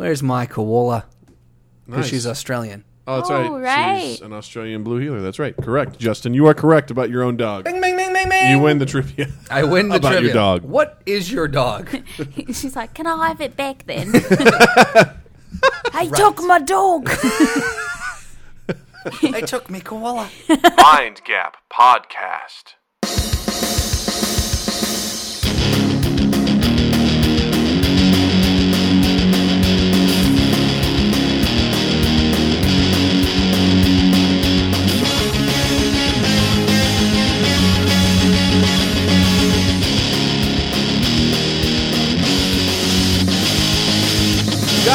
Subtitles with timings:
[0.00, 1.04] Where's my koala?
[1.84, 2.08] Because Nice.
[2.08, 2.84] she's Australian.
[3.06, 3.62] Oh, that's Oh, right.
[3.62, 4.00] right.
[4.12, 5.20] She's an Australian blue heeler.
[5.20, 5.54] That's right.
[5.54, 6.32] Correct, Justin.
[6.32, 7.64] You are correct about your own dog.
[7.64, 8.50] Bing, bing, bing, bing, bing.
[8.50, 9.28] You win the trivia.
[9.50, 10.32] I win the About your trivia.
[10.32, 10.62] dog.
[10.62, 11.90] What is your dog?
[12.46, 14.10] She's like, "Can I have it back then?"
[15.92, 17.10] I took my dog.
[19.20, 20.30] they took me koala.
[20.78, 22.74] Mind Gap Podcast.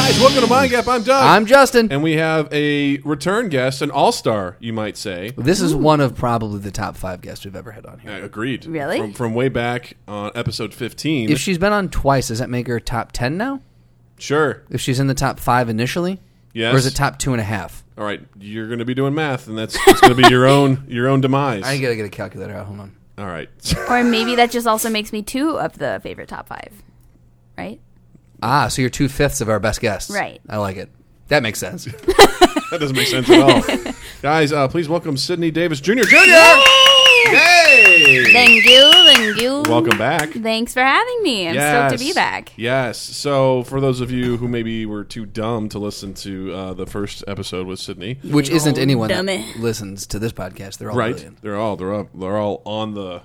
[0.06, 0.88] Guys, welcome to Mind Gap.
[0.88, 1.24] I'm Doug.
[1.24, 1.92] I'm Justin.
[1.92, 5.32] and we have a return guest, an all star, you might say.
[5.36, 8.12] This is one of probably the top five guests we've ever had on here.
[8.12, 8.68] Uh, agreed.
[8.68, 9.00] Really?
[9.00, 11.32] From, from way back on episode 15.
[11.32, 13.62] If she's been on twice, does that make her top ten now?
[14.20, 14.62] sure.
[14.70, 16.20] If she's in the top five initially,
[16.54, 16.76] Yes.
[16.76, 17.84] or is it top two and a half?
[17.98, 18.22] All right.
[18.40, 21.08] You're going to be doing math, and that's it's going to be your own your
[21.08, 21.64] own demise.
[21.64, 22.68] I gotta get a calculator out.
[22.68, 22.96] Hold on.
[23.18, 23.50] All right.
[23.90, 26.84] or maybe that just also makes me two of the favorite top five,
[27.58, 27.80] right?
[28.42, 30.12] Ah, so you're two fifths of our best guests.
[30.12, 30.42] Right.
[30.50, 30.90] I like it.
[31.30, 31.86] That makes sense.
[31.86, 33.94] that doesn't make sense at all.
[34.22, 36.04] Guys, uh, please welcome Sydney Davis Jr.
[36.04, 36.16] Jr.
[37.32, 38.32] Yay!
[38.32, 39.64] Thank you, thank you.
[39.68, 40.30] Welcome back.
[40.32, 41.48] Thanks for having me.
[41.48, 41.56] I'm
[41.90, 42.52] stoked to be back.
[42.56, 43.00] Yes.
[43.00, 46.86] So, for those of you who maybe were too dumb to listen to uh, the
[46.86, 49.38] first episode with Sydney, Which isn't anyone dummy.
[49.38, 50.78] that listens to this podcast.
[50.78, 51.14] They're all right?
[51.14, 51.42] brilliant.
[51.42, 53.24] They're all they're all they're all on the.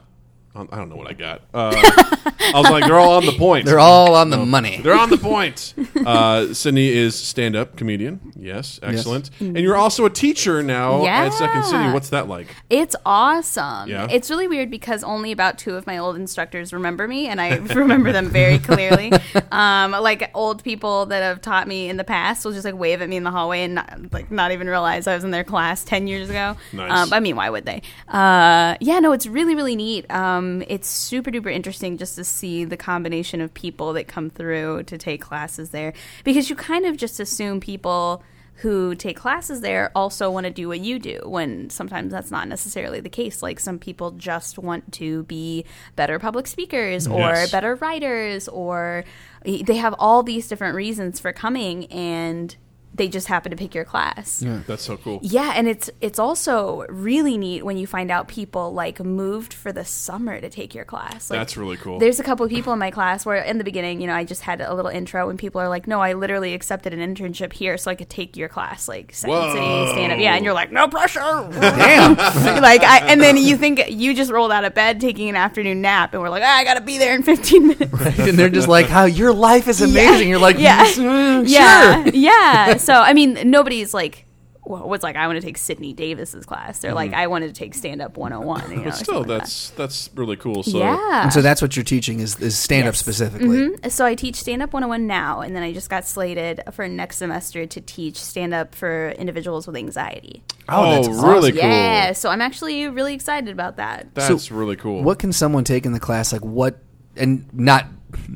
[0.54, 1.42] On, I don't know what I got.
[1.54, 3.66] Uh, I was like, they're all on the point.
[3.66, 4.80] They're all on the money.
[4.82, 5.74] They're on the point.
[6.04, 8.32] Uh, Sydney is stand-up comedian.
[8.36, 9.30] Yes, excellent.
[9.40, 11.76] And you're also a teacher now at Second City.
[11.78, 11.92] Yeah.
[11.92, 12.48] What's that like?
[12.68, 13.88] It's awesome.
[13.88, 14.08] Yeah?
[14.10, 17.56] It's really weird because only about two of my old instructors remember me, and I
[17.74, 19.12] remember them very clearly.
[19.52, 23.02] Um, like old people that have taught me in the past will just like wave
[23.02, 25.44] at me in the hallway and not, like not even realize I was in their
[25.44, 26.56] class ten years ago.
[26.72, 26.90] Nice.
[26.90, 27.82] Um, I mean, why would they?
[28.08, 30.10] Uh, yeah, no, it's really really neat.
[30.10, 34.82] Um, it's super duper interesting just to see the combination of people that come through
[34.84, 35.92] to take classes there
[36.24, 38.22] because you kind of just assume people
[38.56, 42.46] who take classes there also want to do what you do when sometimes that's not
[42.46, 45.64] necessarily the case like some people just want to be
[45.96, 47.50] better public speakers or Yes.
[47.50, 49.04] better writers or
[49.44, 52.54] they have all these different reasons for coming and
[52.94, 55.20] they just happen to pick your class Yeah, That's so cool.
[55.22, 59.72] yeah, and it's it's also really neat when you find out people like moved for
[59.72, 61.30] the summer to take your class.
[61.30, 61.98] Like, That's really cool.
[61.98, 64.24] There's a couple of people in my class where in the beginning, you know, I
[64.24, 67.52] just had a little intro and people are like, "No, I literally accepted an internship
[67.52, 69.52] here so I could take your class, like Second Whoa.
[69.54, 72.16] City stand up." Yeah, and you're like, "No pressure." Damn.
[72.60, 75.80] like, I, and then you think you just rolled out of bed taking an afternoon
[75.80, 78.48] nap, and we're like, ah, "I got to be there in 15 minutes." and they're
[78.50, 80.84] just like, "How your life is amazing." You're like, Yeah.
[80.86, 82.76] "Mm, yeah, sure." yeah.
[82.84, 84.26] So I mean, nobody's like
[84.62, 86.80] well, was like I want to take Sydney Davis's class.
[86.80, 88.70] They're like I wanted to take stand up 101.
[88.70, 88.84] You know, Mm-hmm.
[88.90, 90.62] But still, something like that's that's really cool.
[90.62, 91.22] So yeah.
[91.24, 92.98] And so that's what you're teaching is, is stand up Yes.
[93.00, 93.48] specifically.
[93.48, 93.90] Mhm.
[93.90, 97.16] So I teach stand up 101 now, and then I just got slated for next
[97.16, 100.42] semester to teach stand up for individuals with anxiety.
[100.68, 101.60] Oh, that's really cool.
[101.62, 104.14] Yeah, so I'm actually really excited about that.
[104.14, 105.02] That's So, really cool.
[105.02, 106.32] What can someone take in the class?
[106.32, 106.78] Like what,
[107.16, 107.86] and not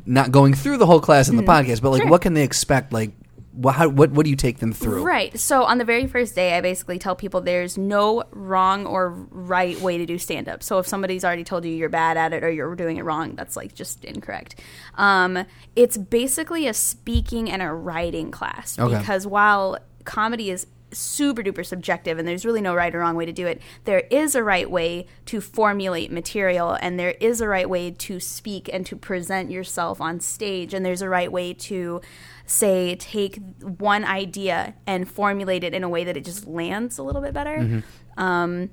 [0.07, 2.11] not going through the whole class in the podcast, but like Sure.
[2.11, 2.93] what can they expect?
[2.93, 3.11] Like
[3.55, 5.05] what how, what what do you take them through?
[5.05, 5.39] Right.
[5.39, 9.81] So on the very first day, I basically tell people there's no wrong or right
[9.81, 10.63] way to do stand up.
[10.63, 13.37] So if somebody's already told you you're bad at it or you're doing it wrong,
[13.37, 14.61] that's like just incorrect.
[14.97, 15.45] Um,
[15.77, 18.99] it's basically a speaking and a writing class Okay.
[18.99, 23.27] because while comedy is super duper subjective and there's really no right or wrong way
[23.27, 27.49] to do it there is a right way to formulate material and there is a
[27.49, 31.53] right way to speak and to present yourself on stage and there's a right way
[31.53, 32.01] to
[32.47, 37.03] say take one idea and formulate it in a way that it just lands a
[37.03, 37.83] little bit better.
[38.17, 38.71] Um,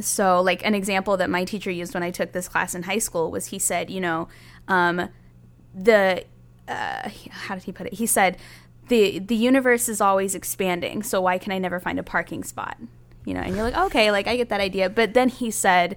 [0.00, 2.98] so like an example that my teacher used when i took this class in high
[2.98, 4.26] school was he said you know
[4.66, 5.08] um,
[5.74, 6.24] the
[6.66, 7.94] uh, how did he put it?
[7.94, 8.38] He said
[8.88, 12.76] the the universe is always expanding so why can i never find a parking spot?
[13.24, 14.90] You know and you're like okay like i get that idea.
[14.90, 15.96] But then he said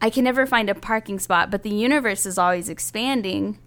[0.00, 3.58] i can never find a parking spot but the universe is always expanding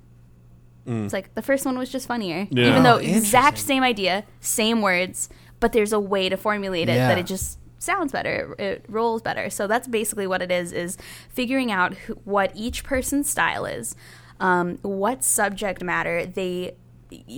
[0.85, 2.67] it's like the first one was just funnier Yeah.
[2.69, 6.95] even though Oh, exact same idea same words but there's a way to formulate it
[6.95, 7.07] Yeah.
[7.07, 10.71] that it just sounds better it, it rolls better so that's basically what it is
[10.71, 10.97] is
[11.29, 13.95] figuring out who, what each person's style is
[14.39, 16.75] um, what subject matter they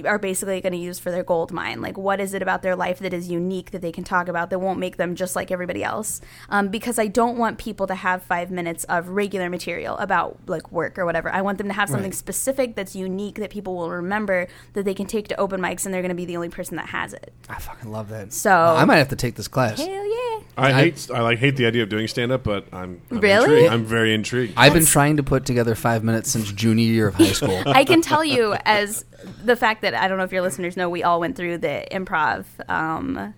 [0.06, 1.82] are basically going to use for their gold mine.
[1.82, 4.50] Like, what is it about their life that is unique that they can talk about
[4.50, 6.22] that won't make them just like everybody else?
[6.50, 10.72] Um, because I don't want people to have five minutes of regular material about like
[10.72, 11.30] work or whatever.
[11.30, 12.16] I want them to have something Right.
[12.16, 15.94] specific that's unique that people will remember that they can take to open mics and
[15.94, 17.34] they're going to be the only person that has it.
[17.50, 18.34] I fucking love that.
[18.34, 19.78] So- I might have to take this class.
[19.80, 20.25] Hell yeah.
[20.58, 23.20] I, I- hate I like hate the idea of doing stand up, but I'm, I'm
[23.20, 23.44] Really?
[23.44, 23.74] intrigued.
[23.74, 24.54] I'm very intrigued.
[24.58, 27.62] I've been trying to put together five minutes since junior year of high school.
[27.66, 29.04] I can tell you as
[29.44, 31.86] the fact that I don't know if your listeners know we all went through the
[31.92, 33.32] improv um, uh,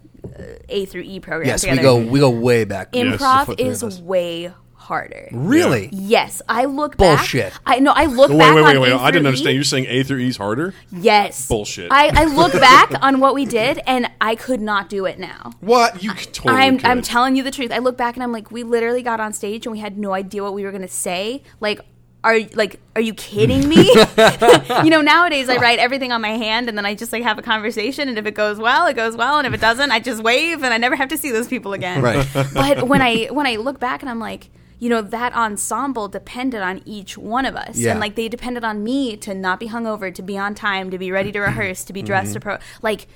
[0.69, 1.83] A through E program yes, we together.
[1.83, 2.91] go we go way back.
[2.91, 4.53] Improv four- three of is way
[4.87, 5.27] harder.
[5.31, 5.89] Really?
[5.91, 7.51] Yes, I look Bullshit.
[7.53, 7.61] back.
[7.65, 7.91] I know.
[7.93, 8.91] I look wait, back wait, wait, on wait!
[8.93, 9.51] A I didn't through understand.
[9.51, 9.55] E.
[9.55, 10.73] You're saying A through E's harder?
[10.91, 11.47] Yes.
[11.47, 11.91] Bullshit.
[11.91, 15.51] I, I look back on what we did, and I could not do it now.
[15.59, 16.89] What you c- totally I'm could.
[16.89, 17.71] I'm telling you the truth.
[17.71, 20.13] I look back and I'm like, we literally got on stage and we had no
[20.13, 21.43] idea what we were gonna say.
[21.59, 21.81] Like,
[22.23, 23.83] are like, are you kidding me?
[24.83, 27.37] you know, nowadays I write everything on my hand and then I just like have
[27.37, 29.99] a conversation, and if it goes well, it goes well, and if it doesn't, I
[29.99, 32.01] just wave and I never have to see those people again.
[32.01, 32.25] Right.
[32.53, 34.49] but when I when I look back and I'm like,
[34.79, 37.91] you know, that ensemble depended on each one of us, Yeah.
[37.91, 40.97] and like they depended on me to not be hungover, to be on time, to
[40.97, 43.07] be ready to rehearse, to be dressed to pro, like.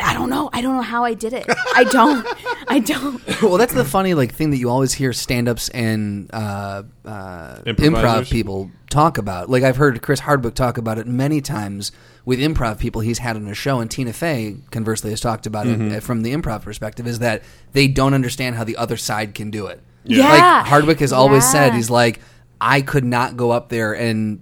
[0.00, 0.50] I don't know.
[0.52, 1.44] I don't know how I did it.
[1.76, 2.26] I don't.
[2.66, 3.22] I don't.
[3.42, 8.28] well, that's the funny like thing that you always hear stand-ups and uh, uh, improv
[8.28, 9.48] people talk about.
[9.48, 11.92] Like I've heard Chris Hardwick talk about it many times
[12.24, 15.66] with improv people he's had on a show, and Tina Fey conversely has talked about
[15.66, 15.92] Mm-hmm.
[15.92, 17.06] it uh, from the improv perspective.
[17.06, 19.80] Is that they don't understand how the other side can do it.
[20.04, 20.28] Yeah.
[20.28, 22.20] Like Hardwick has always said, he's like,
[22.60, 24.40] I could not go up there and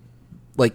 [0.57, 0.75] like.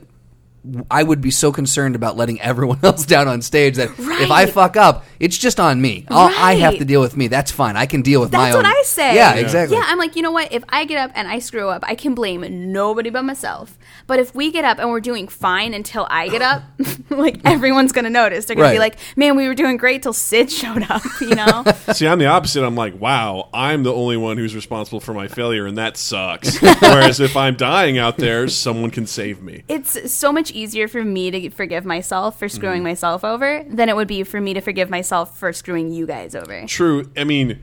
[0.90, 4.48] I would be so concerned about letting everyone else down on stage that if I
[4.48, 6.06] fuck up, it's just on me.
[6.10, 7.28] I'll, I have to deal with me.
[7.28, 7.76] That's fine.
[7.76, 8.44] I can deal with my own.
[8.46, 8.64] That's own.
[8.64, 9.16] what I say.
[9.16, 9.78] Yeah, exactly.
[9.78, 10.52] Yeah, I'm like, you know what?
[10.52, 13.78] If I get up and I screw up, I can blame nobody but myself.
[14.08, 16.64] But if we get up and we're doing fine until I get up,
[17.10, 18.46] like everyone's gonna notice.
[18.46, 21.64] They're gonna be like, "Man, we were doing great till Sid showed up." You know?
[21.94, 22.64] See, I'm the opposite.
[22.64, 26.60] I'm like, wow, I'm the only one who's responsible for my failure, and that sucks.
[26.62, 29.64] Whereas if I'm dying out there, someone can save me.
[29.68, 32.84] it's so much easier for me to forgive myself for screwing Mm-hmm.
[32.84, 35.05] myself over than it would be for me to forgive myself
[35.38, 36.66] for screwing you guys over.
[36.68, 37.10] True.
[37.18, 37.60] I mean,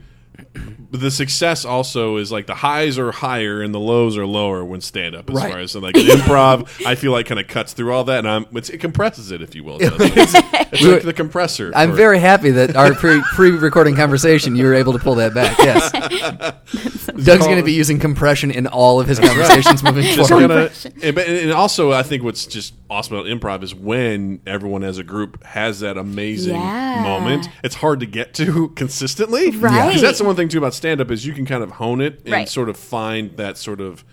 [0.91, 4.81] the success also is like the highs are higher and the lows are lower when
[4.81, 5.29] stand up.
[5.29, 5.51] As Right.
[5.51, 8.45] far as like improv, I feel like kind of cuts through all that, and I'm
[8.53, 9.77] it's, it compresses it, if you will.
[9.81, 9.91] it?
[9.99, 11.71] it's We were- like the compressor.
[11.75, 15.15] I'm for- very happy that our pre pre recording conversation you were able to pull
[15.15, 15.57] that back.
[15.59, 15.91] Yes,
[17.25, 20.47] Doug's going to be using compression in all of his conversations moving just forward.
[20.47, 20.69] gonna,
[21.01, 25.03] and, and also I think what's just awesome about improv is when everyone as a
[25.03, 27.01] group has that amazing Yeah.
[27.03, 27.49] moment.
[27.63, 29.87] It's hard to get to consistently, Right.
[29.87, 32.01] Because that's the one thing too about stand up is you can kind of hone
[32.01, 32.49] it and Right.
[32.49, 34.03] sort of find that sort of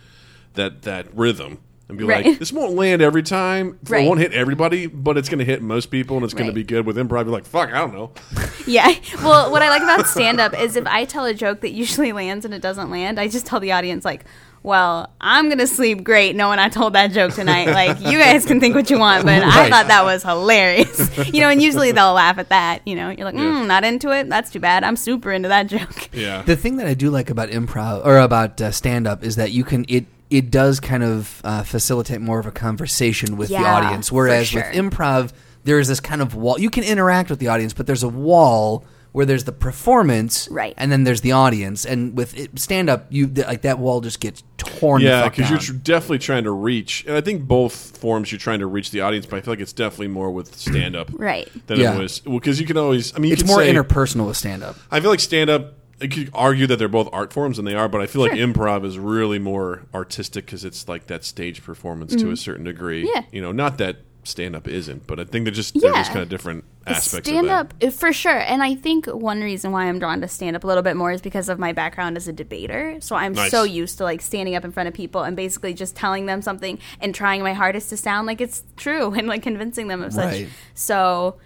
[0.54, 1.58] that that rhythm.
[1.88, 2.24] And be Right.
[2.24, 3.76] like, this won't land every time.
[3.90, 6.52] It won't hit everybody, but it's going to hit most people, and it's going to
[6.52, 6.86] be good.
[6.86, 8.12] With improv, you're like, fuck, I don't know.
[8.66, 8.94] Yeah.
[9.24, 12.12] Well, what I like about stand up is if I tell a joke that usually
[12.22, 14.24] lands and it doesn't land, I just tell the audience like,
[14.62, 17.68] "Well, I'm going to sleep great knowing I told that joke tonight.
[17.68, 21.40] Like, you guys can think what you want, but I thought that was hilarious." you
[21.40, 23.10] know, and usually they'll laugh at that, you know.
[23.10, 24.28] You're like, mm, "Not into it.
[24.28, 24.84] That's too bad.
[24.84, 26.42] I'm super into that joke." Yeah.
[26.50, 29.52] The thing that I do like about improv or about uh, stand up is that
[29.52, 33.56] you can it it does kind of uh, facilitate more of a conversation with the
[33.56, 34.10] audience.
[34.10, 34.62] Whereas sure.
[34.62, 35.32] with improv,
[35.64, 36.58] there is this kind of wall.
[36.58, 40.74] You can interact with the audience, but there's a wall where there's the performance, Right.
[40.76, 41.84] and then there's the audience.
[41.84, 45.02] And with stand up, you like that wall just gets torn.
[45.02, 48.38] Yeah, because because you're tr- definitely trying to reach, and I think both forms you're
[48.38, 51.10] trying to reach the audience, but I feel like it's definitely more with stand up,
[51.12, 51.48] Right.
[51.66, 51.96] Than Yeah.
[51.96, 53.14] it was Well, because you can always.
[53.14, 54.76] I mean, you it's more say, interpersonal with stand up.
[54.90, 55.74] I feel like stand up.
[56.00, 58.32] You could argue that they're both art forms, and they are, but I feel like
[58.32, 63.02] improv is really more artistic because it's like that stage performance to a certain degree.
[63.04, 63.10] Mm-hmm.
[63.16, 63.22] Yeah.
[63.32, 66.12] you know, not that stand up isn't, but I think they're just they're just Yeah.
[66.14, 67.28] kind of different aspects.
[67.28, 67.86] stand of that.
[67.86, 70.66] up for sure and i think one reason why i'm drawn to stand up a
[70.66, 73.50] little bit more is because of my background as a debater so i'm Nice.
[73.50, 76.40] so used to like standing up in front of people and basically just telling them
[76.40, 80.14] something and trying my hardest to sound like it's true and like convincing them of
[80.14, 80.48] such Right.
[80.74, 81.36] so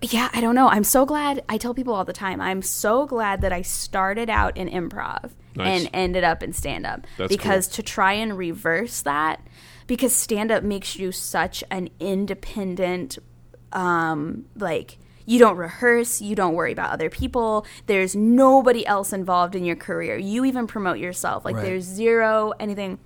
[0.00, 3.04] yeah i don't know i'm so glad i tell people all the time i'm so
[3.04, 5.82] glad that i started out in improv Nice.
[5.82, 9.40] and ended up in stand up That's because to try and reverse that
[9.86, 13.18] because stand up makes you such an independent
[13.72, 19.54] um like you don't rehearse you don't worry about other people there's nobody else involved
[19.54, 21.64] in your career you even promote yourself like Right.
[21.64, 22.98] there's zero anything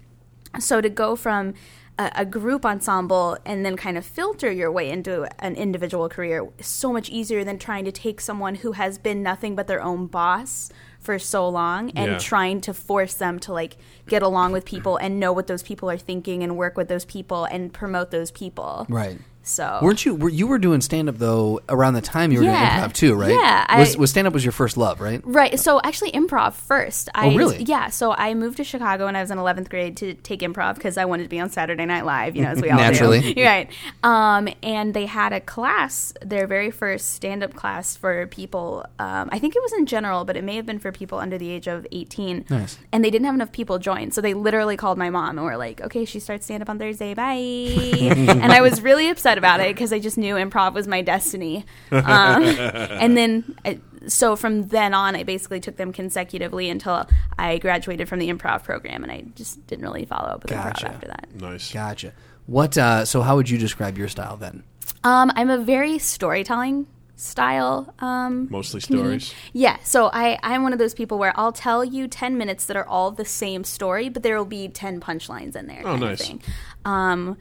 [0.59, 1.55] so to go from
[1.99, 6.49] a, a group ensemble and then kind of filter your way into an individual career
[6.59, 9.83] is so much easier than trying to take someone who has been nothing but their
[9.83, 10.71] own boss
[11.09, 12.19] for so long and Yeah.
[12.19, 15.89] trying to force them to like get along with people and know what those people
[15.91, 18.85] are thinking and work with those people and promote those people.
[18.91, 19.19] Right.
[19.49, 20.15] So Weren't you?
[20.15, 22.77] Were, you were doing stand up though around the time you were Yeah.
[22.79, 23.31] doing improv too, right?
[23.31, 25.21] Yeah, Was, was stand up was your first love, right?
[25.25, 25.59] Right.
[25.59, 27.09] So actually, improv first.
[27.15, 27.63] I, Oh, really?
[27.63, 27.89] Yeah.
[27.89, 30.97] So I moved to Chicago when I was in 11th grade to take improv because
[30.99, 33.35] I wanted to be on Saturday Night Live, you know, as we all Naturally.
[33.35, 33.43] do.
[33.45, 33.71] right.
[34.03, 38.85] Um, and they had a class, their very first stand up class for people.
[38.99, 41.39] Um, I think it was in general, but it may have been for people under
[41.39, 42.47] the age of 18.
[42.51, 42.79] Nice.
[42.93, 44.11] And they didn't have enough people join.
[44.11, 46.79] So they literally called my mom and were like, okay, she starts stand up on
[46.79, 47.15] Thursday.
[47.15, 47.35] Bye.
[47.35, 51.65] and I was really upset about it because I just knew improv was my destiny.
[51.91, 52.03] Um,
[52.45, 53.57] and then.
[53.65, 58.29] I, so from then on, I basically took them consecutively until I graduated from the
[58.29, 60.87] improv program, and I just didn't really follow up with Gotcha.
[60.87, 61.29] improv after that.
[61.35, 61.73] Nice.
[61.73, 62.13] Gotcha.
[62.47, 62.79] What?
[62.79, 64.63] Uh, so how would you describe your style then?
[65.05, 67.93] Um, I'm a very storytelling style.
[67.99, 69.21] Um, Mostly comedian.
[69.21, 69.35] stories.
[69.53, 72.77] Yeah, so I, I'm one of those people where I'll tell you 10 minutes that
[72.77, 75.81] are all the same story, but there will be 10 punchlines in there.
[75.81, 76.27] Oh, kind of nice.
[76.27, 76.43] thing.
[76.85, 77.37] Um,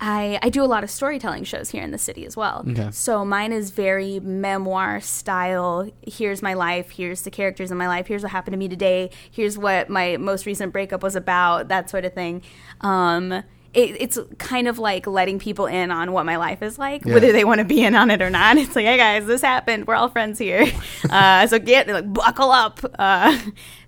[0.00, 2.64] I, I do a lot of storytelling shows here in the city as well.
[2.68, 2.90] Okay.
[2.90, 5.90] So mine is very memoir style.
[6.06, 6.90] Here's my life.
[6.90, 8.06] Here's the characters in my life.
[8.06, 9.10] Here's what happened to me today.
[9.30, 11.68] Here's what my most recent breakup was about.
[11.68, 12.42] That sort of thing.
[12.80, 17.04] Um, it, it's kind of like letting people in on what my life is like,
[17.04, 17.14] Yeah.
[17.14, 18.56] whether they want to be in on it or not.
[18.58, 19.86] It's like, hey guys, this happened.
[19.86, 20.66] We're all friends here.
[21.08, 22.78] Uh, so get like buckle up.
[22.98, 23.36] Uh,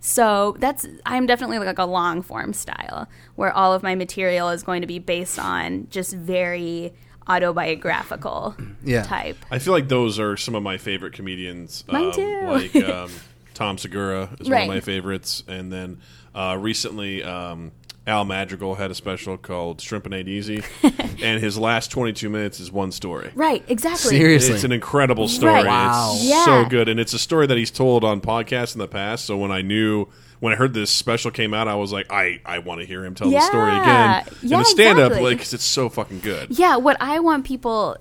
[0.01, 4.63] so that's I'm definitely like a long form style where all of my material is
[4.65, 6.93] going to be based on just very
[7.29, 9.03] autobiographical Yeah.
[9.03, 9.37] type.
[9.51, 11.85] I feel like those are some of my favorite comedians.
[11.89, 12.41] Mine um, too.
[12.45, 13.11] Like um,
[13.55, 16.01] Tom Segura is one of my favorites, and then
[16.35, 17.73] uh, recently um,
[18.07, 20.63] Al Madrigal had a special called Shrimpin' Ain't Easy,
[21.23, 23.31] and his last 22 minutes is one story.
[23.35, 24.11] Right, exactly.
[24.11, 24.55] Seriously.
[24.55, 25.53] It's an incredible story.
[25.55, 25.67] Right.
[25.67, 26.13] Wow.
[26.15, 26.45] It's Yeah.
[26.45, 29.25] so good, and it's a story that he's told on podcasts in the past.
[29.25, 30.07] So when I knew.
[30.41, 33.05] When I heard this special came out, I was like, I, I want to hear
[33.05, 35.23] him tell the story again Yeah, in a stand up, exactly.
[35.31, 36.59] like, because it's so fucking good.
[36.59, 37.97] Yeah, what I want people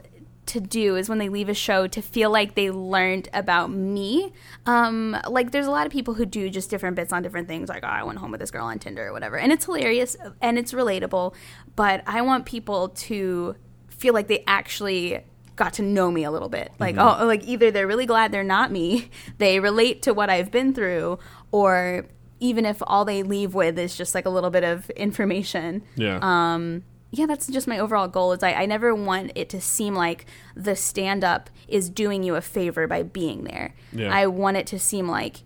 [0.47, 4.33] to do is when they leave a show to feel like they learned about me.
[4.65, 7.69] Um, like there's a lot of people who do just different bits on different things,
[7.69, 10.17] like oh, I went home with this girl on Tinder or whatever, and it's hilarious
[10.41, 11.33] and it's relatable.
[11.75, 13.55] But I want people to
[13.89, 15.19] feel like they actually
[15.55, 16.71] got to know me a little bit.
[16.79, 20.49] Like oh, like either they're really glad they're not me, they relate to what I've
[20.51, 21.19] been through,
[21.51, 22.07] or
[22.39, 26.17] even if all they leave with is just like a little bit of information Yeah.
[26.23, 28.31] um, yeah, that's just my overall goal.
[28.31, 30.25] Is I, I never want it to seem like
[30.55, 33.75] the stand up is doing you a favor by being there.
[33.91, 34.13] Yeah.
[34.13, 35.43] I want it to seem like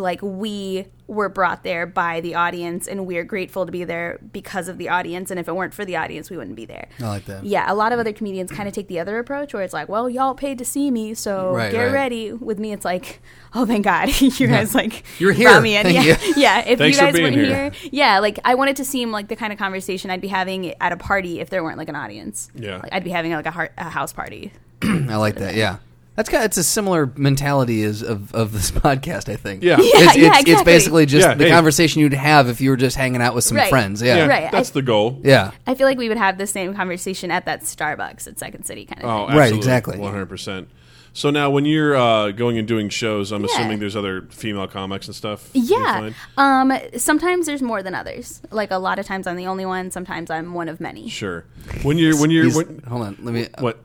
[0.00, 4.66] like we were brought there by the audience and we're grateful to be there because
[4.68, 6.88] of the audience and if it weren't for the audience we wouldn't be there.
[7.00, 7.44] I like that.
[7.44, 9.88] Yeah, a lot of other comedians kind of take the other approach where it's like,
[9.88, 11.92] well, y'all paid to see me, so Right, get right.
[11.92, 12.32] ready.
[12.32, 13.20] With me, it's like,
[13.54, 15.60] oh, thank God, you guys like You're brought here.
[15.60, 15.82] Me in.
[15.84, 16.34] Thank yeah, you.
[16.36, 16.58] yeah.
[16.66, 17.70] If Thanks you guys being weren't here.
[17.70, 20.28] here, yeah, like I want it to seem like the kind of conversation I'd be
[20.28, 22.50] having at a party if there weren't like an audience.
[22.54, 22.78] Yeah.
[22.78, 24.52] like, I'd be having like a, heart, a house party.
[24.82, 25.54] I like that.
[25.54, 25.76] Yeah.
[26.16, 29.62] That's kind of, it's a similar mentality as of, of this podcast, I think.
[29.62, 29.76] Yeah.
[29.78, 30.64] Yeah, it's, yeah, it's, it's exactly.
[30.64, 31.50] basically just Yeah, the hey.
[31.50, 33.68] conversation you'd have if you were just hanging out with some Right.
[33.68, 34.00] friends.
[34.02, 34.16] Yeah.
[34.16, 35.20] yeah, Right, that's I- the goal.
[35.22, 35.50] Yeah.
[35.66, 38.86] I feel like we would have the same conversation at that Starbucks at Second City
[38.86, 39.36] kind of Oh, thing.
[39.36, 39.40] absolutely.
[39.40, 39.98] Right, exactly.
[39.98, 40.68] One hundred percent.
[41.12, 43.48] So now, when you're uh, going and doing shows, I'm Yeah.
[43.54, 45.48] assuming there's other female comics and stuff.
[45.54, 46.10] you Yeah.
[46.12, 46.14] find?
[46.36, 48.42] Um, sometimes there's more than others.
[48.50, 49.90] Like a lot of times I'm the only one.
[49.90, 51.08] Sometimes I'm one of many.
[51.08, 51.44] Sure.
[51.82, 53.16] When you're when you're These- when, hold on.
[53.22, 53.48] Let me.
[53.60, 53.78] what?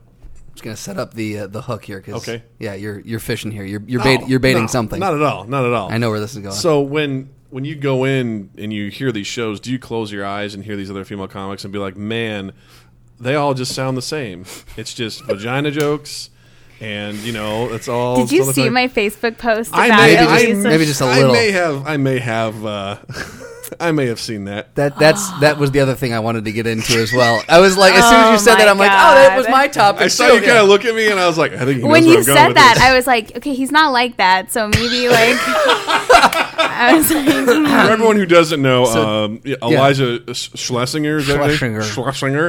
[0.52, 2.02] I'm just gonna set up the uh, the hook here.
[2.02, 2.44] Cause, Okay.
[2.60, 3.64] Yeah, you're you're fishing here.
[3.64, 5.00] You're you're, bait, No, you're baiting no, something.
[5.00, 5.46] Not at all.
[5.46, 5.92] Not at all.
[5.92, 6.54] I know where this is going.
[6.56, 10.26] So when when you go in and you hear these shows, do you close your
[10.26, 12.52] eyes and hear these other female comics and be like, man,
[13.20, 14.46] they all just sound the same.
[14.78, 16.30] It's just vagina jokes,
[16.82, 18.18] and you know, it's all.
[18.18, 20.16] Did you it's all see like- my Facebook post I about may, it?
[20.20, 20.68] Maybe just- Lisa?
[20.70, 21.34] maybe just a I little.
[21.34, 21.88] may have.
[21.88, 22.66] I may have.
[22.66, 22.98] Uh,
[23.80, 24.76] I may have seen that.
[24.76, 27.44] that that's that was the other thing I wanted to get into as well.
[27.48, 29.38] I was like, as soon as Oh you said my that, I'm like, oh, that
[29.38, 30.02] was my topic.
[30.02, 30.36] I saw too.
[30.36, 32.04] you kind of look at me, and I was like, I think he knows when
[32.04, 32.84] where you I'm going said with that, this.
[32.84, 35.38] I was like, okay, he's not like that, so maybe like.
[36.74, 37.46] I was like, hmm.
[37.66, 41.82] For everyone who doesn't know, So- um, yeah, Iliza Sch- Shlesinger, is that her name?
[41.82, 41.82] Shlesinger.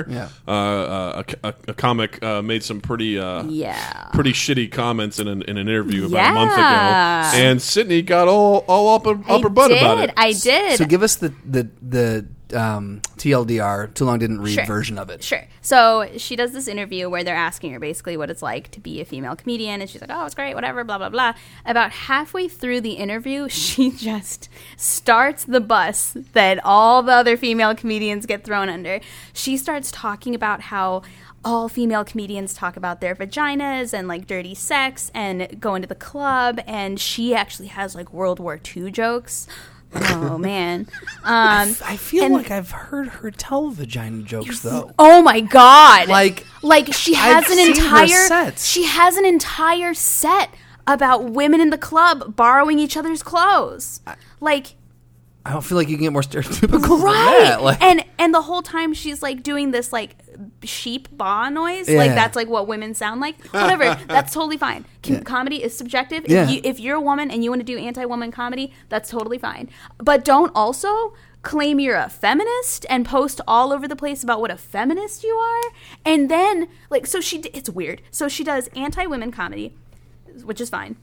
[0.05, 0.29] Shlesinger, Yeah.
[0.47, 4.09] uh, uh, a, a, a comic, uh, made some pretty, uh, yeah.
[4.13, 6.33] pretty shitty comments in an, in an interview about a Yeah.
[6.35, 9.79] month ago, and Sydney got all all up, up her I butt did.
[9.83, 10.11] about it.
[10.17, 10.79] I did.
[10.79, 12.27] So give us the the the
[12.61, 13.95] um, TLDR.
[13.95, 14.67] Too long didn't read Sure.
[14.67, 15.23] version of it.
[15.25, 15.45] Sure.
[15.63, 19.01] So she does this interview where they're asking her basically what it's like to be
[19.01, 21.33] a female comedian, and she's like, "Oh, it's great, whatever, blah blah blah."
[21.65, 27.75] About halfway through the interview, she just starts the bus that all the other female
[27.75, 29.01] comedians get thrown under.
[29.33, 31.03] She starts talking about how
[31.45, 35.95] all female comedians talk about their vaginas and like dirty sex and going to the
[35.95, 39.49] club, and she actually has like World War II jokes.
[39.95, 40.89] Oh man.
[41.25, 44.91] Um, I feel and- like I've heard her tell vagina jokes though.
[44.99, 46.09] oh my god.
[46.09, 48.67] Like- like she has I've an seen her entire sets.
[48.67, 50.51] she has an entire set
[50.85, 54.01] about women in the club borrowing each other's clothes.
[54.41, 54.75] Like
[55.47, 57.63] I don't feel like you can get more stereotypical than right that.
[57.63, 60.17] Like, and and the whole time she's like doing this like
[60.63, 63.43] sheep ba noise like that's like what women sound like.
[63.53, 64.85] Whatever that's totally fine.
[65.03, 66.25] Com- comedy is subjective.
[66.29, 66.45] Yeah.
[66.45, 69.39] if, you, if you're a woman and you want to do anti-woman comedy that's totally
[69.39, 69.69] fine.
[69.99, 74.51] But don't also claim you're a feminist and post all over the place about what
[74.51, 75.73] a feminist you are.
[76.05, 78.03] And then like so she d- it's weird.
[78.11, 79.75] So she does anti-women comedy
[80.45, 80.97] which is fine.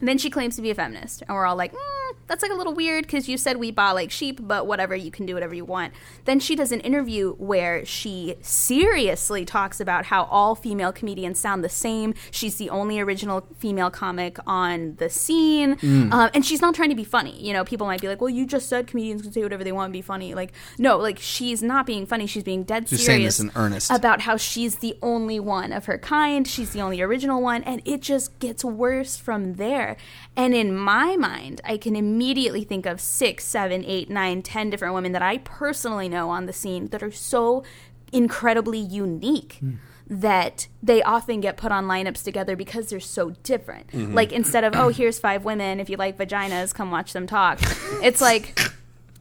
[0.00, 2.52] And then she claims to be a feminist, and we're all like, mm, "That's like
[2.52, 5.34] a little weird because you said we bought like sheep, but whatever, you can do
[5.34, 5.92] whatever you want."
[6.24, 11.62] Then she does an interview where she seriously talks about how all female comedians sound
[11.62, 12.14] the same.
[12.30, 16.94] She's the only original female comic on the scene, um, and she's not trying to
[16.94, 17.40] be funny.
[17.40, 19.72] You know, people might be like, "Well, you just said comedians can say whatever they
[19.72, 22.26] want and be funny." Like, no, like she's not being funny.
[22.26, 23.90] She's being dead serious in earnest.
[23.90, 26.46] about how she's the only one of her kind.
[26.46, 29.96] She's the only original one, and it just gets worse from there.
[30.36, 34.94] And in my mind, I can immediately think of six, seven, eight, nine, ten different
[34.94, 37.64] women that I personally know on the scene that are so
[38.12, 39.60] incredibly unique.
[40.08, 43.86] That they often get put on lineups together because they're so different.
[43.86, 44.12] Mm-hmm.
[44.12, 47.60] Like instead of, oh, here's five women, if you like vaginas, come watch them talk.
[48.02, 48.60] It's like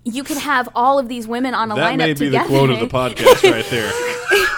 [0.04, 2.50] you could have all of these women on a That lineup may be together the
[2.50, 3.92] quote of the podcast right there.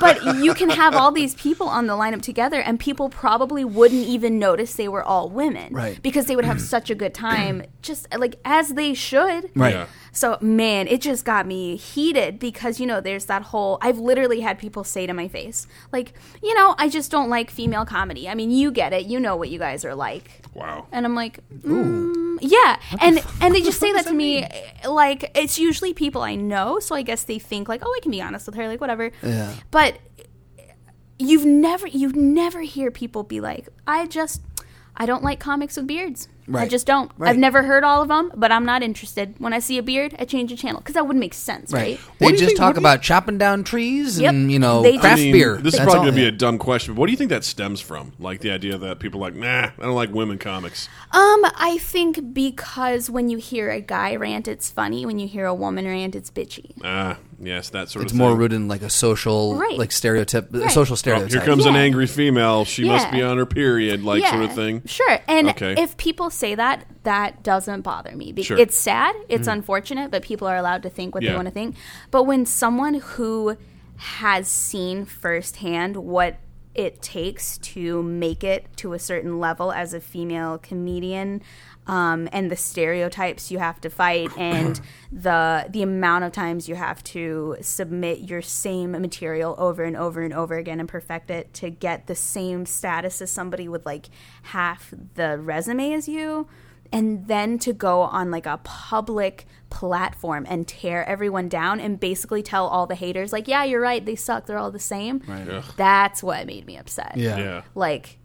[0.00, 4.06] but you can have all these people on the lineup together and people probably wouldn't
[4.06, 6.02] even notice they were all women Right.
[6.02, 9.74] because they would have such a good time just like as they should Right.
[9.74, 9.86] Yeah.
[10.12, 14.40] so man it just got me heated because you know there's that whole i've literally
[14.40, 18.28] had people say to my face like you know i just don't like female comedy
[18.28, 20.86] i mean you get it you know what you guys are like Wow.
[20.92, 24.46] and I'm like, mm, yeah, and and they just say that to me,
[24.86, 28.10] like it's usually people I know, so I guess they think like, oh, I can
[28.10, 29.12] be honest with her, like whatever.
[29.22, 29.54] Yeah.
[29.70, 29.98] But
[31.18, 34.42] you've never you never hear people be like, I just
[34.96, 36.28] I don't like comics with beards.
[36.54, 37.10] I just don't.
[37.18, 37.30] Right.
[37.30, 39.34] I've never heard all of them, but I'm not interested.
[39.38, 41.98] When I see a beard, I change the channel because that wouldn't make sense, right?
[41.98, 42.18] Right.
[42.18, 44.32] They just think- talk what do you- about chopping down trees Yep.
[44.34, 45.56] and you know They craft I mean, beer.
[45.62, 47.44] This is probably going to be a dumb question, but what do you think that
[47.44, 48.12] stems from?
[48.18, 50.88] Like the idea that people are like, nah, I don't like women comics.
[51.12, 55.06] Um, I think because when you hear a guy rant, it's funny.
[55.06, 56.72] When you hear a woman rant, it's bitchy.
[56.82, 59.78] Ah, yes, that sort It's of It's more rooted in like a social, Right.
[59.78, 60.70] like stereotype, Right.
[60.70, 61.30] social Oh, stereotype.
[61.30, 62.64] here comes an angry female.
[62.64, 64.82] She must be on her period, like sort of thing.
[64.86, 65.18] Sure.
[65.28, 65.74] And Okay.
[65.78, 68.32] if people say that, that doesn't bother me.
[68.32, 68.58] Be- Sure.
[68.58, 69.52] It's sad, it's mm.
[69.52, 71.30] unfortunate, but people are allowed to think what Yeah.
[71.30, 71.76] they want to think.
[72.10, 73.56] But when someone who
[73.96, 76.36] has seen firsthand what
[76.74, 81.42] it takes to make it to a certain level as a female comedian.
[81.86, 84.80] Um, and the stereotypes you have to fight and
[85.12, 90.22] the the amount of times you have to submit your same material over and over
[90.22, 94.08] and over again and perfect it to get the same status as somebody with like
[94.42, 96.46] half the resume as you
[96.92, 102.42] and then to go on like a public platform and tear everyone down and basically
[102.42, 105.64] tell all the haters like yeah you're right they suck they're all the same Ugh.
[105.76, 107.38] that's what made me upset yeah.
[107.38, 107.62] Yeah.
[107.74, 108.18] like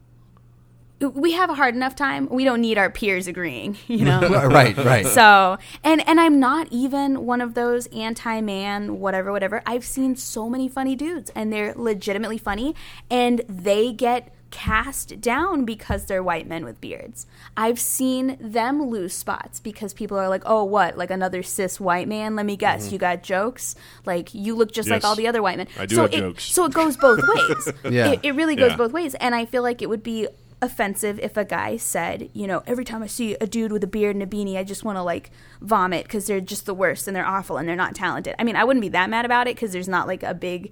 [0.99, 4.75] we have a hard enough time we don't need our peers agreeing you know right,
[4.78, 5.06] right.
[5.06, 10.49] so and and i'm not even one of those anti-man whatever whatever i've seen so
[10.49, 12.73] many funny dudes and they're legitimately funny
[13.10, 17.25] and they get cast down because they're white men with beards
[17.58, 22.08] i've seen them lose spots because people are like oh what like another cis white
[22.08, 25.08] man let me guess you got jokes like you look just like Mm-hmm.
[25.08, 26.43] All the other white men I do so have it, jokes.
[26.45, 28.12] so it goes both ways Yeah.
[28.12, 28.77] it, it really goes Yeah.
[28.77, 30.27] both ways and i feel like it would be
[30.62, 33.88] offensive if a guy said, you know, every time I see a dude with a
[33.88, 35.29] beard and a beanie, I just want to like
[35.62, 38.34] vomit because they're just the worst and they're awful and they're not talented.
[38.39, 40.71] I mean, I wouldn't be that mad about it because there's not like a big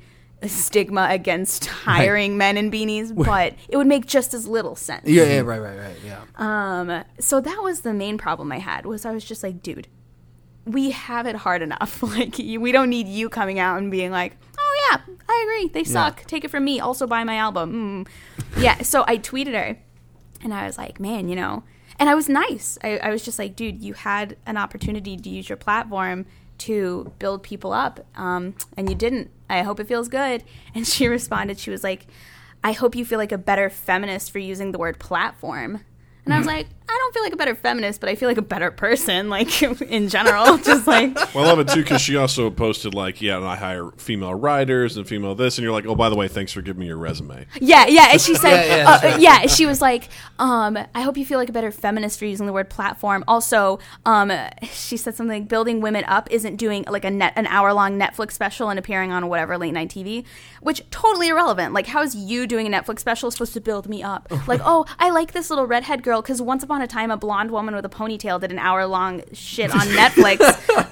[0.49, 5.07] stigma against hiring men in beanies, but it would make just as little sense.
[5.07, 5.95] yeah, yeah, right, right, right.
[6.05, 6.21] Yeah.
[6.35, 9.87] Um, so that was the main problem I had was I was just like, dude,
[10.65, 12.01] we have it hard enough.
[12.13, 15.71] Like, you, we don't need you coming out and being like, oh yeah, I agree,
[15.73, 16.25] they suck.
[16.25, 16.79] Take it from me.
[16.79, 18.05] Also buy my album.
[18.37, 18.61] Mm.
[18.61, 18.81] yeah.
[18.83, 19.77] So I tweeted her,
[20.41, 21.63] and I was like, man, you know,
[21.97, 22.77] and I was nice.
[22.83, 26.25] I, I was just like, dude, you had an opportunity to use your platform
[26.59, 29.31] to build people up, um, and you didn't.
[29.59, 30.43] I hope it feels good.
[30.75, 32.07] And she responded, she was like,
[32.63, 35.81] I hope you feel like a better feminist for using the word platform.
[36.25, 36.57] And I was mm-hmm.
[36.57, 39.29] like, I don't feel like a better feminist, but I feel like a better person,
[39.29, 40.57] like in general.
[40.57, 43.55] Just like Well, I love it too because she also posted like, yeah, and I
[43.55, 46.61] hire female writers and female this, and you're like, oh, by the way, thanks for
[46.61, 47.47] giving me your resume.
[47.59, 48.09] Yeah, yeah.
[48.11, 51.25] And she said, Yeah, yeah, uh, that's yeah, She was like, um, I hope you
[51.25, 53.23] feel like a better feminist for using the word platform.
[53.27, 54.31] Also, um,
[54.71, 57.97] she said something like, building women up isn't doing like a net an hour long
[57.99, 60.25] Netflix special and appearing on whatever late night TV,
[60.61, 61.73] which totally irrelevant.
[61.73, 64.31] Like, how is you doing a Netflix special supposed to build me up?
[64.47, 67.51] like, oh, I like this little redhead girl because once upon a time a blonde
[67.51, 70.39] woman with a ponytail did an hour long shit on Netflix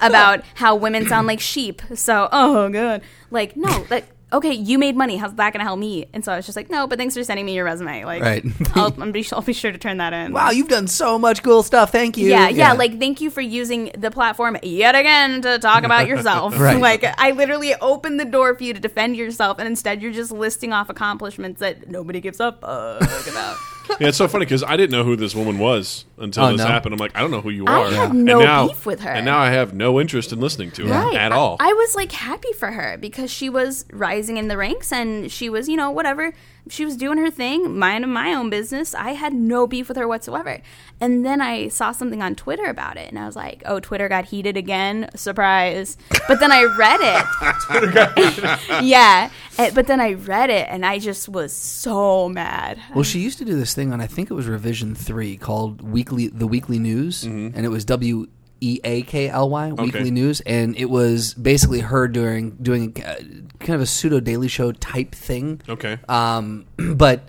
[0.06, 1.82] about how women sound like sheep.
[1.94, 5.16] So, oh god, like no, like okay, you made money.
[5.16, 6.06] How's that gonna help me?
[6.12, 8.04] And so I was just like, no, but thanks for sending me your resume.
[8.04, 8.44] Like, Right.
[8.74, 10.32] I'll, I'm be, I'll be sure to turn that in.
[10.32, 11.92] Wow, you've done so much cool stuff.
[11.92, 12.28] Thank you.
[12.28, 16.58] Yeah, yeah, like thank you for using the platform yet again to talk about yourself.
[16.62, 16.78] Right.
[16.80, 20.30] Like I literally opened the door for you to defend yourself, and instead you're just
[20.30, 23.56] listing off accomplishments that nobody gives up fuck about.
[24.00, 26.58] Yeah, it's so funny because I didn't know who this woman was until Oh, this
[26.58, 26.66] no?
[26.66, 26.92] happened.
[26.94, 27.90] I'm like, I don't know who you I are.
[27.90, 29.10] had And no now- beef with her.
[29.10, 31.14] and now I have no interest in listening to her Right.
[31.16, 31.56] at all.
[31.60, 35.30] I, I was like happy for her because she was rising in the ranks and
[35.30, 36.32] she was, you know, whatever.
[36.68, 38.94] She was doing her thing, minding my own business.
[38.94, 40.60] I had no beef with her whatsoever.
[41.00, 44.08] And then I saw something on Twitter about it and I was like, oh, Twitter
[44.08, 45.10] got heated again.
[45.16, 45.96] Surprise.
[46.28, 48.82] But then I read it.
[48.84, 49.30] yeah.
[49.58, 52.78] Eh, But then I read it and I just was so mad.
[52.94, 55.80] Well, she used to do this thing on I think it was Revision Three called
[55.82, 58.28] Weekly the Weekly News, and it was W
[58.62, 63.16] E A K L Y Weekly News, and it was basically her doing doing uh,
[63.58, 65.60] kind of a pseudo Daily Show type thing.
[65.68, 65.98] okay.
[66.08, 67.28] Um, but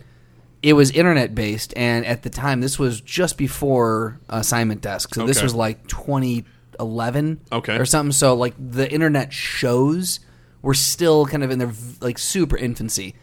[0.61, 5.25] it was internet based, and at the time, this was just before Assignment Desk, so
[5.25, 7.75] this was like 2011, Okay.
[7.77, 8.11] or something.
[8.11, 10.19] So like the internet shows
[10.61, 13.15] were still kind of in their like super infancy,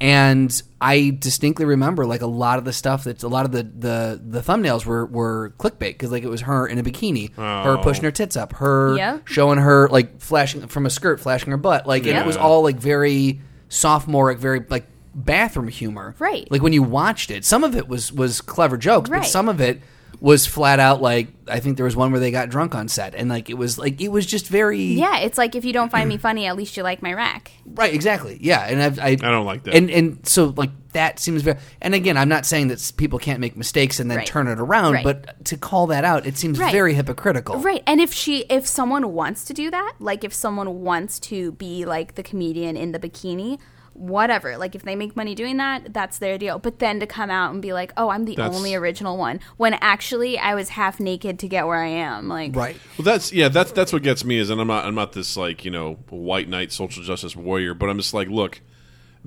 [0.00, 3.62] and I distinctly remember like a lot of the stuff that a lot of the
[3.64, 7.76] the, the thumbnails were were clickbait because like it was her in a bikini, her
[7.78, 7.80] Oh.
[7.82, 9.28] pushing her tits up, her Yep.
[9.28, 12.62] showing her like flashing from a skirt, flashing her butt, like and it was all
[12.62, 16.14] like very sophomoric, very like bathroom humor.
[16.18, 16.50] Right.
[16.50, 19.60] Like when you watched it, some of it was was clever jokes, but some of
[19.60, 19.80] it
[20.20, 23.14] was flat out like I think there was one where they got drunk on set,
[23.14, 25.90] and like it was like it was just very Yeah, it's like if you don't
[25.90, 27.52] find me funny, at least you like my rack.
[27.74, 28.66] right, exactly, yeah.
[28.68, 29.74] And I've, I I don't like that.
[29.74, 31.58] and and so like that seems very.
[31.80, 34.26] And again, I'm not saying that people can't make mistakes and then Right.
[34.26, 35.04] turn it around, Right.
[35.04, 36.72] but to call that out, it seems Right.
[36.72, 37.58] very hypocritical.
[37.60, 37.82] Right.
[37.86, 41.84] And if she if someone wants to do that, like if someone wants to be
[41.84, 43.58] like the comedian in the bikini,
[44.00, 44.56] whatever.
[44.56, 46.58] Like if they make money doing that, that's their deal.
[46.58, 49.40] But then to come out and be like, "Oh, I'm the That's- only original one,"
[49.56, 52.28] when actually I was half naked to get where I am.
[52.28, 52.76] Like Right.
[52.98, 55.36] Well, that's yeah, that's that's what gets me is, and I'm not I'm not this
[55.36, 58.60] like you know white knight social justice warrior, but I'm just like, look,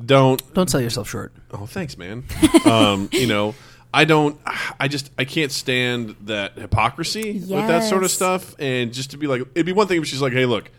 [0.03, 0.41] don't.
[0.53, 1.33] Don't sell yourself short.
[1.51, 2.23] Oh, thanks, man.
[2.65, 3.53] um, you know,
[3.93, 4.39] I don't.
[4.79, 9.17] I just I can't stand that hypocrisy with that sort of stuff, and just to
[9.17, 10.69] be like, it'd be one thing if she's like, hey, look.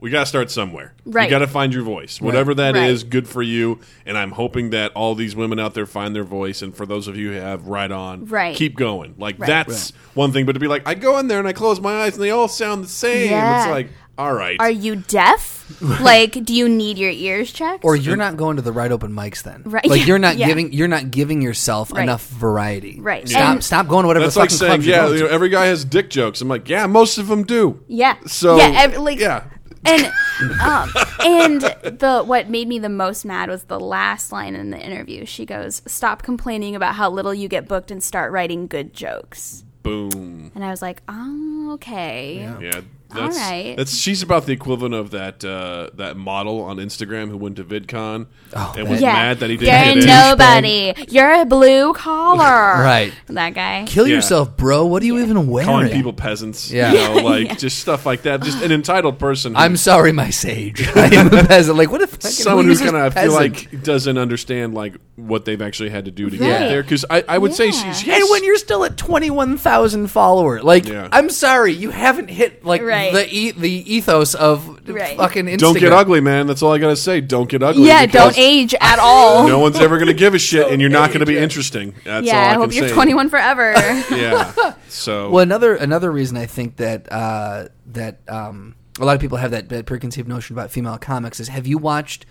[0.00, 0.94] We got to start somewhere.
[1.04, 1.24] Right.
[1.24, 2.20] You got to find your voice.
[2.20, 3.10] Whatever that is, Right.
[3.10, 3.80] good for you.
[4.06, 6.62] And I'm hoping that all these women out there find their voice.
[6.62, 8.26] And for those of you who have, right on.
[8.26, 8.54] Right.
[8.54, 9.14] Keep going.
[9.18, 9.48] Like, Right.
[9.48, 10.46] that's one thing.
[10.46, 12.30] But to be like, I go in there and I close my eyes and they
[12.30, 13.30] all sound the same.
[13.32, 13.62] Yeah.
[13.64, 14.56] It's like, all right.
[14.60, 15.56] Are you deaf?
[16.00, 17.84] like, do you need your ears checked?
[17.84, 19.62] Or you're not going to the right open mics then.
[19.66, 19.84] Right.
[19.86, 20.46] Like you're not Yeah.
[20.48, 22.02] giving you're not giving yourself Right.
[22.04, 22.98] enough variety.
[23.00, 23.28] Right.
[23.28, 25.26] Stop And- stop going to whatever That's the like fucking saying, clubs yeah, you know,
[25.28, 26.40] every guy has dick jokes.
[26.40, 27.80] I'm like, yeah, most of them do.
[27.86, 28.16] yeah.
[28.26, 29.44] So, yeah, ev- like yeah.
[29.84, 30.12] And
[30.60, 30.90] um,
[31.24, 35.24] and the what made me the most mad was the last line in the interview.
[35.24, 39.64] She goes, "Stop complaining about how little you get booked and start writing good jokes."
[39.82, 40.52] Boom.
[40.54, 42.80] And I was like, "Oh, okay." Yeah.
[43.14, 43.74] That's, right.
[43.76, 47.64] that's she's about the equivalent of that uh, that model on Instagram who went to
[47.64, 50.06] VidCon Oh, and was Yeah, mad that he didn't you're get in.
[50.06, 50.94] nobody.
[51.10, 52.38] You're a blue collar,
[52.82, 53.12] Right.
[53.28, 53.84] That guy.
[53.86, 54.16] Kill Yeah.
[54.16, 54.84] yourself, bro.
[54.86, 55.66] What are you even wearing?
[55.68, 56.92] Calling people peasants, Yeah.
[56.92, 58.42] you know, like just stuff like that.
[58.42, 59.54] Just an entitled person.
[59.54, 60.86] who- I'm sorry, my sage.
[60.96, 61.78] I am a peasant.
[61.78, 65.90] Like what if someone who's kind of feel like doesn't understand like what they've actually
[65.90, 66.82] had to do to get there.
[66.82, 68.16] Because I, I would say she, Yeah.
[68.16, 71.08] And when you're still at twenty one thousand followers, like Yeah.
[71.10, 72.97] I'm sorry, you haven't hit like Right.
[73.12, 75.16] The e- the ethos of Right.
[75.16, 75.58] fucking Instagram.
[75.58, 76.46] don't get ugly, man.
[76.46, 77.20] That's all I gotta say.
[77.20, 77.86] Don't get ugly.
[77.86, 79.46] Yeah, because don't age at all.
[79.48, 81.94] No one's ever gonna give a shit, and you're not gonna be interesting.
[82.04, 82.94] That's yeah, all I, I, hope can you're say.
[82.94, 83.72] 21 forever.
[84.10, 84.74] Yeah.
[84.88, 89.38] So Well, another another reason I think that uh, that um, a lot of people
[89.38, 92.26] have that, that preconceived notion about female comics is: Have you watched?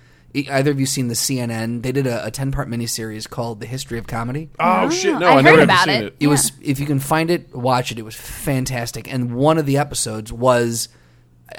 [0.49, 1.81] Either of you seen the CNN?
[1.83, 5.17] They did a, a ten part miniseries called "The History of Comedy." oh, oh shit,
[5.17, 6.05] no, I I, never heard have about seen it.
[6.05, 6.15] it.
[6.21, 7.99] It was if you can find it, watch it.
[7.99, 9.11] It was fantastic.
[9.11, 10.89] And one of the episodes was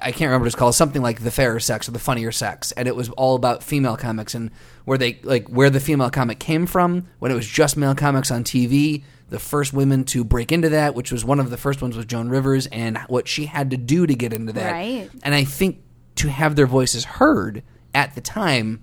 [0.00, 2.72] I can't remember what it's called, something like the fairer sex or the funnier sex,
[2.72, 4.50] and it was all about female comics and
[4.84, 8.30] where they like where the female comic came from when it was just male comics
[8.30, 11.80] on TV, the first women to break into that, which was one of the first
[11.80, 14.72] ones was Joan Rivers, and what she had to do to get into that.
[14.72, 15.10] Right.
[15.22, 15.82] And I think
[16.16, 17.62] to have their voices heard
[17.94, 18.82] at the time,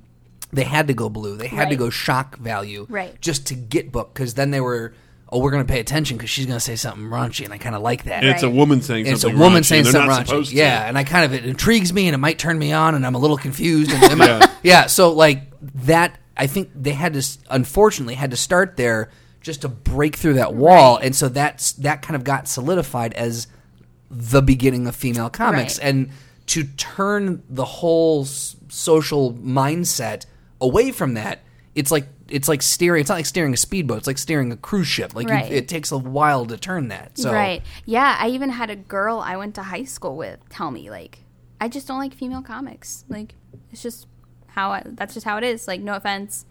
[0.51, 1.35] they had to go blue.
[1.37, 3.19] They had to go shock value, Right.
[3.21, 4.93] Just to get booked, because then they were,
[5.29, 7.57] oh, we're going to pay attention because she's going to say something raunchy, and I
[7.57, 8.23] kind of like that.
[8.23, 10.27] And it's a woman saying And it's a woman raunchy, saying and they're something raunchy.
[10.27, 10.55] supposed to.
[10.57, 13.05] Yeah, and I kind of it intrigues me, and it might turn me on, and
[13.05, 13.91] I'm a little confused.
[13.91, 14.51] And am I- Yeah.
[14.63, 14.85] yeah.
[14.87, 15.41] So like
[15.83, 19.09] that, I think they had to unfortunately had to start there
[19.41, 23.47] just to break through that wall, and so that's that kind of got solidified as
[24.09, 25.87] the beginning of female comics, Right.
[25.89, 26.09] and
[26.47, 30.25] to turn the whole s- social mindset
[30.59, 31.39] away from that,
[31.73, 32.07] it's like.
[32.27, 33.01] It's like steering.
[33.01, 33.99] It's not like steering a speedboat.
[33.99, 35.13] It's like steering a cruise ship.
[35.13, 37.19] Like you- it takes a while to turn that.
[37.19, 37.61] So Right.
[37.85, 41.19] Yeah, I even had a girl I went to high school with tell me like,
[41.61, 43.05] I just don't like female comics.
[43.09, 43.35] Like,
[43.71, 44.07] it's just
[44.47, 45.67] how I, that's just how it is.
[45.67, 46.47] Like, no offense.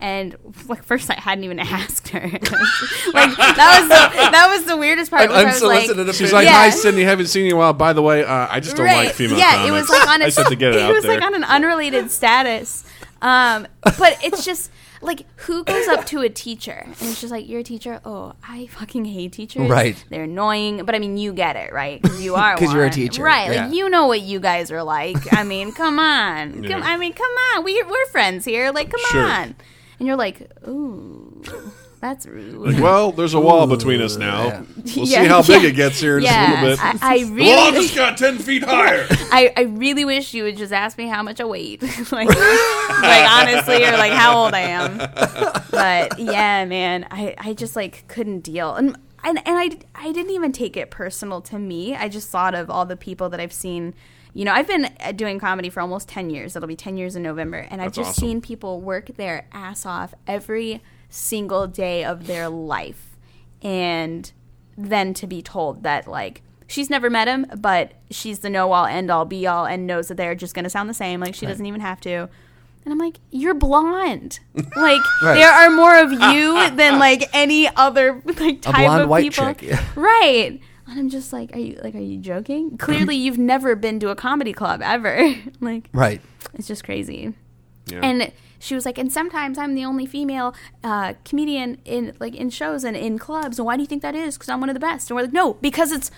[0.00, 0.36] And
[0.68, 2.20] like first, I hadn't even asked her.
[2.22, 5.28] like that was the, that was the weirdest part.
[5.30, 6.52] was I was like, Unsolicited She's like, Yeah.
[6.52, 7.02] "Hi, Sydney.
[7.04, 7.72] Haven't seen you in a while.
[7.72, 9.68] By the way, uh, I just don't like female yeah, comics.
[9.68, 11.14] it was like on a, I just have to get it, out was there.
[11.14, 12.84] like on an unrelated status.
[13.22, 17.48] Um, but it's just like who goes up to a teacher and it's just like
[17.48, 18.00] you're a teacher.
[18.04, 19.68] Oh, I fucking hate teachers.
[19.70, 20.02] Right.
[20.10, 22.02] They're annoying, but I mean you get it, right?
[22.02, 23.50] Because you are 'Cause you're a teacher, right?
[23.52, 23.66] yeah.
[23.66, 25.32] Like you know what you guys are like.
[25.32, 26.62] I mean, come on.
[26.64, 27.64] Come, I mean, come on.
[27.64, 28.70] We we're friends here.
[28.72, 29.22] Like, come Sure.
[29.24, 29.54] on.
[30.04, 31.42] And you're like, ooh,
[31.98, 32.56] that's rude.
[32.56, 34.44] Like, well, there's a wall between us now.
[34.48, 34.62] yeah.
[34.96, 35.68] We'll Yeah, see how big yeah.
[35.70, 37.02] it gets here in yeah, just a little bit.
[37.02, 39.06] I, I the wall really, just got ten feet higher.
[39.10, 41.78] I, I really wish you would just ask me how much I weigh,
[42.12, 42.28] like, like
[43.30, 44.98] honestly, or like how old I am.
[45.70, 50.32] But yeah, man, I, I just like couldn't deal, and and and I I didn't
[50.32, 51.96] even take it personal to me.
[51.96, 53.94] I just thought of all the people that I've seen.
[54.34, 56.54] You know, I've been uh, doing comedy for almost ten years.
[56.56, 58.28] It'll be ten years in November, and I've That's just awesome.
[58.28, 63.16] seen people work their ass off every single day of their life,
[63.62, 64.30] and
[64.76, 68.86] then to be told that like she's never met him, but she's the know all
[68.86, 71.20] end all be all and knows that they're just going to sound the same.
[71.20, 72.28] Like she doesn't even have to.
[72.86, 74.40] And I'm like, you're blonde.
[74.76, 75.34] Like Right.
[75.34, 79.46] there are more of you than like any other like type of white people.
[79.46, 79.84] chick, yeah.
[79.94, 80.58] Right.
[80.86, 82.76] And I'm just like, are you like, are you joking?
[82.76, 85.34] Clearly, you've never been to a comedy club ever.
[85.60, 86.20] like, right.
[86.54, 87.34] it's just crazy.
[87.86, 88.00] Yeah.
[88.02, 92.50] And she was like, and sometimes I'm the only female uh, comedian in like in
[92.50, 93.58] shows and in clubs.
[93.58, 94.36] And why do you think that is?
[94.36, 95.10] Because I'm one of the best.
[95.10, 96.10] And we're like, no, because it's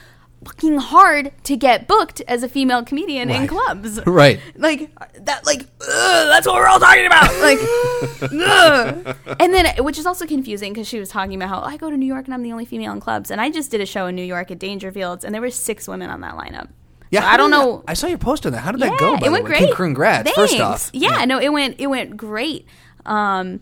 [0.44, 4.00] fucking hard to get booked as a female comedian in clubs.
[4.06, 4.40] Right.
[4.56, 4.90] Like
[5.24, 7.30] that, like ugh, that's what we're all talking about.
[7.40, 7.58] Like,
[9.40, 11.96] and then which is also confusing because she was talking about how I go to
[11.96, 13.30] New York and I'm the only female in clubs.
[13.30, 15.86] And I just did a show in New York at Dangerfield's, and there were six
[15.88, 16.68] women on that lineup.
[17.10, 17.78] Yeah, So I don't know.
[17.86, 18.60] that- I saw your post on that.
[18.60, 19.14] How did that go?
[19.16, 19.72] It went great.
[19.74, 20.30] Congrats.
[20.32, 20.88] First Thanks.
[20.88, 22.66] off, yeah, no, it went it went great.
[23.04, 23.60] Um,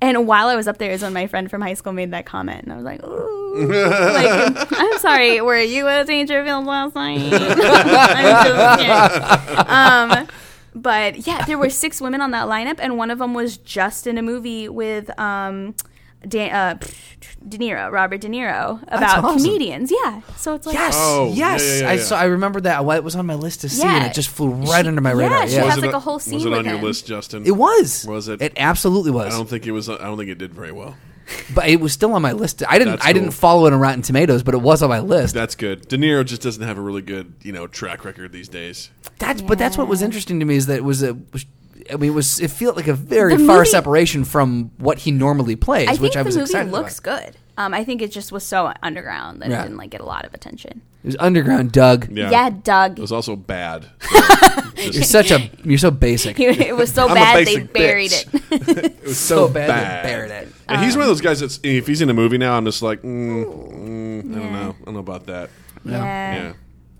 [0.00, 2.26] and while I was up there is when my friend from high school made that
[2.26, 7.32] comment, and I was like, "Ooh, like, I'm sorry, were you at Dangerfield last night?"
[9.68, 10.20] I'm.
[10.20, 10.28] Um,
[10.74, 14.06] but yeah, there were six women on that lineup, and one of them was just
[14.06, 15.74] in a movie with um,
[16.28, 16.78] Dan, uh,
[17.48, 19.38] De Niro, Robert De Niro, about awesome.
[19.42, 19.90] comedians.
[19.90, 21.62] Yeah, so it's like, Yes, Oh, yes.
[21.64, 22.02] yeah, yeah, I yeah.
[22.02, 22.16] saw.
[22.18, 22.82] I remember that.
[22.82, 25.10] It was on my list to see, and it just flew right She- under my
[25.12, 25.48] yeah, radar.
[25.48, 26.82] she Yeah, has Was like it- a whole scene Was it with on your him.
[26.84, 27.44] list, Justin?
[27.46, 28.04] it was.
[28.06, 28.42] Was it?
[28.42, 29.32] It absolutely was.
[29.32, 29.88] I don't think it was.
[29.88, 30.96] I don't think it did very well.
[31.54, 32.62] but it was still on my list.
[32.68, 32.96] I didn't.
[32.96, 35.32] That's I didn't follow it on Rotten Tomatoes, but it was on my list.
[35.32, 35.88] That's good.
[35.88, 38.90] De Niro just doesn't have a really good, you know, track record these days.
[39.18, 39.40] That's.
[39.40, 41.16] But that's what was interesting to me is that it was a.
[41.90, 42.40] was- I mean, it was.
[42.40, 45.92] It felt like a very The far movie- separation from what he normally plays, I
[45.92, 47.24] which think I was the movie excited looks about.
[47.26, 47.36] good.
[47.58, 49.60] Um, I think it just was so underground that Yeah.
[49.60, 50.80] it didn't like get a lot of attention.
[51.04, 52.08] It was underground, Doug.
[52.10, 52.30] Yeah.
[52.30, 52.98] Yeah, Doug.
[52.98, 53.86] It was also bad.
[54.76, 55.50] You're such a.
[55.62, 56.38] You're so basic.
[56.40, 58.34] it was so I'm a bad they basic buried bitch.
[58.52, 58.92] it.
[59.00, 60.04] It was so so, bad bad.
[60.04, 60.48] they buried it.
[60.68, 62.80] And he's one of those guys that's if he's in a movie now, I'm just
[62.82, 64.50] like, mm, mm, I don't Yeah.
[64.52, 65.50] know, I don't know about that.
[65.84, 66.34] yeah.
[66.34, 66.52] Yeah.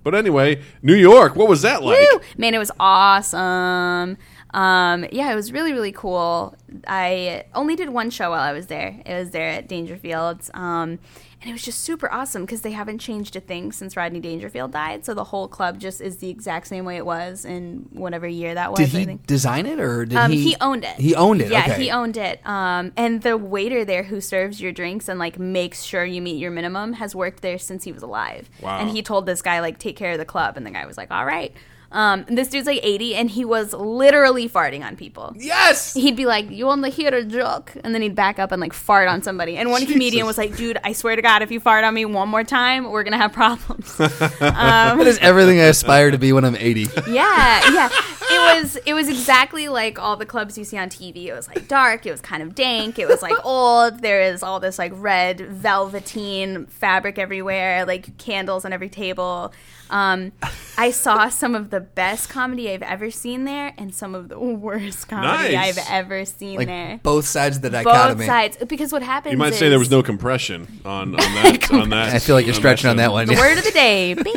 [0.03, 1.99] But anyway, New York, what was that like?
[2.11, 2.21] Woo!
[2.39, 4.17] Man, it was awesome.
[4.53, 6.55] Um, yeah, it was really, really cool.
[6.87, 9.01] I only did one show while I was there.
[9.07, 10.51] It was there at Dangerfield's.
[10.55, 10.99] Um,
[11.43, 14.73] and it was just super awesome because they haven't changed a thing since Rodney Dangerfield
[14.73, 15.07] died.
[15.07, 18.53] So the whole club just is the exact same way it was in whatever year
[18.55, 18.79] that was.
[18.79, 19.27] Did I he think.
[19.27, 20.43] design it or did Um, he?
[20.51, 20.97] he, owned it.
[20.99, 21.51] He owned it.
[21.51, 21.83] Yeah, okay.
[21.85, 22.47] he owned it.
[22.47, 26.37] Um, and the waiter there who serves your drinks and like makes sure you meet
[26.39, 28.51] your minimum has worked there since he was alive.
[28.61, 28.79] Wow.
[28.79, 30.99] And he told this guy like take care of the club, and the guy was
[30.99, 31.55] like, "All right."
[31.93, 35.33] Um, and this dude's like 80, and he was literally farting on people.
[35.37, 35.95] Yes.
[35.95, 38.73] He'd be like, "You only hear a joke?" And then he'd back up and like
[38.73, 39.57] fart on somebody.
[39.57, 42.05] And one comedian was like, "Dude, I swear to God, if you fart on me
[42.05, 43.99] one more time, we're gonna have problems."
[44.41, 46.83] That is everything I aspire to be when I'm 80.
[47.09, 47.89] yeah, yeah.
[48.31, 51.27] it was it was exactly like all the clubs you see on TV.
[51.27, 52.07] It was like dark.
[52.07, 52.99] It was kind of dank.
[52.99, 54.03] It was like old.
[54.03, 59.53] There is all this like red velveteen fabric everywhere, like candles on every table.
[59.91, 60.33] Um,
[60.79, 64.39] I saw some of the best comedy I've ever seen there, and some of the
[64.67, 65.79] worst comedy Nice.
[65.79, 67.01] I've ever seen like there.
[67.03, 68.15] both sides of the dichotomy.
[68.21, 69.33] Both sides, because what happens?
[69.33, 71.73] You might is, say there was no compression on, on that.
[71.73, 72.15] on that.
[72.15, 73.27] I feel like you're on stretching on that one.
[73.27, 74.15] the word of the day.
[74.23, 74.35] Bing.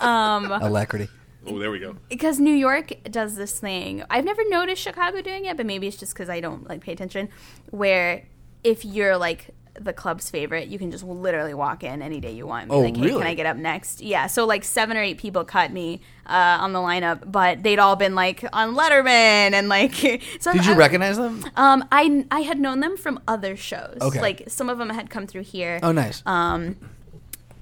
[0.00, 1.08] Alacrity.
[1.48, 1.96] Oh, there we go.
[2.08, 4.02] because New York does this thing.
[4.10, 6.92] I've never noticed Chicago doing it, but maybe it's just because I don't like pay
[6.92, 7.28] attention.
[7.70, 8.24] Where
[8.64, 12.46] if you're like the club's favorite, you can just literally walk in any day you
[12.46, 12.70] want.
[12.70, 13.18] Oh, like, hey, really?
[13.18, 14.00] can I get up next?
[14.00, 14.26] Yeah.
[14.26, 17.96] So like seven or eight people cut me uh, on the lineup, but they'd all
[17.96, 19.94] been like on Letterman and like.
[20.40, 21.44] So Did you recognize them?
[21.56, 23.98] Um, I I had known them from other shows.
[24.00, 24.20] Okay.
[24.20, 26.22] Like some of them had come through here Oh, nice.
[26.26, 26.76] Um,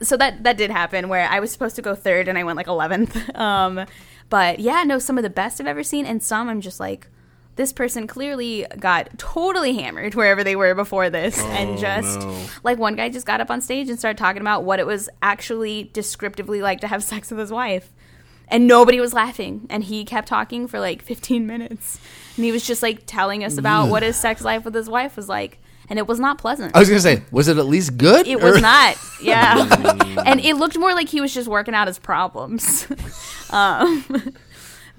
[0.03, 2.57] so that that did happen where I was supposed to go third and I went
[2.57, 3.17] like eleventh.
[3.35, 3.87] Um,
[4.31, 7.09] but yeah, no, some of the best I've ever seen, and some I'm just like,
[7.57, 12.37] this person clearly got totally hammered wherever they were before this, and just no.
[12.63, 15.09] like one guy just got up on stage and started talking about what it was
[15.23, 17.93] actually descriptively like to have sex with his wife.
[18.49, 21.99] And nobody was laughing, and he kept talking for like 15 minutes,
[22.37, 25.17] and he was just like telling us about what his sex life with his wife
[25.17, 26.75] was like, and it was not pleasant.
[26.77, 28.27] I was gonna say, was it at least good?
[28.27, 28.97] It Or- was not.
[29.23, 29.67] Yeah.
[30.27, 32.87] and it looked more like he was just working out his problems.
[33.51, 34.05] um,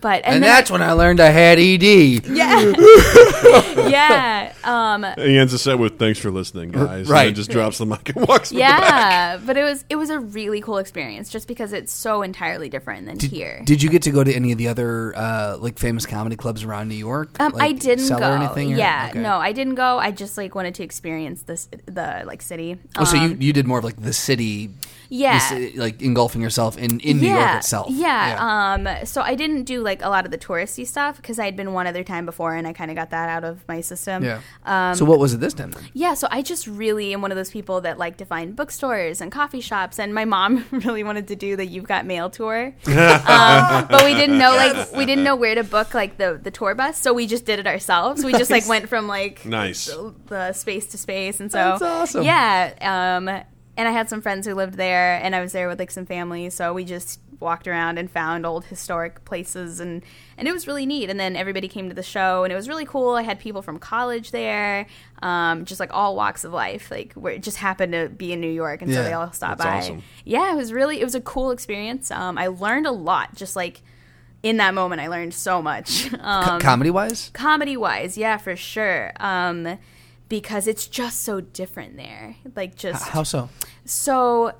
[0.01, 2.25] but and, And then that's when I learned I had E ED.
[2.27, 2.59] yeah,
[3.89, 7.25] yeah, um, And he ends the set with "Thanks for listening, guys." Right.
[7.25, 8.51] then just drops the mic and walks.
[8.51, 8.81] in back.
[8.81, 9.37] yeah.
[9.37, 13.05] But it was it was a really cool experience just because it's so entirely different
[13.07, 13.61] than here.
[13.65, 16.63] Did you get to go to any of the other uh, like famous comedy clubs
[16.63, 17.39] around New York?
[17.39, 18.15] um, I didn't go.
[18.17, 19.19] Or anything, or- yeah, okay.
[19.21, 19.97] no, I didn't go.
[19.97, 22.77] I just like wanted to experience this the like city.
[22.97, 24.69] Oh, so you Um, you did more of like the city,
[25.04, 25.39] the yeah.
[25.49, 27.87] ci- like engulfing yourself in in New York itself.
[27.89, 28.37] Yeah.
[28.39, 29.05] Um.
[29.05, 31.73] So I didn't do like a lot of the touristy stuff because I had been
[31.73, 34.23] one other time before, and I kind of got that out of my system.
[34.23, 34.41] yeah.
[34.65, 35.71] Um, so what was it this time?
[35.71, 35.83] Then?
[35.93, 36.13] yeah.
[36.13, 39.31] So I just really am one of those people that like to find bookstores and
[39.31, 43.87] coffee shops, and my mom really wanted to do the "You've Got Mail" tour, um,
[43.89, 46.75] but we didn't know like we didn't know where to book like the the tour
[46.75, 48.23] bus, so we just did it ourselves.
[48.23, 49.85] We just like went from like Nice.
[49.87, 52.23] the, the space to space, and so That's awesome.
[52.23, 52.73] Yeah.
[52.81, 53.43] Um,
[53.77, 56.05] and I had some friends who lived there, and I was there with like some
[56.05, 60.01] family, so we just walked around and found old historic places, and
[60.37, 61.09] and it was really neat.
[61.09, 63.15] And then everybody came to the show, and it was really cool.
[63.15, 64.87] I had people from college there,
[65.21, 68.39] um, just like all walks of life, like where it just happened to be in
[68.39, 69.77] New York, and so they all stopped by.
[69.79, 70.03] awesome.
[70.23, 72.11] Yeah, it was really it was a cool experience.
[72.11, 73.81] Um, I learned a lot, just like.
[74.43, 76.13] In that moment, I learned so much.
[76.19, 79.79] Um, comedy wise, comedy wise yeah for sure um
[80.29, 83.49] because it's just so different there like just how so?
[83.85, 84.51] so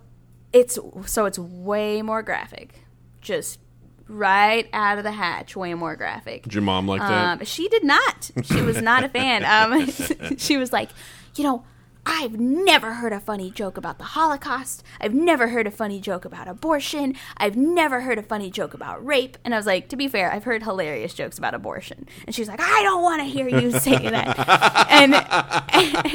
[0.53, 2.83] it's so it's way more graphic
[3.21, 3.59] just
[4.07, 7.39] right out of the hatch way more graphic Did your mom like that?
[7.41, 8.29] um, she did not.
[8.43, 9.43] She was not a fan.
[9.43, 10.91] Um, she was like,
[11.35, 11.63] you know,
[12.05, 14.83] I've never heard a funny joke about the Holocaust.
[15.01, 17.15] I've never heard a funny joke about abortion.
[17.37, 19.37] I've never heard a funny joke about rape.
[19.43, 22.07] And I was like, to be fair, I've heard hilarious jokes about abortion.
[22.25, 24.87] And she's like, I don't want to hear you say that.
[24.89, 25.15] and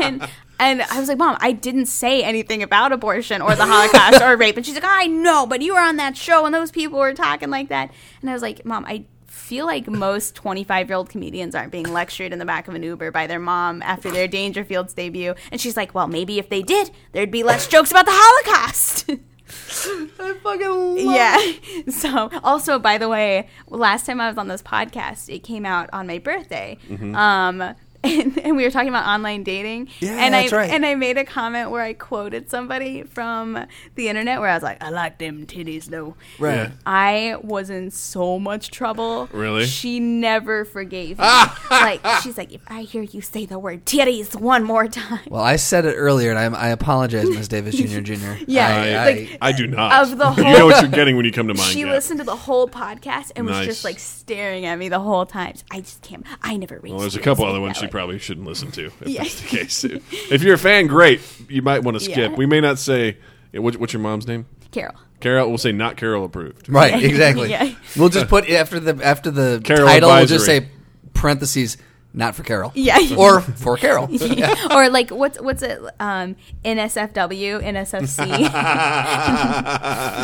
[0.01, 0.29] and
[0.61, 4.37] and I was like, Mom, I didn't say anything about abortion or the Holocaust or
[4.37, 4.57] rape.
[4.57, 7.15] And she's like, I know, but you were on that show and those people were
[7.15, 7.91] talking like that.
[8.21, 9.05] And I was like, Mom, I
[9.51, 12.85] feel like most 25 year old comedians aren't being lectured in the back of an
[12.85, 15.35] Uber by their mom after their Dangerfield's debut.
[15.51, 19.11] And she's like, well, maybe if they did, there'd be less jokes about the Holocaust.
[19.11, 21.37] I fucking love yeah.
[21.91, 25.91] So, also, by the way, last time I was on this podcast, it came out
[25.93, 26.79] on my birthday.
[27.17, 29.89] Um, and, and we were talking about online dating.
[30.01, 30.71] Yeah, and that's I, right.
[30.71, 34.63] And I made a comment where I quoted somebody from the internet where I was
[34.63, 36.15] like, I like them titties though.
[36.39, 36.55] Right.
[36.55, 36.71] Yeah.
[36.87, 39.29] I was in so much trouble.
[39.33, 39.67] Really?
[39.67, 41.25] She never forgave me.
[41.71, 45.43] like she's like, if I hear you say the word titties one more time, Well,
[45.43, 48.01] I said it earlier, and I, I apologize, Miss Davis Jr.
[48.01, 48.43] Jr.
[48.47, 50.11] Yeah, I, I, like- I do not.
[50.11, 51.71] Of the whole, you know what you're getting when you come to mind.
[51.73, 51.91] she Gap.
[51.91, 55.55] listened to the whole podcast and was just like staring at me the whole time.
[55.71, 56.25] I just can't.
[56.43, 56.93] I never reached.
[56.93, 57.90] Well, there's a couple to other ones she way.
[57.91, 58.87] Probably shouldn't listen to.
[58.87, 59.23] If Yeah.
[59.23, 61.21] that's the case, if you're a fan, great.
[61.49, 62.17] You might want to skip.
[62.33, 62.37] Yeah.
[62.37, 63.17] We may not say
[63.53, 64.47] what's your mom's name.
[64.71, 64.95] Carol.
[65.21, 65.49] Carol.
[65.49, 66.69] We'll say not Carol approved.
[66.69, 67.51] right, exactly.
[67.51, 67.75] Yeah.
[67.97, 70.69] We'll just put after the after the Carol title, we'll just say
[71.15, 71.77] parentheses,
[72.13, 72.73] not for Carol.
[72.75, 72.99] Yeah.
[73.17, 74.09] or for Carol.
[74.71, 75.81] or like what's what's it?
[76.01, 78.27] Um, NSFW, NSFC.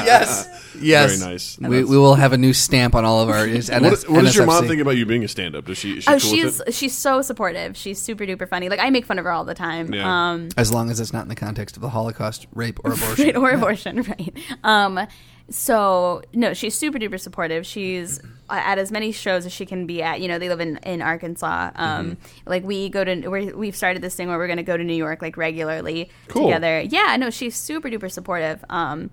[0.06, 0.48] yes,
[0.80, 1.18] yes.
[1.18, 1.58] Very nice.
[1.58, 3.46] We, we will have a new stamp on all of our.
[3.46, 4.68] Is What, what does your mom NSFC.
[4.68, 5.64] think about you being a stand-up?
[5.66, 5.98] Does she?
[5.98, 6.74] Is she oh, cool she's with it?
[6.74, 7.76] she's so supportive.
[7.76, 8.68] She's super duper funny.
[8.68, 9.92] Like I make fun of her all the time.
[9.94, 10.30] Yeah.
[10.32, 13.26] Um, As long as it's not in the context of the Holocaust, rape, or abortion.
[13.26, 14.36] right, or abortion, right?
[14.64, 15.06] Um,
[15.50, 17.64] so no, she's super duper supportive.
[17.64, 18.20] She's
[18.50, 20.20] at as many shows as she can be at.
[20.20, 21.70] You know, they live in in Arkansas.
[21.74, 22.50] Um, Mm-hmm.
[22.50, 24.84] like we go to we're, we've started this thing where we're going to go to
[24.84, 26.44] New York like regularly Cool.
[26.46, 26.80] together.
[26.80, 28.64] Yeah, no, she's super duper supportive.
[28.70, 29.10] Um,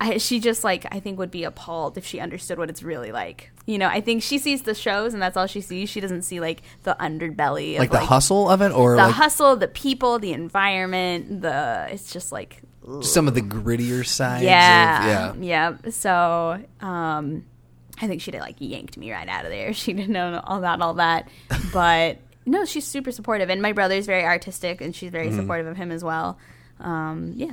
[0.00, 3.12] I, she just like I think would be appalled if she understood what it's really
[3.12, 3.50] like.
[3.66, 5.88] You know, I think she sees the shows and that's all she sees.
[5.88, 9.14] She doesn't see like the underbelly, of, like the hustle of it, or the like
[9.14, 11.42] hustle, the people, the environment.
[11.42, 12.62] The it's just like
[13.02, 14.42] some of the grittier sides.
[14.42, 15.74] yeah, of, yeah.
[15.84, 15.90] yeah.
[15.92, 17.44] So, um,
[18.02, 19.72] I think she'd have, like yanked me right out of there.
[19.82, 21.28] She didn't know all about all that,
[21.72, 23.48] but no, she's super supportive.
[23.48, 26.36] And my brother's very artistic, and she's very supportive of him as well.
[26.80, 27.52] Um, yeah.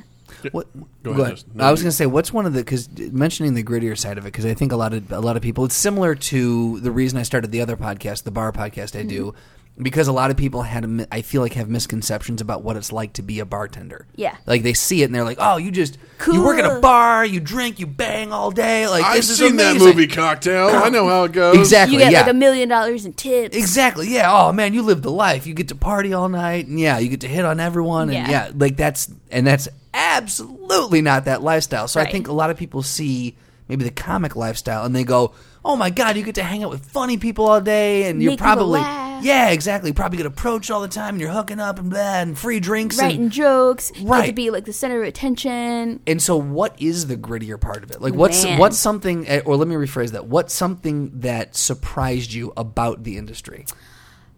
[0.52, 0.66] What?
[0.74, 1.36] Go Go ahead, ahead.
[1.36, 1.52] Justin.
[1.54, 4.16] No, I was going to say, what's one of the because mentioning the grittier side
[4.18, 5.64] of it because I think a lot of a lot of people.
[5.64, 9.26] It's similar to the reason I started the other podcast, the bar podcast I do,
[9.26, 9.38] Mm-hmm.
[9.82, 13.14] Because a lot of people had I feel like have misconceptions about what it's like
[13.14, 14.06] to be a bartender.
[14.14, 14.36] Yeah.
[14.46, 17.24] like they see it and they're like, oh, you just you work at a bar,
[17.24, 18.88] you drink, you bang all day.
[18.88, 20.68] Like I've this is seen that movie Cocktail.
[20.68, 21.56] I know how it goes.
[21.56, 21.96] Exactly.
[21.96, 22.20] You get yeah.
[22.20, 23.56] like a million dollars in tips.
[23.56, 24.08] Exactly.
[24.08, 24.30] Yeah.
[24.30, 25.46] Oh man, you live the life.
[25.46, 28.12] You get to party all night, and yeah, you get to hit on everyone, and
[28.12, 28.30] Yeah.
[28.30, 31.88] yeah, like that's and that's absolutely not that lifestyle.
[31.88, 33.36] So I think a lot of people see
[33.68, 35.32] maybe the comic lifestyle, and they go,
[35.64, 38.32] "Oh my god, you get to hang out with funny people all day, and you're
[38.32, 41.60] Make people probably laugh." yeah, exactly, probably get approached all the time, and you're hooking
[41.60, 44.20] up and blah, and free drinks, Writing and jokes, right.
[44.20, 44.26] Right.
[44.28, 46.00] to be like the center of attention.
[46.06, 48.00] and so, what is the grittier part of it?
[48.00, 48.58] Like, what's Man.
[48.58, 50.26] what's something, eh, or let me rephrase that.
[50.26, 53.66] What's something that surprised you about the industry?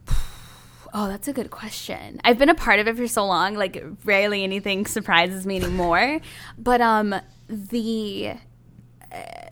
[0.95, 2.21] Oh, that's a good question.
[2.23, 6.21] I've been a part of it for so long, like rarely anything surprises me anymore.
[6.59, 7.15] but um
[7.49, 8.35] the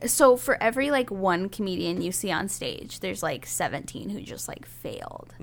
[0.07, 4.49] so for every like one comedian you see on stage, there's like 17 who just
[4.49, 5.35] like failed.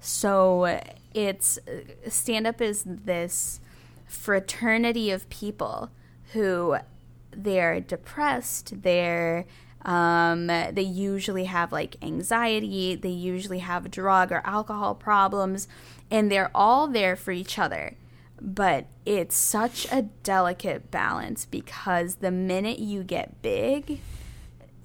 [0.00, 0.80] So
[1.14, 1.58] it's
[2.08, 3.60] stand up is this
[4.06, 5.90] fraternity of people
[6.32, 6.76] who
[7.30, 9.46] they're depressed, they're
[9.82, 15.68] um, they usually have like anxiety, they usually have drug or alcohol problems,
[16.10, 17.96] and they're all there for each other.
[18.40, 24.00] But it's such a delicate balance because the minute you get big,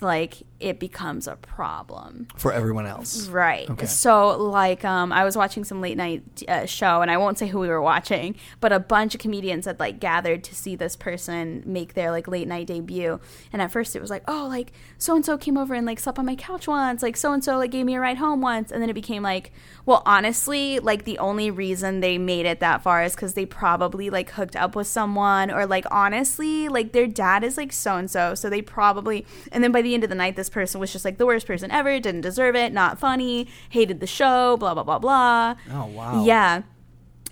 [0.02, 2.28] like it becomes a problem.
[2.38, 3.70] For everyone else, Right.
[3.70, 3.86] Okay.
[3.86, 7.48] So, like, um, I was watching some late night uh, show, and I won't say
[7.48, 10.96] who we were watching, but a bunch of comedians had like gathered to see this
[10.96, 13.20] person make their like late night debut.
[13.52, 16.00] And at first, it was like, oh, like so and so came over and like
[16.00, 18.42] slept on my couch once, like so and so like gave me a ride home
[18.42, 19.52] once, and then it became like,
[19.86, 24.10] well, honestly, like the only reason they made it that far is because they probably
[24.10, 28.10] like hooked up with someone, or like honestly, like their dad is like so and
[28.10, 29.26] so, so they probably.
[29.52, 31.48] And then by the end of the night, this person was just like the worst
[31.48, 35.56] person ever, didn't deserve it, not funny, hated the show, blah blah blah blah.
[35.72, 36.24] Oh, wow.
[36.26, 36.64] Yeah.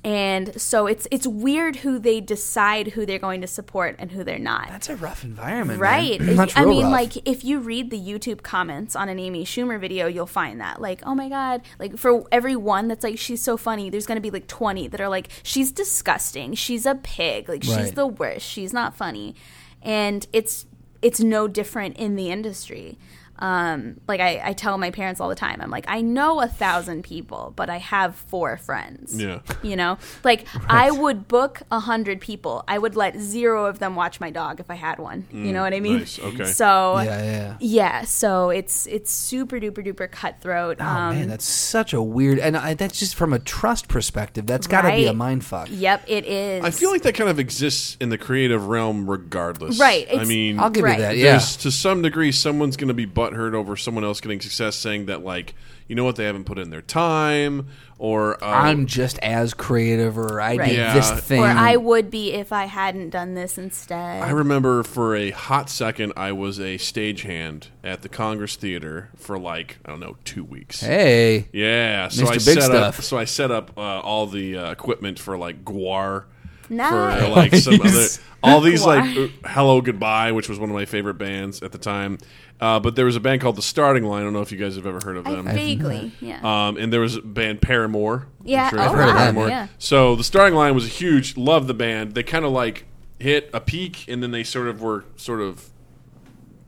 [0.05, 4.25] And so it's it's weird who they decide who they're going to support and who
[4.25, 4.67] they're not.
[4.67, 6.19] That's a rough environment, Right.
[6.57, 6.91] I mean, rough.
[6.91, 10.81] like, if you read the YouTube comments on an Amy Schumer video, you'll find that.
[10.81, 11.61] Like, oh my God.
[11.79, 14.89] Like, for every one that's like, she's so funny, there's going to be like 20
[14.89, 16.53] that are like, she's disgusting.
[16.53, 17.47] She's a pig.
[17.47, 18.45] Like, she's the worst.
[18.45, 19.35] She's not funny.
[19.81, 20.65] And it's,
[21.03, 22.97] it's no different in the industry.
[23.43, 26.47] Um, like I, I tell my parents all the time, I'm like, I know a
[26.47, 29.21] thousand people, but I have four friends.
[29.21, 29.41] Yeah.
[29.61, 32.63] You know, like I would book a hundred people.
[32.69, 35.27] I would let zero of them watch my dog if I had one.
[35.29, 35.99] you know what I mean?
[35.99, 36.19] nice.
[36.19, 36.45] Okay.
[36.45, 37.57] So yeah, yeah.
[37.59, 40.77] yeah, so it's it's super duper duper cutthroat.
[40.79, 44.45] Oh um, man, that's such a weird, and I, that's just from a trust perspective.
[44.45, 45.67] That's got to be a mind fuck.
[45.69, 46.63] Yep, it is.
[46.63, 49.79] I feel like that kind of exists in the creative realm, regardless.
[49.79, 50.97] Right, I mean, I'll give Right.
[50.97, 51.17] you that.
[51.17, 55.07] Yeah, to some degree someone's going to be butthurt over someone else getting success, saying
[55.07, 55.53] that like,
[55.87, 57.67] you know what, they haven't put in their time,
[57.97, 60.69] or uh, I'm just as creative, or I Right.
[60.69, 60.93] did Yeah.
[60.93, 61.41] this thing.
[61.41, 64.23] or I would be if I hadn't done this instead.
[64.23, 69.37] I remember for a hot second, I was a stagehand at the Congress Theater for
[69.37, 70.81] like I don't know two weeks.
[70.81, 72.27] hey, Yeah, so Mr.
[72.27, 72.95] I Big set up.
[72.95, 76.25] So I set up uh, all the uh, equipment for like GWAR.
[76.67, 77.21] For Nice.
[77.21, 78.07] uh, like some other,
[78.43, 82.17] all these like uh, Hellogoodbye, which was one of my favorite bands at the time.
[82.63, 84.21] Uh, but there was a band called The Starting Line.
[84.21, 85.45] I don't know if you guys have ever heard of I them.
[85.47, 86.39] vaguely, yeah.
[86.67, 88.29] Um, and there was a band Paramore.
[88.41, 89.49] Yeah, sure you've oh, heard of Paramore.
[89.49, 89.67] yeah.
[89.79, 91.35] So the starting line was a huge.
[91.35, 92.13] Loved the band.
[92.13, 92.85] They kind of like
[93.19, 95.71] hit a peak, and then they sort of were sort of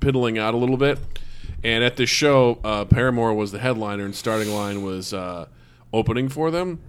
[0.01, 0.99] piddling out a little bit.
[1.63, 5.45] And at this show, uh, Paramore was the headliner, and starting line was uh,
[5.93, 6.81] opening for them.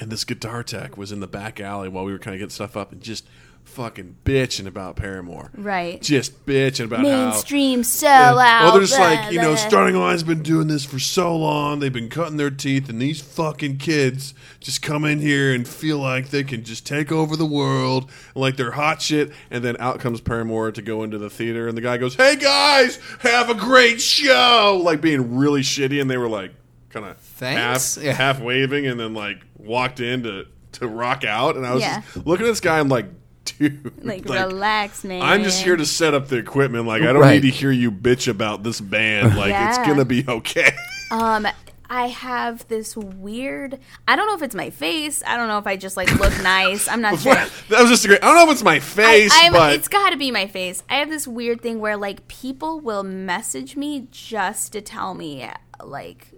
[0.00, 2.50] And this guitar tech was in the back alley while we were kind of getting
[2.50, 3.28] stuff up, and just
[3.64, 5.50] fucking bitching about Paramore.
[5.56, 6.02] Right.
[6.02, 8.36] Just bitching about how Mainstream sellout.
[8.62, 9.56] well, they're just blah, like, you know, blah.
[9.56, 11.78] Starting Line's been doing this for so long.
[11.78, 15.98] They've been cutting their teeth, and these fucking kids just come in here and feel
[15.98, 19.30] like they can just take over the world, like they're hot shit.
[19.50, 22.34] And then out comes Paramore to go into the theater, and the guy goes, "Hey
[22.36, 26.52] guys, have a great show!" Like being really shitty, and they were like,
[26.90, 28.12] kind of half Yeah.
[28.14, 31.56] half waving, and then like walked in to to rock out.
[31.56, 32.02] And I was Yeah.
[32.12, 33.06] just looking at this guy, I'm like.
[33.58, 35.22] Dude, Like, relax, man.
[35.22, 36.86] I'm just here to set up the equipment.
[36.86, 37.42] Like, I don't Right.
[37.42, 39.34] need to hear you bitch about this band.
[39.36, 40.72] Like, it's gonna be okay.
[41.12, 41.44] Um,
[41.92, 43.80] I have this weird.
[44.06, 45.24] I don't know if it's my face.
[45.26, 46.86] I don't know if I just like look nice.
[46.86, 47.34] I'm not sure.
[47.34, 48.22] that was just a great.
[48.22, 50.46] I don't know if it's my face, I, I'm- but it's got to be my
[50.46, 50.84] face.
[50.88, 55.50] I have this weird thing where like people will message me just to tell me
[55.82, 56.29] like w-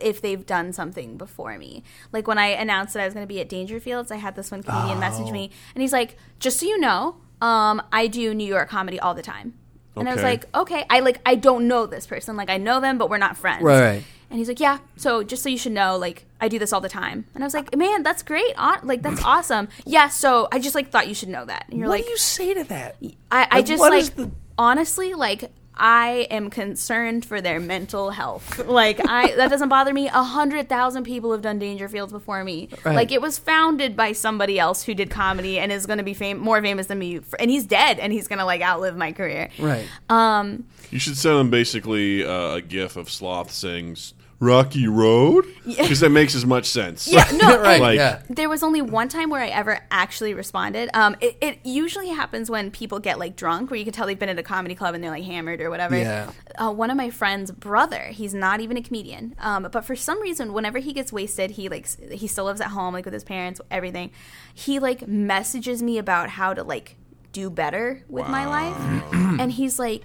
[0.00, 1.82] if they've done something before me.
[2.12, 4.50] Like when I announced that I was going to be at Dangerfield's, I had this
[4.50, 8.46] one comedian message me, and he's like, "Just so you know, um, I do New
[8.46, 9.54] York comedy all the time."
[9.96, 12.36] And I was like, "Okay, I like I don't know this person.
[12.36, 14.02] Like I know them, but we're not friends." Right.
[14.30, 16.80] And he's like, "Yeah, so just so you should know, like I do this all
[16.80, 18.54] the time." And I was like, "Man, that's great.
[18.82, 21.66] Like that's awesome." Yeah, so I just like thought you should know that.
[21.68, 22.96] And you're what like, "What do you say to that?
[23.30, 25.50] I, I Like, just like the- honestly like
[25.80, 28.58] I am concerned for their mental health.
[28.66, 30.08] Like I that doesn't bother me.
[30.08, 32.68] A hundred thousand people have done Dangerfield's before me.
[32.84, 32.94] Right.
[32.94, 36.14] Like it was founded by somebody else who did comedy and is going to be
[36.14, 37.20] fam- more famous than me.
[37.38, 39.48] And he's dead, and he's going to like outlive my career.
[39.58, 39.88] Right.
[40.10, 40.66] Um.
[40.90, 43.96] you should send them basically uh, a gif of Sloth saying
[44.40, 47.06] "Rocky Road" because that makes as much sense.
[47.06, 47.24] Yeah.
[47.34, 47.58] No.
[47.60, 47.74] right.
[47.74, 48.22] and- Like- yeah.
[48.28, 50.88] There was only one time where I ever actually responded.
[50.94, 54.18] Um, it, it usually happens when people get like drunk, where you can tell they've
[54.18, 55.96] been at a comedy club and they're like hammered or whatever.
[55.96, 56.30] Yeah.
[56.56, 60.20] Uh, one of my friend's brother, he's not even a comedian, um, but for some
[60.20, 63.24] reason, whenever he gets wasted, he like he still lives at home, like with his
[63.24, 64.10] parents, everything.
[64.54, 66.96] He like messages me about how to like
[67.32, 70.04] do better with my life, and he's like,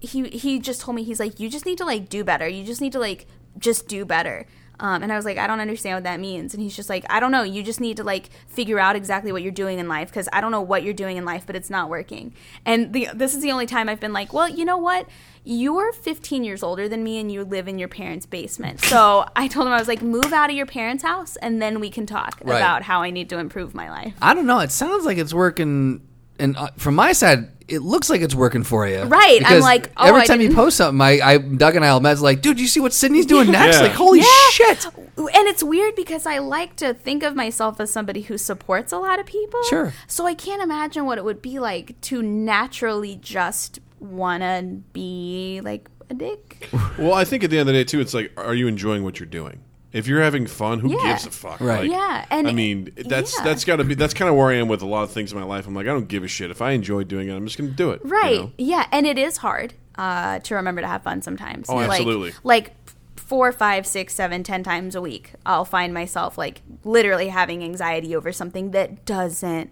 [0.00, 2.46] he he just told me he's like, you just need to like do better.
[2.46, 3.26] You just need to like
[3.58, 4.46] just do better.
[4.82, 6.54] Um, and I was like, I don't understand what that means.
[6.54, 7.42] And he's just like, I don't know.
[7.42, 10.40] You just need to like figure out exactly what you're doing in life because I
[10.40, 12.32] don't know what you're doing in life, but it's not working.
[12.64, 15.06] And the, this is the only time I've been like, well, you know what?
[15.44, 18.80] You're 15 years older than me and you live in your parents' basement.
[18.80, 21.78] So I told him, I was like, move out of your parents' house and then
[21.78, 22.56] we can talk Right.
[22.56, 24.14] about how I need to improve my life.
[24.22, 24.60] I don't know.
[24.60, 26.00] It sounds like it's working,
[26.38, 29.02] and uh, from my side, it looks like it's working for you.
[29.04, 29.40] Right.
[29.44, 32.00] I'm like, oh, every I time you didn't- post something, I, I Doug and I'll
[32.00, 33.76] mess like, dude, you see what Sydney's doing next?
[33.76, 33.82] Yeah.
[33.84, 34.24] Like, holy Yeah.
[34.50, 34.84] shit!
[34.86, 38.98] And it's weird because I like to think of myself as somebody who supports a
[38.98, 39.62] lot of people.
[39.64, 39.92] Sure.
[40.06, 45.60] So I can't imagine what it would be like to naturally just want to be
[45.62, 46.68] like a dick.
[46.98, 49.04] Well, I think at the end of the day, too, it's like, are you enjoying
[49.04, 49.60] what you're doing?
[49.92, 51.12] If you're having fun, who Yeah.
[51.12, 51.60] gives a fuck?
[51.60, 51.80] Right.
[51.82, 53.44] Like, Yeah, and- I mean, that's yeah.
[53.44, 55.32] that's got to be that's kind of where I am with a lot of things
[55.32, 55.66] in my life.
[55.66, 56.50] I'm like, I don't give a shit.
[56.50, 58.00] If I enjoy doing it, I'm just going to do it.
[58.04, 58.36] you Right.
[58.40, 58.52] know?
[58.58, 58.86] Yeah.
[58.92, 61.68] And it is hard uh, to remember to have fun sometimes.
[61.68, 62.32] Oh, Like- absolutely.
[62.44, 62.74] Like,
[63.16, 68.16] four, five, six, seven, ten times a week, I'll find myself like literally having anxiety
[68.16, 69.70] over something that doesn't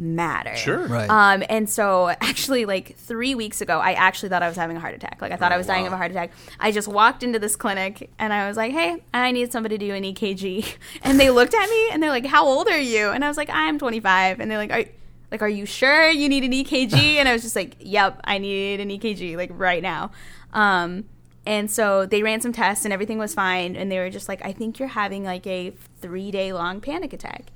[0.00, 0.56] matter.
[0.56, 0.86] Sure.
[0.86, 1.08] Right.
[1.08, 4.80] Um, and so actually, like three weeks ago, I actually thought I was having a
[4.80, 5.18] heart attack.
[5.20, 6.32] Like I thought I was dying of a heart attack.
[6.58, 9.86] I just walked into this clinic and I was like, "Hey, I need somebody to
[9.86, 13.10] do an EKG." And they looked at me and they're like, "How old are you?"
[13.10, 14.84] And I was like, "I'm 25." And they're like, "Are
[15.30, 18.38] like, are you sure you need an EKG?" And I was just like, "Yep, I
[18.38, 20.10] need an EKG like right now."
[20.52, 21.04] Um,
[21.46, 23.76] and so they ran some tests and everything was fine.
[23.76, 27.12] And they were just like, "I think you're having like a three day long panic
[27.12, 27.46] attack."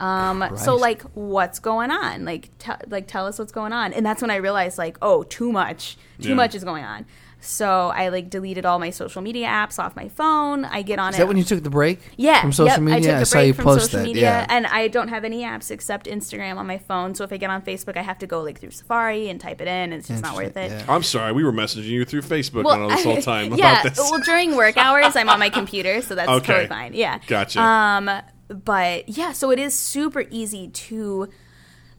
[0.00, 2.24] Um, so like, what's going on?
[2.24, 3.92] Like, t- like tell us what's going on.
[3.92, 6.34] And that's when I realized like, oh, too much, too Yeah.
[6.34, 7.04] much is going on.
[7.40, 10.64] So I like deleted all my social media apps off my phone.
[10.64, 11.18] I get on Is it.
[11.18, 12.00] that when you took the break?
[12.16, 13.10] yeah, From social yep, media?
[13.12, 14.04] I took a saw break you from post social that.
[14.06, 14.46] media, yeah.
[14.48, 17.14] and I don't have any apps except Instagram on my phone.
[17.14, 19.60] So if I get on Facebook, I have to go like through Safari and type
[19.60, 19.92] it in.
[19.92, 20.72] and It's just not worth it.
[20.72, 20.84] Yeah.
[20.88, 23.94] I'm sorry, we were messaging you through Facebook on all this whole time yeah, about
[23.94, 23.98] this.
[23.98, 26.46] well, during work hours, I'm on my computer, so that's Okay.
[26.46, 26.92] totally fine.
[26.94, 27.60] Yeah, Gotcha.
[27.62, 28.10] Um,
[28.48, 31.28] but yeah, so it is super easy to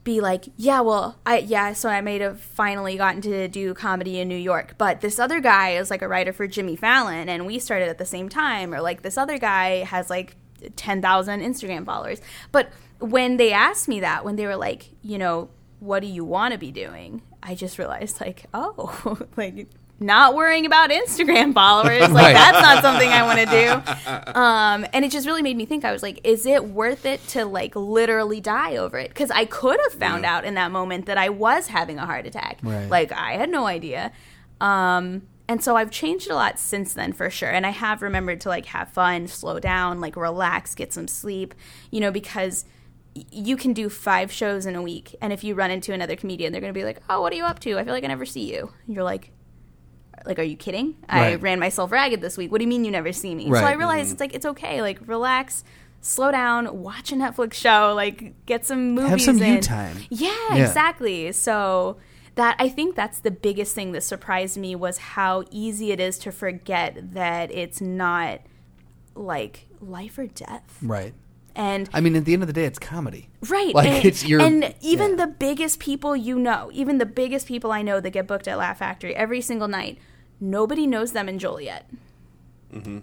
[0.03, 4.19] be like, yeah, well, I yeah, so I may have finally gotten to do comedy
[4.19, 7.45] in New York, but this other guy is like a writer for Jimmy Fallon, and
[7.45, 10.35] we started at the same time, or like this other guy has like
[10.75, 12.21] ten thousand Instagram followers.
[12.51, 16.25] But when they asked me that, when they were like, you know, what do you
[16.25, 17.21] want to be doing?
[17.41, 19.67] I just realized like, oh, like
[19.99, 22.33] not worrying about Instagram followers, like Right.
[22.33, 24.31] that's not something I want to do.
[24.39, 25.83] Um, and it just really made me think.
[25.85, 29.09] I was like, is it worth it to like literally die over it?
[29.09, 30.37] Because I could have found Yeah.
[30.37, 32.59] out in that moment that I was having a heart attack.
[32.63, 32.89] Right.
[32.89, 34.11] Like I had no idea.
[34.61, 37.49] Um, and so I've changed a lot since then for sure.
[37.49, 41.53] And I have remembered to like have fun, slow down, like relax, get some sleep,
[41.91, 42.65] you know, because
[43.31, 46.51] you can do five shows in a week, and if you run into another comedian,
[46.53, 47.77] they're going to be like, "Oh, what are you up to?
[47.77, 49.31] I feel like I never see you." And you're like,
[50.25, 50.95] "Like, are you kidding?
[51.07, 52.51] I ran myself ragged this week.
[52.51, 54.11] What do you mean you never see me?" So I realized mm-hmm.
[54.13, 54.81] it's like it's okay.
[54.81, 55.63] Like, relax,
[56.01, 59.09] slow down, watch a Netflix show, like get some movies.
[59.09, 59.61] Have some you in.
[59.61, 59.97] time.
[60.09, 60.67] Yeah, Yeah.
[60.67, 61.31] exactly.
[61.31, 61.97] So
[62.35, 66.17] that I think that's the biggest thing that surprised me was how easy it is
[66.19, 68.41] to forget that it's not
[69.15, 70.77] like life or death.
[70.81, 71.13] Right.
[71.55, 73.29] And I mean, at the end of the day, it's comedy.
[73.49, 75.25] right, Like, and, it's your- and even yeah.
[75.25, 78.57] the biggest people you know, even the biggest people I know that get booked at
[78.57, 79.97] Laugh Factory every single night,
[80.39, 81.89] nobody knows them in Joliet.
[82.73, 82.99] Mm-hmm.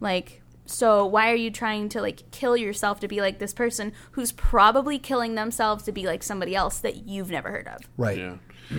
[0.00, 3.92] Like, so why are you trying to like kill yourself to be like this person
[4.12, 7.80] who's probably killing themselves to be like somebody else that you've never heard of?
[7.96, 8.18] Right.
[8.18, 8.36] Yeah.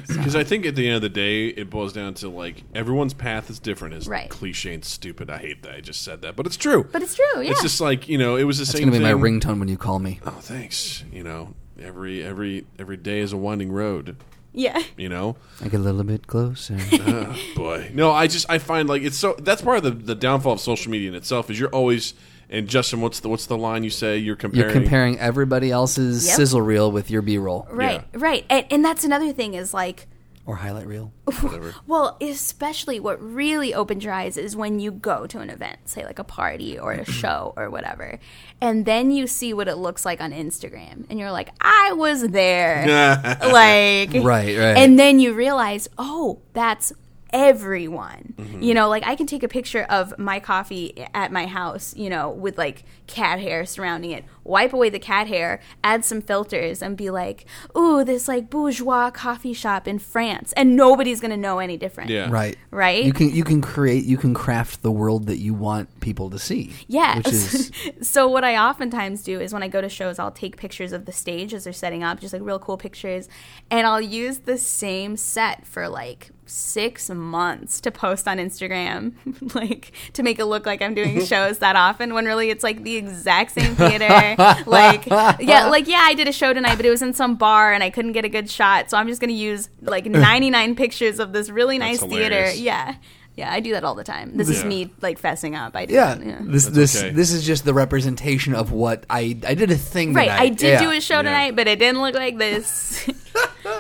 [0.08, 3.14] Because I think at the end of the day, it boils down to like everyone's
[3.14, 3.94] path is different.
[3.96, 4.30] Is Right.
[4.30, 5.30] cliche and stupid.
[5.30, 6.88] I hate that I just said that, but it's true.
[6.92, 7.52] But it's true, yeah.
[7.52, 9.04] It's just like you know, it was the It's same gonna be thing.
[9.04, 10.20] my ringtone when you call me.
[10.26, 11.04] Oh, thanks.
[11.12, 14.16] You know, every every every day is a winding road.
[14.58, 14.82] Yeah.
[14.96, 16.78] You know, I get a little bit closer.
[17.08, 17.92] Ah, boy.
[17.94, 20.60] No, I just I find like it's so that's part of the, the downfall of
[20.62, 22.14] social media in itself is you're always
[22.50, 24.70] and Justin, what's the what's the line you say you're comparing?
[24.70, 26.36] You're comparing everybody else's Yep.
[26.36, 28.20] sizzle reel with your B-roll Right, Yeah.
[28.20, 28.46] right.
[28.50, 30.08] And, and that's another thing is like,
[30.48, 31.12] or highlight reel.
[31.42, 31.74] whatever.
[31.88, 36.06] well, especially what really opens your eyes is when you go to an event, say
[36.06, 38.20] like a party or a show or whatever,
[38.62, 42.28] and then you see what it looks like on Instagram, and you're like, I was
[42.28, 42.86] there.
[43.42, 44.78] like, Right, right.
[44.78, 46.94] And then you realize, oh, that's
[47.36, 48.34] everyone.
[48.38, 48.62] Mm-hmm.
[48.64, 52.10] You know, like I can take a picture of my coffee at my house, you
[52.10, 56.82] know, with like cat hair surrounding it, wipe away the cat hair, add some filters,
[56.82, 57.46] and be like,
[57.78, 60.54] ooh, this like bourgeois coffee shop in France.
[60.56, 62.10] And nobody's going to know any different.
[62.10, 62.30] Yeah.
[62.32, 62.56] Right.
[62.72, 63.04] Right?
[63.04, 66.40] You can you can create you can craft the world that you want people to
[66.40, 66.74] see.
[66.88, 67.18] Yeah.
[67.18, 67.72] Which is
[68.02, 71.04] so what I oftentimes do is when I go to shows, I'll take pictures of
[71.04, 73.28] the stage as they're setting up, just like real cool pictures,
[73.70, 79.14] and I'll use the same set for like six months to post on Instagram,
[79.56, 82.14] like to make it look like I'm doing shows that often.
[82.14, 84.06] When really it's like the exact same theater.
[84.66, 87.74] like yeah, like yeah, I did a show tonight, but it was in some bar
[87.74, 91.20] and I couldn't get a good shot, so I'm just gonna use like 99 pictures
[91.20, 92.52] of this really nice theater.
[92.54, 92.96] Yeah.
[93.38, 94.38] Yeah, I do that all the time.
[94.38, 94.68] This is Yeah.
[94.70, 95.76] me like fessing up.
[95.76, 96.16] I do yeah.
[96.16, 96.40] that, yeah.
[96.42, 97.12] This That's this okay.
[97.12, 100.42] this is just the representation of what I I did a thing Right, tonight.
[100.42, 100.80] I did Yeah.
[100.82, 101.22] do a show Yeah.
[101.24, 103.10] tonight, but it didn't look like this.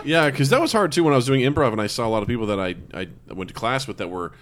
[0.03, 2.09] Yeah, because that was hard too when I was doing improv, and I saw a
[2.09, 4.33] lot of people that I I went to class with that were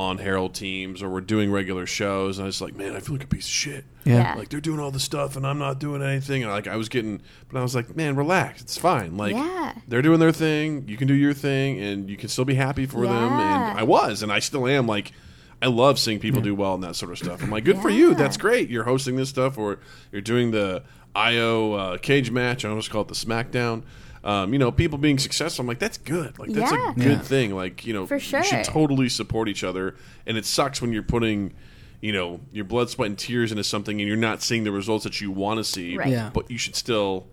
[0.00, 3.16] on Herald teams or we're doing regular shows, and I was like, man, I feel
[3.16, 3.84] like a piece of shit.
[4.04, 4.14] Yeah.
[4.14, 4.34] Yeah.
[4.34, 6.42] Like they're doing all the stuff, and I'm not doing anything.
[6.42, 7.20] And like I was getting,
[7.50, 9.18] but I was like, man, relax, it's fine.
[9.18, 9.74] Like Yeah.
[9.88, 12.86] they're doing their thing, you can do your thing, and you can still be happy
[12.86, 13.12] for them.
[13.32, 14.86] And I was, and I still am.
[14.86, 15.12] Like
[15.60, 17.42] I love seeing people do well and that sort of stuff.
[17.42, 18.14] I'm like, good for you.
[18.14, 18.70] That's great.
[18.70, 19.80] You're hosting this stuff, or
[20.12, 20.82] you're doing the
[21.14, 22.64] IO uh, cage match.
[22.64, 23.82] I almost call it the SmackDown.
[24.22, 25.62] Um, you know, people being successful.
[25.62, 26.38] I'm like, that's good.
[26.38, 26.90] Like that's Yeah.
[26.90, 27.18] a good Yeah.
[27.20, 27.54] thing.
[27.54, 29.94] Like you know, For you should totally support each other.
[30.26, 31.54] And it sucks when you're putting,
[32.02, 35.04] you know, your blood, sweat, and tears into something, and you're not seeing the results
[35.04, 35.96] that you want to see.
[35.96, 36.08] Right.
[36.08, 36.30] Yeah.
[36.34, 37.26] But you should still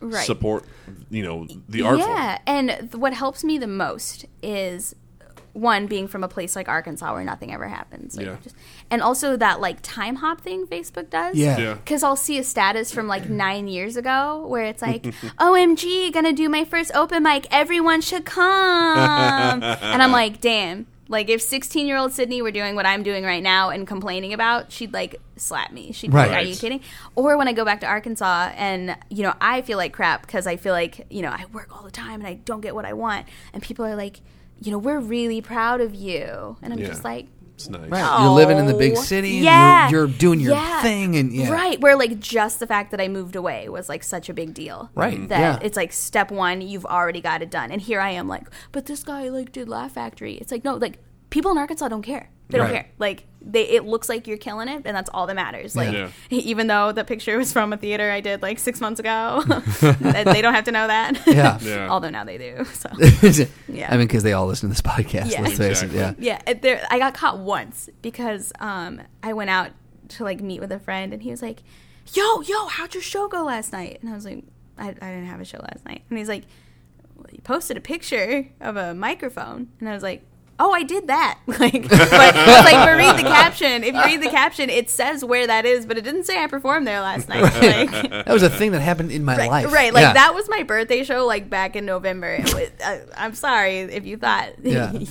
[0.00, 0.24] Right.
[0.24, 0.64] support,
[1.10, 2.10] you know, the art form.
[2.10, 4.94] yeah, and th- what helps me the most is
[5.52, 8.16] one being from a place like Arkansas where nothing ever happens.
[8.16, 8.36] Like, Yeah.
[8.42, 8.54] just-
[8.90, 11.36] and also that like time hop thing Facebook does.
[11.36, 11.58] Yeah.
[11.58, 11.74] Yeah.
[11.74, 15.02] Because I'll see a status from like nine years ago where it's like,
[15.38, 17.46] OMG, gonna do my first open mic.
[17.50, 19.62] Everyone should come.
[19.62, 20.86] and I'm like, damn.
[21.08, 24.32] Like, if 16 year old Sydney were doing what I'm doing right now and complaining
[24.32, 25.90] about, she'd like slap me.
[25.90, 26.26] She'd Right.
[26.26, 26.80] be like, Are you kidding?
[27.16, 30.46] Or when I go back to Arkansas and, you know, I feel like crap because
[30.46, 32.84] I feel like, you know, I work all the time and I don't get what
[32.84, 33.26] I want.
[33.52, 34.20] And people are like,
[34.60, 36.56] you know, we're really proud of you.
[36.62, 36.86] And I'm Yeah.
[36.88, 37.90] just like, It's nice.
[37.90, 38.20] Right.
[38.22, 39.32] You're living in the big Oh, city.
[39.32, 40.80] Yeah, you're, you're doing your yeah.
[40.80, 44.02] thing, and yeah, Right, where like just the fact that I moved away was like
[44.02, 44.90] such a big deal.
[44.94, 45.58] Right, That yeah.
[45.62, 47.70] it's like step one, you've already got it done.
[47.70, 50.34] And here I am like, but this guy like did Laugh Factory.
[50.36, 52.30] It's like, no, like people in Arkansas don't care.
[52.50, 52.74] They don't Right.
[52.82, 52.86] care.
[52.98, 55.74] Like they it looks like you're killing it and that's all that matters.
[55.74, 56.10] Like Yeah.
[56.30, 59.42] even though the picture was from a theater I did like six months ago.
[59.80, 61.26] they don't have to know that.
[61.26, 61.58] Yeah.
[61.62, 61.88] Yeah.
[61.88, 62.64] Although now they do.
[62.66, 62.90] So
[63.68, 63.88] Yeah.
[63.92, 65.30] I mean, because they all listen to this podcast.
[65.30, 65.42] Yeah.
[65.42, 65.86] Let's face it.
[65.92, 65.98] Exactly.
[65.98, 66.38] Yeah.
[66.46, 69.70] yeah, there, I got caught once because um, I went out
[70.08, 71.62] to like meet with a friend, and he was like,
[72.12, 74.42] "Yo, yo, how'd your show go last night?" And I was like,
[74.76, 76.44] "I, I didn't have a show last night." And he's like,
[77.14, 80.24] well, "You posted a picture of a microphone," and I was like.
[80.62, 81.38] Oh, I did that.
[81.60, 83.82] Like, but I was like, but read the caption.
[83.82, 86.46] If you read the caption, it says where that is, but it didn't say I
[86.46, 87.40] performed there last night.
[87.42, 89.72] Like, That was a thing that happened in my right, life.
[89.72, 89.92] right.
[89.92, 90.12] Like Yeah.
[90.12, 92.28] that was my birthday show, like back in November.
[92.34, 94.52] It was, I, I'm sorry if you thought.
[94.62, 94.92] Yeah.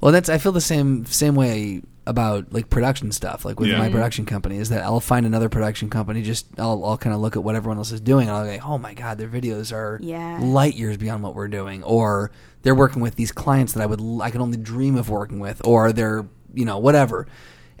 [0.00, 3.78] Well, that's I feel the same same way about like production stuff, like with Yeah.
[3.78, 6.22] my production company, is that I'll find another production company.
[6.22, 8.64] Just I'll, I'll kind of look at what everyone else is doing, and I'll go,
[8.64, 10.38] oh my god, their videos are Yeah.
[10.42, 12.30] light years beyond what we're doing, or
[12.62, 15.62] they're working with these clients that I would I could only dream of working with,
[15.64, 17.26] or they're you know whatever,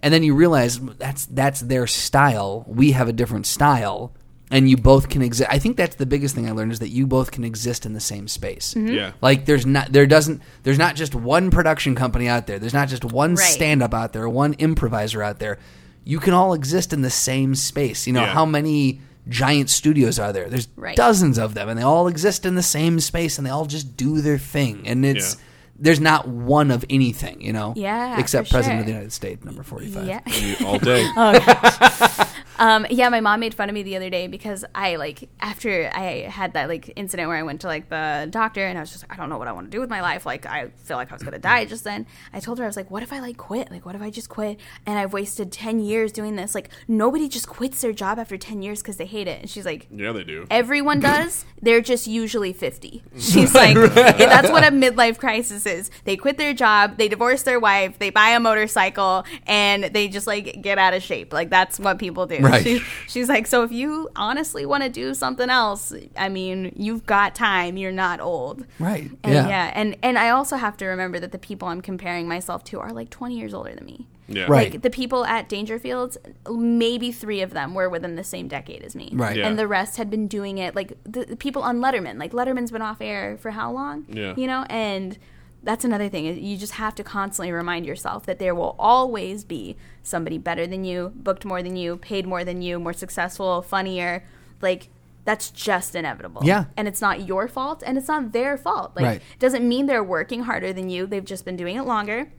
[0.00, 2.64] and then you realize that's that's their style.
[2.68, 4.12] We have a different style.
[4.52, 5.48] And you both can exist.
[5.50, 7.94] I think that's the biggest thing I learned is that you both can exist in
[7.94, 8.74] the same space.
[8.74, 8.92] Mm-hmm.
[8.92, 9.12] Yeah.
[9.22, 12.58] Like there's not there doesn't there's not just one production company out there.
[12.58, 13.38] There's not just one Right.
[13.44, 15.58] stand up out there, one improviser out there.
[16.04, 18.06] You can all exist in the same space.
[18.06, 18.34] You know, Yeah.
[18.34, 20.50] how many giant studios are there?
[20.50, 20.96] There's Right.
[20.96, 23.96] dozens of them and they all exist in the same space and they all just
[23.96, 24.82] do their thing.
[24.84, 25.40] And it's Yeah.
[25.78, 27.72] there's not one of anything, you know?
[27.74, 28.80] Yeah, Except for President sure.
[28.80, 30.06] of the United States, number forty five.
[30.06, 30.20] Yeah.
[30.66, 31.08] All day.
[31.16, 32.28] Oh,
[32.58, 35.90] Um, yeah, my mom made fun of me the other day because I like after
[35.92, 38.90] I had that like incident where I went to like the doctor and I was
[38.90, 40.26] just like, I don't know what I want to do with my life.
[40.26, 42.06] Like I feel like I was gonna die just then.
[42.32, 43.70] I told her I was like, what if I like quit?
[43.70, 46.54] Like what if I just quit and I've wasted ten years doing this?
[46.54, 49.40] Like nobody just quits their job after ten years because they hate it.
[49.40, 50.46] And she's like, Yeah, they do.
[50.50, 51.44] Everyone does.
[51.62, 53.04] They're just usually 50.
[53.18, 55.92] She's like, "Yeah, that's what a midlife crisis is.
[56.02, 60.26] They quit their job, they divorce their wife, they buy a motorcycle, and they just
[60.26, 61.32] like get out of shape.
[61.32, 62.41] Like, that's what people do.
[62.52, 62.62] Right.
[62.62, 67.06] She, she's like, so if you honestly want to do something else, I mean, you've
[67.06, 67.76] got time.
[67.76, 68.66] You're not old.
[68.78, 69.10] Right.
[69.22, 69.48] And yeah.
[69.48, 69.72] yeah.
[69.74, 72.92] And, and I also have to remember that the people I'm comparing myself to are
[72.92, 74.06] like 20 years older than me.
[74.28, 74.46] Yeah.
[74.48, 74.72] Right.
[74.72, 76.18] Like the people at Dangerfield's,
[76.50, 79.10] maybe three of them were within the same decade as me.
[79.12, 79.36] Right.
[79.36, 79.46] Yeah.
[79.46, 82.18] And the rest had been doing it like the, the people on Letterman.
[82.18, 84.06] Like Letterman's been off air for how long?
[84.08, 84.34] Yeah.
[84.36, 85.18] You know, and
[85.62, 86.24] that's another thing.
[86.42, 90.84] You just have to constantly remind yourself that there will always be somebody better than
[90.84, 94.24] you, booked more than you, paid more than you, more successful, funnier.
[94.60, 94.88] Like
[95.24, 96.42] that's just inevitable.
[96.44, 96.64] Yeah.
[96.76, 98.92] And it's not your fault and it's not their fault.
[98.96, 99.16] Like Right.
[99.34, 101.06] it doesn't mean they're working harder than you.
[101.06, 102.32] They've just been doing it longer.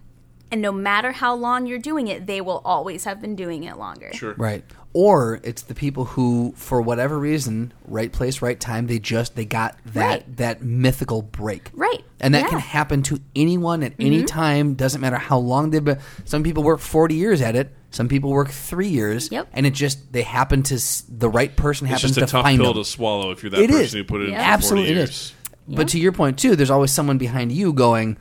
[0.51, 3.78] And no matter how long you're doing it, they will always have been doing it
[3.78, 4.11] longer.
[4.13, 4.36] Sure.
[4.38, 4.63] Right.
[4.96, 9.44] Or it's the people who, for whatever reason, right place, right time, they just they
[9.46, 10.38] got that Right.
[10.38, 11.72] that mythical break.
[11.74, 12.04] Right.
[12.20, 12.44] And that Yeah.
[12.46, 12.50] Mm-hmm.
[12.52, 14.76] can happen to anyone at any time.
[14.76, 15.98] Doesn't matter how long they've been.
[16.26, 17.76] Some people work forty years at it.
[17.89, 19.30] Some people work three years.
[19.32, 19.48] Yep.
[19.54, 20.80] And it just they happen to
[21.10, 22.84] the right person happens It's happens just a to tough find pill them.
[22.84, 23.94] to swallow if you're that It person is.
[23.94, 24.38] who put it in Yeah.
[24.38, 25.10] for 40 Absolutely it years.
[25.10, 25.34] is.
[25.68, 28.18] But to your point too, there's always someone behind you going.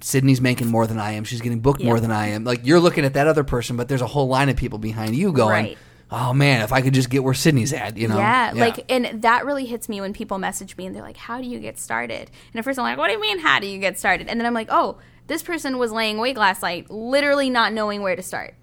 [0.00, 1.24] Sydney's making more than I am.
[1.24, 2.44] She's getting booked more than I am.
[2.44, 5.14] Like you're looking at that other person, but there's a whole line of people behind
[5.16, 5.78] you going, Right.
[6.10, 8.16] "Oh man, if I could just get where Sydney's at," you know?
[8.18, 11.40] Yeah, like, and that really hits me when people message me and they're like, "How
[11.40, 13.38] do you get started?" And at first I'm like, "What do you mean?
[13.40, 16.38] How do you get started?" And then I'm like, "Oh, this person was laying awake
[16.38, 18.54] last night, literally not knowing where to start."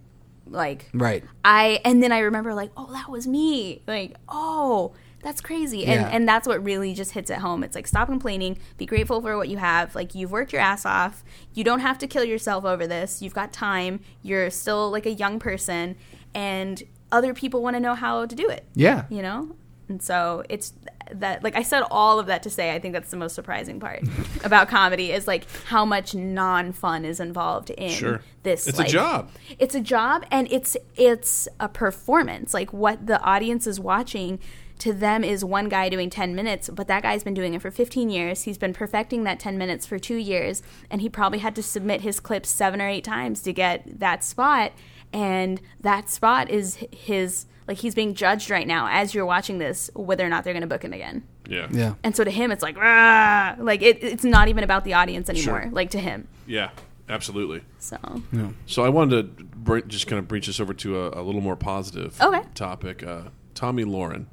[0.48, 1.24] Like, right.
[1.44, 4.94] I, and then I remember like, "Oh, that was me." Like, "Oh."
[5.24, 5.88] That's crazy.
[5.88, 6.10] And Yeah.
[6.10, 7.64] and that's what really just hits at home.
[7.64, 9.96] It's like stop complaining, be grateful for what you have.
[9.96, 11.24] Like you've worked your ass off.
[11.56, 13.24] You don't have to kill yourself over this.
[13.24, 14.02] You've got time.
[14.22, 15.96] You're still like a young person
[16.36, 19.06] and other people want to know how to do it Yeah.
[19.10, 19.56] you know
[19.88, 20.74] and so it's
[21.12, 23.80] that like i said all of that to say i think that's the most surprising
[23.80, 24.02] part
[24.44, 28.22] about comedy is like how much non-fun is involved in Sure.
[28.44, 29.30] this It's a job.
[29.60, 34.40] it's a job and it's it's a performance like what the audience is watching
[34.80, 37.70] to them is one guy doing 10 minutes but that guy's been doing it for
[37.72, 41.56] 15 years he's been perfecting that 10 minutes for two years and he probably had
[41.56, 44.72] to submit his clips seven or eight times to get that spot
[45.14, 49.90] and that spot is his like he's being judged right now as you're watching this
[49.96, 51.68] whether or not they're going to book him again Yeah.
[51.72, 51.94] Yeah.
[52.04, 55.30] and so to him it's like "Rah!" like it, it's not even about the audience
[55.30, 55.72] anymore Sure.
[55.72, 56.70] like to him Yeah.
[57.08, 57.62] Absolutely.
[57.80, 57.98] so
[58.32, 58.50] yeah.
[58.66, 61.42] So I wanted to br- just kind of breach this over to a, a little
[61.42, 62.42] more positive Okay.
[62.56, 63.04] topic.
[63.04, 64.26] Uh, Tomi Lahren,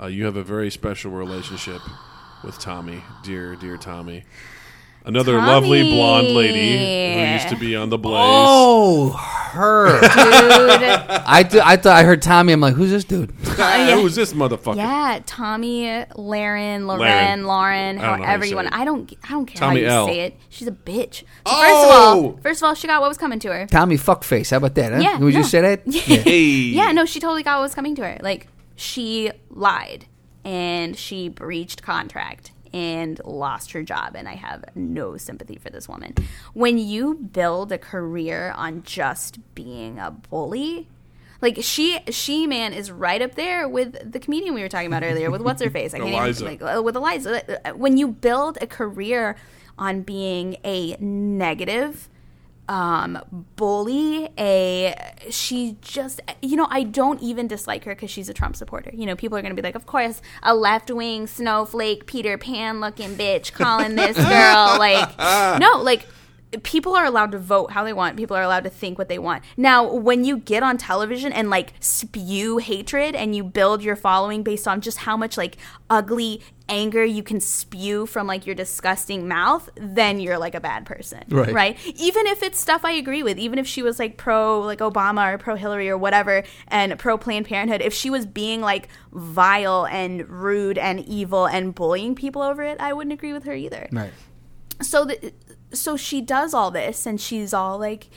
[0.00, 1.80] uh, you have a very special relationship
[2.42, 4.24] with Tomi, dear, dear Tommy.
[5.04, 6.76] Another lovely blonde lady
[7.16, 8.16] who used to be on the Blaze.
[8.22, 9.98] Oh, her.
[10.00, 10.10] dude
[11.26, 12.52] I, th- I thought I heard Tommy.
[12.52, 13.30] I'm like, who's this dude?
[13.60, 14.76] Who is this motherfucker?
[14.76, 17.44] Yeah, Tommy, Laren, Loren, Laren.
[17.44, 18.68] Lauren, I don't know how you however say you want.
[18.68, 18.74] it.
[18.74, 19.12] I don't.
[19.24, 20.06] I don't care Tommy how you L.
[20.06, 20.36] say it.
[20.48, 21.14] She's a bitch.
[21.20, 21.60] So Oh!
[21.60, 22.38] First of all, oh!
[22.42, 23.66] first of all, she got what was coming to her.
[23.66, 24.50] Tommy Fuckface.
[24.50, 24.92] How about that?
[24.92, 24.98] Huh?
[25.00, 25.46] Yeah, Would you no.
[25.46, 25.82] say that?
[25.92, 26.40] Hey.
[26.40, 28.18] Yeah, no, she totally got what was coming to her.
[28.22, 28.46] Like
[28.76, 30.06] she lied
[30.44, 35.88] and she breached contract and lost her job and I have no sympathy for this
[35.88, 36.14] woman.
[36.52, 40.88] When you build a career on just being a bully,
[41.42, 45.02] like she she man is right up there with the comedian we were talking about
[45.02, 45.94] earlier with what's her face.
[45.94, 46.42] I can't Iliza.
[46.42, 47.76] even like uh, with Iliza.
[47.76, 49.36] When you build a career
[49.78, 52.09] on being a negative
[52.70, 53.18] um
[53.56, 54.94] bully a
[55.28, 58.92] she just you know i don't even dislike her because she's a trump supporter.
[58.94, 63.16] You know people are gonna be like of course a left-wing snowflake peter pan looking
[63.16, 65.18] bitch calling this girl like
[65.58, 66.06] no like
[66.62, 68.16] people are allowed to vote how they want.
[68.16, 69.44] People are allowed to think what they want.
[69.56, 74.42] Now, when you get on television and like spew hatred and you build your following
[74.42, 75.56] based on just how much like
[75.88, 80.86] ugly anger you can spew from like your disgusting mouth, then you're like a bad
[80.86, 81.22] person.
[81.28, 81.52] Right.
[81.52, 81.78] Right.
[81.96, 85.34] Even if it's stuff I agree with, even if she was like pro like Obama
[85.34, 89.86] or pro Hillary or whatever and pro Planned Parenthood, if she was being like vile
[89.86, 93.88] and rude and evil and bullying people over it, I wouldn't agree with her either
[93.92, 94.12] Right.
[94.80, 95.32] so the,
[95.72, 98.08] so she does all this and she's all like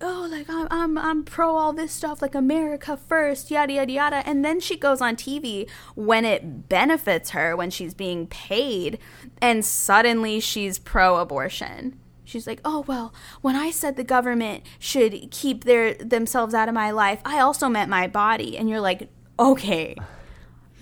[0.00, 4.16] oh like I'm, I'm i'm pro all this stuff like america first yada yada yada.
[4.24, 8.98] And then she goes on tv when it benefits her when she's being paid
[9.42, 15.30] and suddenly she's pro abortion she's like oh well when i said the government should
[15.30, 18.56] keep their themselves out of my life i also meant my body.
[18.56, 19.96] And you're like okay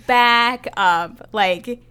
[0.07, 1.29] back up.
[1.31, 1.81] Like,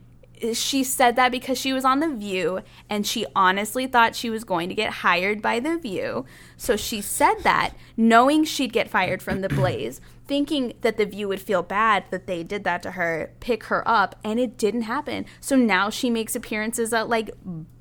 [0.52, 2.60] she said that because she was on The View
[2.90, 6.24] and she honestly thought she was going to get hired by The View.
[6.56, 11.28] So she said that knowing she'd get fired from The Blaze, thinking that The View
[11.28, 14.82] would feel bad that they did that to her, pick her up, and it didn't
[14.82, 15.26] happen.
[15.40, 17.30] So now she makes appearances at like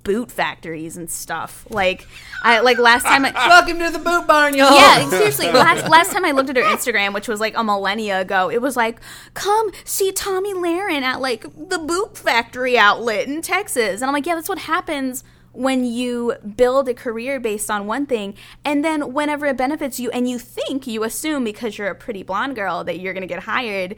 [0.03, 1.65] boot factories and stuff.
[1.69, 2.07] Like,
[2.43, 3.31] I like last time I.
[3.47, 4.75] Welcome to the boot barn, y'all.
[4.75, 5.51] Yeah, seriously.
[5.51, 8.61] Last last time I looked at her Instagram, which was like a millennia ago, it
[8.61, 8.99] was like,
[9.33, 14.25] "Come see Tomi Lahren at like the Boot Factory outlet in Texas," and I'm like,
[14.25, 15.23] "Yeah, that's what happens."
[15.55, 18.33] When you build a career based on one thing,
[18.65, 22.23] and then whenever it benefits you, and you think, you assume because you're a pretty
[22.23, 23.95] blonde girl that you're gonna get hired,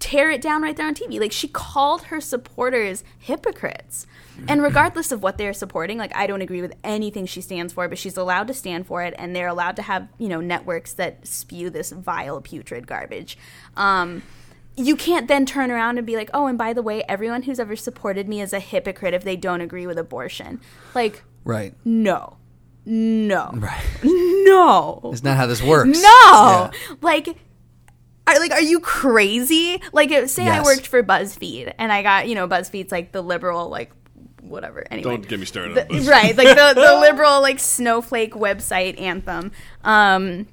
[0.00, 1.20] tear it down right there on TV.
[1.20, 4.08] Like she called her supporters hypocrites.
[4.48, 7.88] And regardless of what they're supporting, like I don't agree with anything she stands for,
[7.88, 10.92] but she's allowed to stand for it, and they're allowed to have you know networks
[10.94, 13.38] that spew this vile, putrid garbage.
[13.76, 14.22] Um,
[14.76, 17.58] you can't then turn around and be like, oh, and by the way, everyone who's
[17.58, 20.60] ever supported me is a hypocrite if they don't agree with abortion.
[20.94, 21.74] Like, Right.
[21.84, 22.36] no,
[22.84, 23.82] no, Right.
[24.04, 25.00] no.
[25.12, 25.98] It's not how this works.
[25.98, 26.70] No, Yeah.
[27.00, 27.28] like,
[28.26, 29.80] are like, are you crazy?
[29.92, 33.68] Like, say I worked for BuzzFeed and I got, you know, BuzzFeed's like the liberal,
[33.70, 33.92] like,
[34.48, 34.84] whatever.
[34.90, 36.06] Anyway, Don't get me started The- on this.
[36.08, 39.52] right, like the the liberal, like snowflake website anthem.
[39.84, 40.46] Um,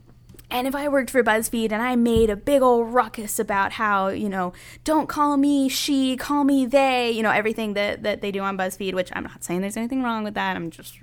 [0.52, 4.10] and if I worked for BuzzFeed and I made a big old ruckus about how,
[4.10, 8.32] you know, don't call me she, call me they, you know, everything that, that they
[8.32, 10.56] do on BuzzFeed, which I'm not saying there's anything wrong with that.
[10.56, 10.94] I'm just.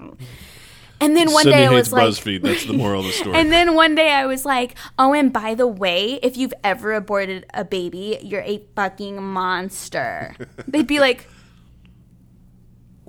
[1.00, 2.42] And then one Sydney day I was like, BuzzFeed.
[2.42, 3.34] That's the moral of the story.
[3.38, 6.92] and then one day I was like, oh, and by the way, if you've ever
[6.92, 10.36] aborted a baby, you're a fucking monster.
[10.68, 11.26] They'd be like,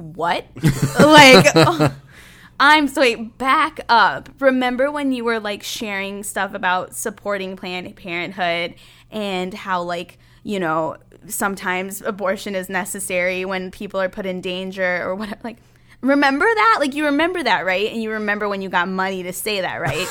[0.02, 0.46] what?
[1.00, 1.96] like, oh,
[2.60, 4.30] I'm so wait, back up.
[4.40, 8.76] Remember when you were like sharing stuff about supporting Planned Parenthood
[9.10, 10.98] and how, like, you know,
[11.28, 15.40] sometimes abortion is necessary when people are put in danger or whatever?
[15.44, 15.58] Like,
[16.02, 16.78] remember that?
[16.80, 17.92] Like, you remember that, right?
[17.92, 20.08] And you remember when you got money to say that, right?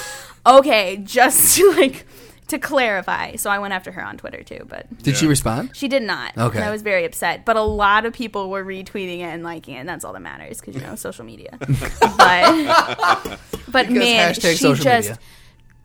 [0.47, 2.07] okay, just to like
[2.51, 3.37] to clarify.
[3.37, 5.71] So I went after her on Twitter too, but Did she respond?
[5.75, 6.37] she did not.
[6.39, 6.59] Okay.
[6.59, 7.45] And I was very upset.
[7.45, 10.21] But a lot of people were retweeting it and liking it, and that's all that
[10.21, 11.57] matters because, you know, social media.
[11.61, 13.39] but
[13.69, 15.09] but Because man, hashtag she social just.
[15.11, 15.19] media.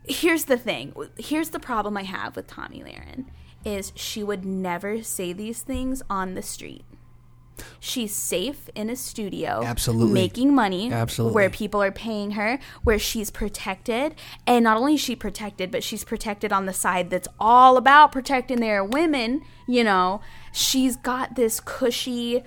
[0.08, 0.94] Here's the thing.
[1.18, 3.26] Here's the problem I have with Tomi Lahren
[3.64, 6.86] is she would never say these things on the street.
[7.80, 10.14] She's safe in a studio, Absolutely.
[10.14, 11.36] making money, Absolutely.
[11.36, 15.84] where people are paying her, where she's protected, and not only is she protected, but
[15.84, 19.42] she's protected on the side that's all about protecting their women.
[19.68, 22.44] You know, she's got this cushy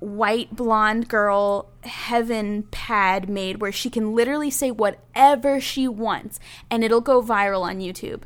[0.00, 6.38] white blonde girl heaven pad made where she can literally say whatever she wants,
[6.70, 8.22] and it'll go viral on YouTube.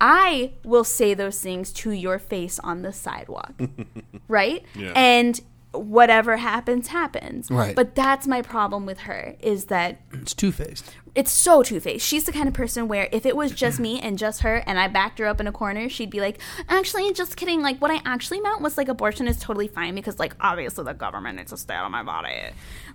[0.00, 3.52] I will say those things to your face on the sidewalk,
[4.28, 4.64] right?
[4.74, 4.92] Yeah.
[4.96, 5.40] And
[5.72, 7.74] whatever happens happens Right.
[7.74, 10.84] but that's my problem with her is that It's two faced.
[11.14, 14.18] it's so two-faced she's the kind of person where if it was just me and
[14.18, 17.36] just her and i backed her up in a corner she'd be like actually just
[17.36, 20.84] kidding like what i actually meant was like abortion is totally fine because like obviously
[20.84, 22.36] the government needs to stay out of my body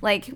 [0.02, 0.30] like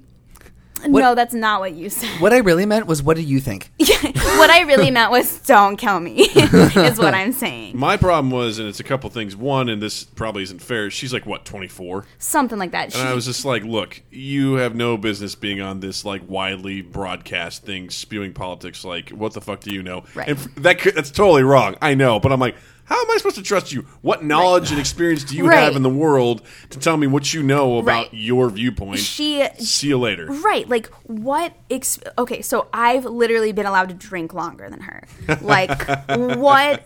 [0.88, 3.71] no that's not what you said What I really meant was, what do you think?
[3.79, 8.59] what i really meant was don't kill me is what i'm saying My problem was,
[8.59, 9.36] and it's a couple things.
[9.36, 10.89] One, and this probably isn't fair.
[10.89, 12.05] She's like what, twenty four?
[12.17, 15.79] something like that And I was just like, look, you have no business being on
[15.79, 18.84] this like widely broadcast thing, spewing politics.
[18.84, 20.03] Like, what the fuck do you know?
[20.15, 20.29] Right.
[20.29, 21.75] And f- that could, that's totally wrong.
[21.82, 22.55] I know, but I'm like,
[22.91, 23.85] how am I supposed to trust you?
[24.01, 25.59] What knowledge and experience do you Right.
[25.59, 28.09] have in the world to tell me what you know about Right.
[28.13, 28.99] your viewpoint?
[28.99, 30.25] She- See you later.
[30.27, 30.67] Right.
[30.67, 31.53] Like, what?
[31.69, 35.03] Ex- okay, so I've literally been allowed to drink longer than her.
[35.41, 36.83] Like, what?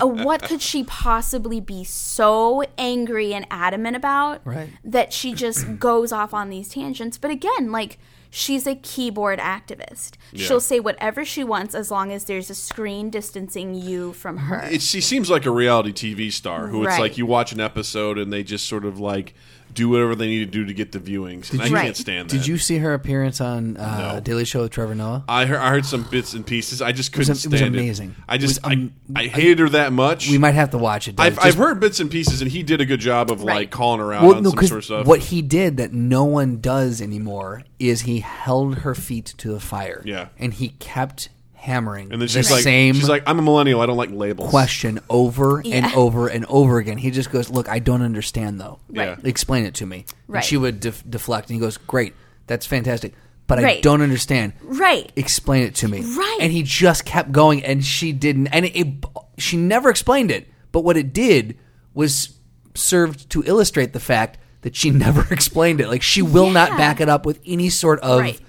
[0.00, 4.40] uh, What could she possibly be so angry and adamant about?
[4.44, 4.68] Right.
[4.84, 7.18] That she just goes off on these tangents.
[7.18, 7.98] But again, like,
[8.30, 10.12] she's a keyboard activist.
[10.32, 10.46] Yeah.
[10.46, 14.68] She'll say whatever she wants as long as there's a screen distancing you from her.
[14.70, 18.18] It, she seems like a reality TV star who it's like you watch an episode
[18.18, 19.34] and they just sort of like
[19.74, 21.50] do whatever they need to do to get the viewings.
[21.52, 21.96] And I you- can't Right.
[21.96, 22.36] stand that.
[22.36, 24.20] Did you see her appearance on uh, No.
[24.20, 25.24] Daily Show with Trevor Noah?
[25.28, 26.82] I heard, I heard some bits and pieces.
[26.82, 28.14] I just couldn't was- it was stand amazing.
[28.28, 30.28] I It just was, um, I, I hated her that much.
[30.30, 31.16] We might have to watch it.
[31.16, 31.26] Dave.
[31.26, 33.54] I've, Just- I've heard bits and pieces, and he did a good job of like
[33.54, 33.70] Right.
[33.70, 35.06] calling her out well, on no, some 'cause sort of stuff.
[35.06, 39.60] what he did that no one does anymore is he held her feet to the
[39.60, 40.02] fire.
[40.04, 40.28] Yeah.
[40.38, 41.28] and he kept
[41.60, 43.80] hammering and then the she's like, same she's like, I'm a millennial.
[43.80, 44.48] I don't like labels.
[44.50, 45.92] question over and Yeah.
[45.94, 46.96] over and over again.
[46.98, 48.78] He just goes, "Look, I don't understand though.
[48.88, 49.18] Right.
[49.24, 50.44] Explain it to me." And Right.
[50.44, 52.14] she would def- deflect, and he goes, "Great,
[52.46, 53.12] that's fantastic."
[53.46, 53.82] But I Right.
[53.82, 54.52] don't understand.
[54.62, 55.10] right.
[55.16, 56.00] Explain it to me.
[56.00, 56.38] Right.
[56.40, 58.46] And he just kept going, and she didn't.
[58.48, 59.04] And it, it-
[59.38, 60.48] she never explained it.
[60.72, 61.56] But what it did
[61.92, 62.30] was
[62.74, 65.88] served to illustrate the fact that she never explained it.
[65.88, 66.76] Like she will not Yeah.
[66.78, 68.40] back it up with any sort of Right.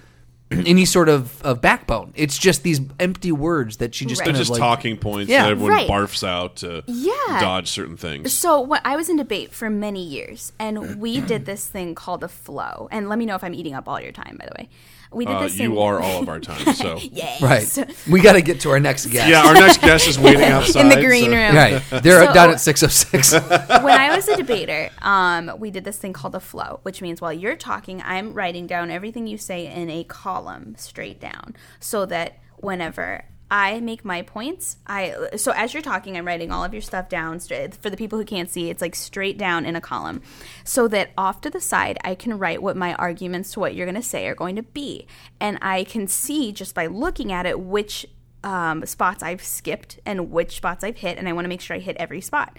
[0.66, 2.12] any sort of, of backbone.
[2.16, 4.26] It's just these empty words that she just Right.
[4.26, 5.44] kind of just like, talking points Yeah.
[5.44, 5.88] that everyone Right.
[5.90, 7.40] barfs out to Yeah.
[7.40, 8.34] dodge certain things.
[8.34, 12.24] So what I was in debate for many years, and we did this thing called
[12.24, 12.88] a flow.
[12.92, 14.70] And let me know if I'm eating up all your time, by the way.
[15.14, 15.72] We did Uh, this thing.
[15.72, 16.74] you are all of our time.
[16.74, 17.42] So yes.
[17.42, 17.96] Right.
[18.10, 19.28] We got to get to our next guest.
[19.30, 21.56] yeah, our next guest is waiting outside in the green so- room.
[21.56, 21.84] Right.
[22.02, 23.34] They're So- down at 606.
[23.84, 27.20] when I was a debater, um, we did this thing called a flow, which means
[27.22, 32.06] while you're talking, I'm writing down everything you say in a column straight down, so
[32.06, 36.74] that whenever I make my points, I so as you're talking, I'm writing all of
[36.74, 37.42] your stuff down.
[37.42, 40.22] Straight for the people who can't see, it's like straight down in a column,
[40.64, 43.86] so that off to the side, I can write what my arguments to what you're
[43.86, 45.06] going to say are going to be,
[45.42, 48.08] and I can see just by looking at it which
[48.46, 51.76] um, spots I've skipped and which spots I've hit, and I want to make sure
[51.76, 52.58] I hit every spot.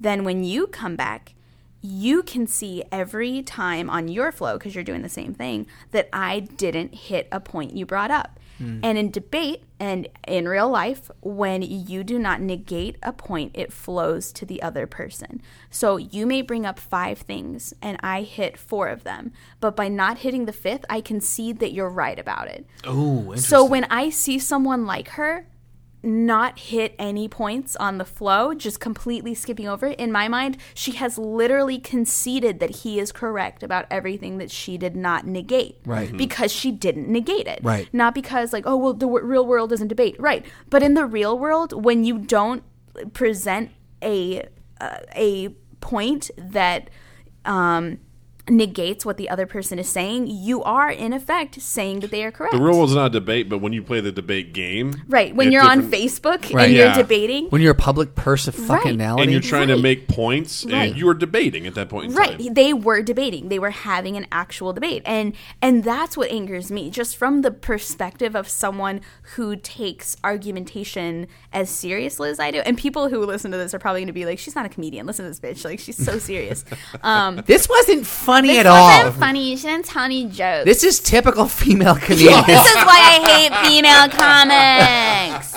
[0.00, 1.34] Then when you come back,
[1.82, 6.08] you can see every time on your flow, because you're doing the same thing, that
[6.14, 8.39] I didn't hit a point you brought up.
[8.60, 8.80] Mm.
[8.82, 13.72] And in debate and in real life, when you do not negate a point, it
[13.72, 15.40] flows to the other person.
[15.70, 19.88] So you may bring up five things and I hit four of them, but by
[19.88, 22.66] not hitting the fifth, I concede that you're right about it.
[22.84, 25.46] oh, So when I see someone like her
[26.02, 30.56] not hit any points on the flow, just completely skipping over it, in my mind,
[30.74, 35.78] she has literally conceded that he is correct about everything that she did not negate.
[35.84, 36.16] Right.
[36.16, 37.60] Because she didn't negate it.
[37.62, 37.88] Right.
[37.92, 40.16] Not because, like, oh, well, the w- real world isn't debate.
[40.18, 40.46] Right.
[40.70, 42.62] But in the real world, when you don't
[43.12, 43.70] present
[44.02, 44.48] a,
[44.80, 45.48] uh, a
[45.80, 46.88] point that,
[47.44, 47.98] um,
[48.50, 52.30] negates what the other person is saying, you are in effect saying that they are
[52.30, 52.52] correct.
[52.54, 55.34] The real world's not a debate, but when you play the debate game, Right.
[55.34, 55.80] When you're on.
[55.90, 56.66] Facebook Right.
[56.66, 56.96] and you're Yeah.
[56.96, 57.46] debating.
[57.48, 59.20] when you're a public personality, Right.
[59.22, 60.90] and you're trying to make points, Right.
[60.90, 62.38] and you are debating at that point in Right.
[62.38, 62.54] time.
[62.54, 63.48] They were debating.
[63.48, 65.02] They were having an actual debate.
[65.06, 65.32] And
[65.62, 66.90] and that's what angers me.
[66.90, 69.00] Just from the perspective of someone
[69.36, 72.58] who takes argumentation as seriously as I do.
[72.58, 75.06] And people who listen to this are probably gonna be like, She's not a comedian.
[75.06, 75.64] Listen to this bitch.
[75.64, 76.64] Like she's so serious.
[77.02, 78.06] Um This wasn't
[78.40, 79.12] funny this at all.
[79.12, 79.56] funny.
[79.56, 80.64] She didn't tell any jokes.
[80.64, 82.46] This is typical female comedians.
[82.46, 85.54] This is why I hate female comics.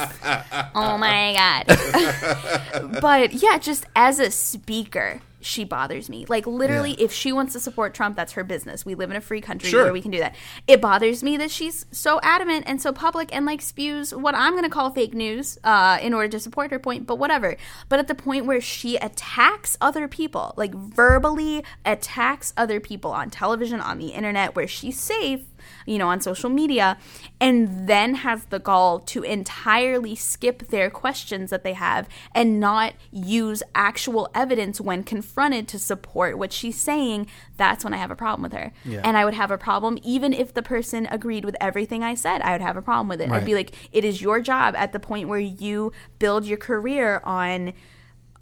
[0.76, 3.00] Oh my god.
[3.02, 6.26] but yeah, just as a speaker, she bothers me.
[6.28, 7.06] Like literally, Yeah.
[7.06, 8.86] if she wants to support Trump, that's her business.
[8.86, 9.84] We live in a free country Sure.
[9.84, 10.36] where we can do that.
[10.68, 14.54] It bothers me that she's so adamant and so public and like spews what I'm
[14.54, 17.06] going to call fake news uh, in order to support her point.
[17.06, 17.56] But whatever.
[17.90, 23.30] But at the point where she attacks other people, like verbally attacks other people on
[23.30, 25.42] television, on the internet, where she's safe
[25.86, 26.98] you know, on social media,
[27.40, 32.94] and then has the gall to entirely skip their questions that they have and not
[33.12, 38.16] use actual evidence when confronted to support what she's saying, that's when I have a
[38.16, 38.72] problem with her.
[38.86, 39.02] Yeah.
[39.04, 42.42] And I would have a problem even if the person agreed with everything I said,
[42.42, 43.30] I would have a problem with it.
[43.30, 43.42] Right.
[43.42, 47.22] I'd be like, it is your job at the point where you build your career
[47.24, 47.74] on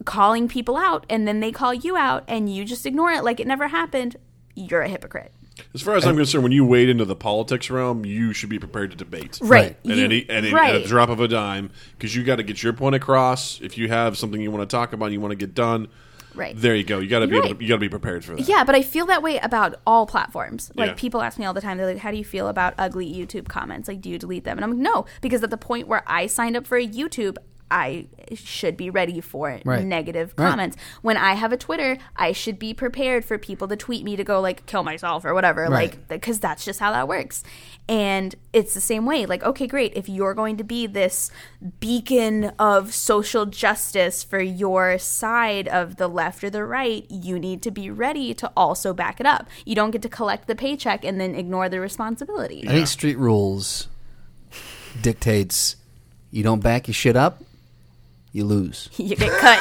[0.05, 3.39] calling people out and then they call you out and you just ignore it like
[3.39, 4.15] it never happened.
[4.55, 5.32] You're a hypocrite.
[5.73, 8.57] As far as I'm concerned, when you wade into the politics realm, you should be
[8.59, 9.37] prepared to debate.
[9.41, 9.77] Right.
[9.85, 10.75] At You- any, at, any, right.
[10.75, 13.59] at a drop of a dime, because you got to get your point across.
[13.61, 15.87] If you have something you want to talk about, and you want to get done.
[16.33, 16.53] Right.
[16.55, 16.99] There you go.
[16.99, 18.47] You got to be You're able to, you got to be prepared for that.
[18.47, 20.71] Yeah, but I feel that way about all platforms.
[20.75, 20.93] Like Yeah.
[20.95, 23.49] people ask me all the time, they're like, "How do you feel about ugly YouTube
[23.49, 23.89] comments?
[23.89, 26.27] Like, do you delete them?" And I'm like, "No," because at the point where I
[26.27, 27.35] signed up for a YouTube,
[27.72, 29.86] I should be ready for Right.
[29.86, 30.49] negative Right.
[30.49, 30.78] comments.
[31.01, 34.24] When I have a Twitter, I should be prepared for people to tweet me to
[34.24, 35.72] go like kill myself or whatever, Right.
[35.72, 37.43] like because that's just how that works.
[37.89, 39.26] And it's the same way.
[39.26, 39.93] Like, okay, great.
[39.95, 41.32] If you're going to be this
[41.80, 47.61] beacon of social justice for your side of the left or the right, you need
[47.63, 49.47] to be ready to also back it up.
[49.65, 52.65] You don't get to collect the paycheck and then ignore the responsibility.
[52.67, 53.88] I think street rules
[55.01, 55.76] dictates
[56.32, 57.43] you don't back your shit up,
[58.32, 58.89] you lose.
[58.97, 59.59] you get cut,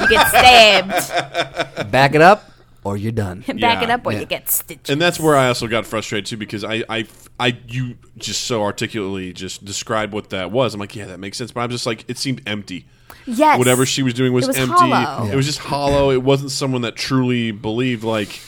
[0.00, 1.90] you get stabbed.
[1.92, 2.50] Back it up,
[2.84, 3.40] or you're done.
[3.46, 3.82] Back Yeah.
[3.84, 4.20] it up or Yeah.
[4.20, 4.88] you get stitched.
[4.90, 7.06] And that's where I also got frustrated too because I, I,
[7.38, 10.74] I, you just so articulately just described what that was.
[10.74, 11.52] I'm like, yeah, that makes sense.
[11.52, 12.86] But I'm just like, it seemed empty.
[13.26, 13.58] yes.
[13.58, 14.74] Whatever she was doing was, It was empty.
[14.74, 15.30] hollow.
[15.30, 16.10] It was just hollow.
[16.10, 18.40] It wasn't someone that truly believed like.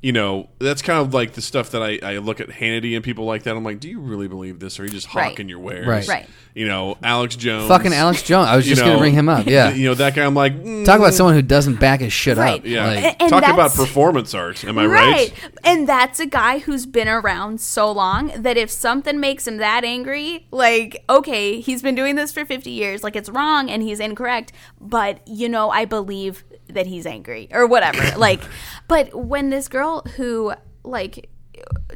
[0.00, 3.02] You know, that's kind of like the stuff that I, I look at Hannity and
[3.02, 3.56] people like that.
[3.56, 5.30] I'm like, do you really believe this, or are you just Right.
[5.30, 5.88] hawking your wares?
[5.88, 6.06] Right.
[6.06, 6.28] Right.
[6.54, 7.66] You know, Alex Jones.
[7.66, 8.46] Fucking Alex Jones.
[8.48, 9.46] I was just going to bring him up.
[9.48, 9.70] Yeah.
[9.74, 10.24] You know, that guy.
[10.24, 12.60] I'm like, mm, Talk about someone who doesn't back his shit Right.
[12.60, 12.64] up.
[12.66, 12.86] yeah.
[12.86, 14.64] Like, And- and Talk about performance art.
[14.64, 15.32] Am I right?
[15.64, 19.82] And that's a guy who's been around so long that if something makes him that
[19.84, 23.98] angry, like, okay, he's been doing this for 50 years, like, it's wrong and he's
[23.98, 28.02] incorrect, but, you know, I believe that he's angry or whatever.
[28.18, 28.40] like,
[28.86, 30.52] but when this girl who,
[30.84, 31.30] like,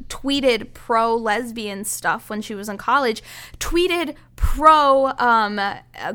[0.08, 3.22] tweeted pro lesbian stuff when she was in college,
[3.58, 5.60] tweeted pro um,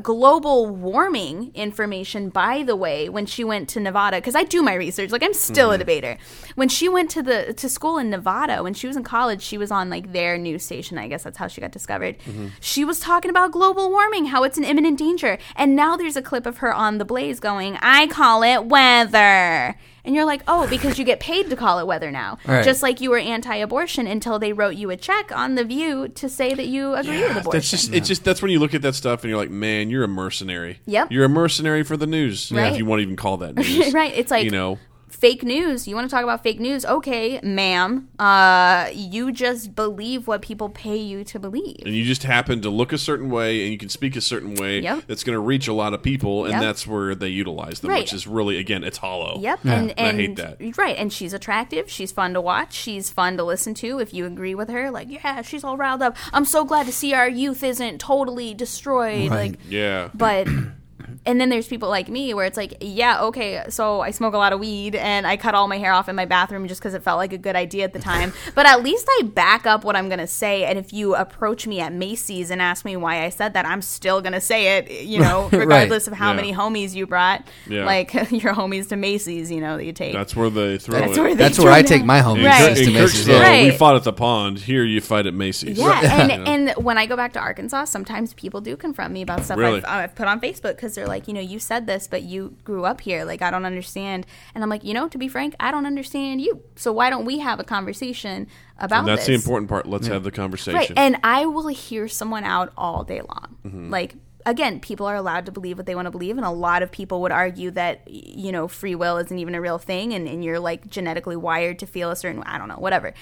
[0.02, 4.18] global warming information, by the way, when she went to Nevada.
[4.18, 6.18] Because I do my research, like I'm still a debater.
[6.54, 9.56] When she went to the to school in Nevada, when she was in college, she
[9.56, 10.98] was on like their news station.
[10.98, 12.16] I guess that's how she got discovered.
[12.60, 16.22] She was talking about global warming, how it's an imminent danger, and now there's a
[16.22, 19.74] clip of her on the Blaze going, "I call it weather."
[20.04, 22.38] And you're like, oh, because you get paid to call it weather now.
[22.48, 22.64] Right.
[22.64, 26.30] Just like you were anti-abortion until they wrote you a check on the View to
[26.30, 27.50] say that you agree with abortion.
[27.52, 29.90] That's just it's just that's when you look at that stuff and you're like, man,
[29.90, 30.80] you're a mercenary.
[30.86, 31.10] Yep.
[31.12, 32.50] You're a mercenary for the news.
[32.52, 32.72] Right.
[32.72, 33.92] If you want to even call that news.
[33.92, 34.12] right.
[34.14, 34.78] It's like you know.
[35.18, 35.88] Fake news.
[35.88, 36.84] You want to talk about fake news?
[36.86, 38.08] Okay, ma'am.
[38.18, 41.78] Uh, you just believe what people pay you to believe.
[41.84, 44.54] And you just happen to look a certain way and you can speak a certain
[44.54, 45.04] way Yep.
[45.08, 46.60] that's going to reach a lot of people, and Yep.
[46.62, 48.02] that's where they utilize them, Right.
[48.02, 49.38] which is really, again, it's hollow.
[49.40, 49.72] Yep, Yeah.
[49.74, 50.78] and, And I hate that.
[50.78, 51.90] right, and she's attractive.
[51.90, 52.72] She's fun to watch.
[52.74, 53.98] She's fun to listen to.
[53.98, 56.16] If you agree with her, like yeah, she's all riled up.
[56.32, 59.30] I'm so glad to see our youth isn't totally destroyed.
[59.30, 59.50] Right.
[59.52, 60.08] Like, Yeah.
[60.14, 60.46] but
[61.26, 64.36] and then there's people like me where it's like yeah okay so i smoke a
[64.36, 66.94] lot of weed and i cut all my hair off in my bathroom just because
[66.94, 69.84] it felt like a good idea at the time but at least i back up
[69.84, 72.96] what i'm going to say and if you approach me at macy's and ask me
[72.96, 75.60] why i said that i'm still going to say it you know Right.
[75.60, 76.36] regardless of how Yeah.
[76.36, 77.84] many homies you brought Yeah.
[77.84, 81.16] like your homies to macy's you know that you take That's where they throw That's
[81.16, 81.20] it.
[81.20, 82.44] where they That's where I take my homies.
[82.44, 82.76] Right.
[82.76, 83.62] to Macy's, Kirksville, yeah.
[83.64, 84.58] we fought at the pond.
[84.58, 85.78] Here, you fight at Macy's.
[85.78, 86.52] Yeah, and, Yeah.
[86.52, 89.78] and when I go back to Arkansas, sometimes people do confront me about stuff Really?
[89.84, 92.56] I've, I've put on Facebook because they're like, you know, you said this, but you
[92.64, 93.24] grew up here.
[93.24, 94.26] Like, I don't understand.
[94.54, 96.62] And I'm like, you know, to be frank, I don't understand you.
[96.76, 98.46] So why don't we have a conversation
[98.78, 99.86] about And that's the important part.
[99.86, 100.78] Let's have the conversation.
[100.78, 100.92] Right.
[100.96, 103.56] And I will hear someone out all day long.
[103.64, 103.90] Mm-hmm.
[103.90, 106.36] Like, again, people are allowed to believe what they want to believe.
[106.36, 109.60] And a lot of people would argue that, you know, free will isn't even a
[109.60, 112.76] real thing and, and you're like genetically wired to feel a certain I don't know,
[112.76, 113.14] whatever.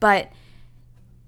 [0.00, 0.30] But,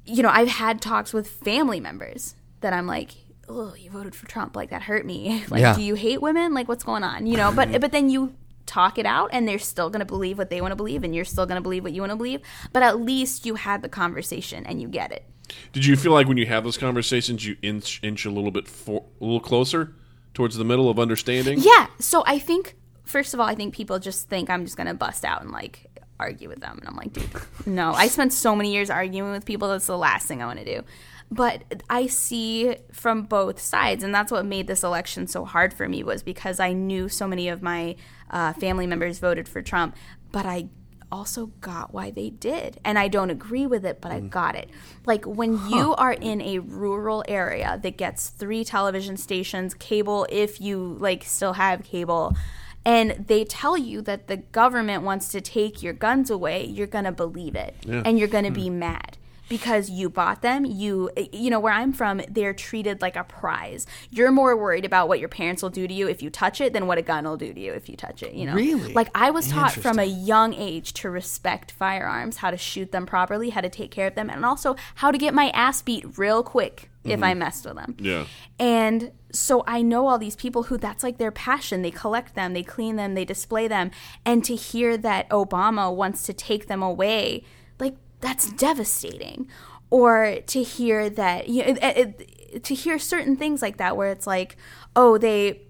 [0.05, 3.15] you know, I've had talks with family members that I'm like,
[3.49, 4.57] oh, you voted for Trump.
[4.57, 5.45] Like, that hurt me.
[5.51, 5.75] like, Yeah.
[5.75, 6.55] do you hate women?
[6.55, 7.27] Like, what's going on?
[7.27, 7.81] You know, but, mm-hmm.
[7.81, 8.35] but then you
[8.67, 11.15] talk it out and they're still going to believe what they want to believe and
[11.15, 12.41] you're still going to believe what you want to believe.
[12.73, 15.25] But at least you had the conversation and you get it.
[15.73, 18.67] Did you feel like when you have those conversations, you inch, inch a little bit
[18.67, 19.95] for, a little closer
[20.33, 21.59] towards the middle of understanding?
[21.61, 21.89] Yeah.
[21.99, 24.95] So I think, first of all, I think people just think I'm just going to
[24.95, 25.87] bust out and like
[26.19, 26.79] argue with them.
[26.79, 27.31] And I'm like, dude,
[27.67, 27.93] no.
[27.93, 29.69] I spent so many years arguing with people.
[29.69, 30.83] That's the last thing I want to do.
[31.35, 34.05] But I see from both sides.
[34.05, 37.27] And that's what made this election so hard for me was because I knew so
[37.27, 37.97] many of my
[38.31, 39.97] uh, family members voted for Trump.
[40.31, 40.69] But I
[41.11, 42.79] also got why they did.
[42.85, 44.71] And I don't agree with it, but I got it.
[45.07, 50.61] Like when you are in a rural area that gets three television stations, cable if
[50.61, 52.37] you like still have cable,
[52.85, 57.07] and they tell you that the government wants to take your guns away, you're going
[57.07, 57.75] to believe it.
[58.05, 59.17] And you're going to be mad
[59.49, 63.87] because you bought them you you know where i'm from they're treated like a prize
[64.11, 66.73] you're more worried about what your parents will do to you if you touch it
[66.73, 68.93] than what a gun will do to you if you touch it you know Really?
[68.93, 73.07] like i was taught from a young age to respect firearms how to shoot them
[73.07, 76.19] properly how to take care of them and also how to get my ass beat
[76.19, 77.41] real quick if i mm-hmm.
[77.41, 78.27] messed with them Yeah.
[78.59, 81.83] and so I know all these people who that's like their passion.
[81.83, 83.91] They collect them, they clean them, they display them.
[84.25, 87.43] And to hear that Obama wants to take them away,
[87.79, 89.49] like that's devastating.
[89.91, 94.11] Or to hear that you know, it, it, to hear certain things like that where
[94.11, 94.57] it's like,
[94.97, 95.63] oh, they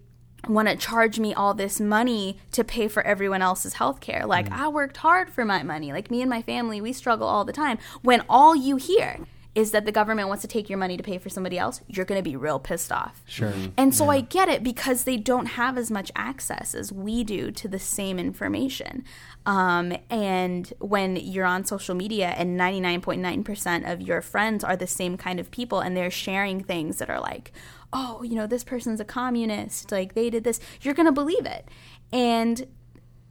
[0.49, 4.27] want to charge me all this money to pay for everyone else's health care.
[4.27, 4.59] Like, mm.
[4.59, 5.93] I worked hard for my money.
[5.93, 7.79] Like, me and my family, we struggle all the time.
[8.03, 9.21] When all you hear
[9.55, 12.05] is that the government wants to take your money to pay for somebody else, you're
[12.05, 13.23] going to be real pissed off.
[13.27, 13.53] Sure.
[13.77, 17.51] And so I get it because they don't have as much access as we do
[17.53, 19.05] to the same information.
[19.47, 25.17] Um, and when you're on social media and 99.9% of your friends are the same
[25.17, 27.53] kind of people and they're sharing things that are like,
[27.93, 31.47] oh, you know, this person's a communist, like they did this, you're going to believe
[31.47, 31.69] it.
[32.13, 32.67] And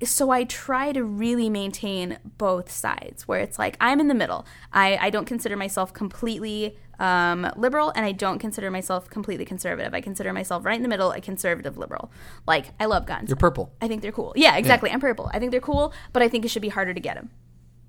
[0.09, 4.45] so I try to really maintain both sides where it's like I'm in the middle.
[4.71, 9.93] I, I don't consider myself completely um, liberal and I don't consider myself completely conservative.
[9.93, 12.11] I consider myself right in the middle, a conservative liberal.
[12.47, 13.29] Like, I love guns.
[13.29, 13.73] You're purple.
[13.81, 14.33] I think they're cool.
[14.35, 14.89] Yeah, exactly.
[14.91, 15.29] I'm purple.
[15.33, 17.29] I think they're cool, but I think it should be harder to get them.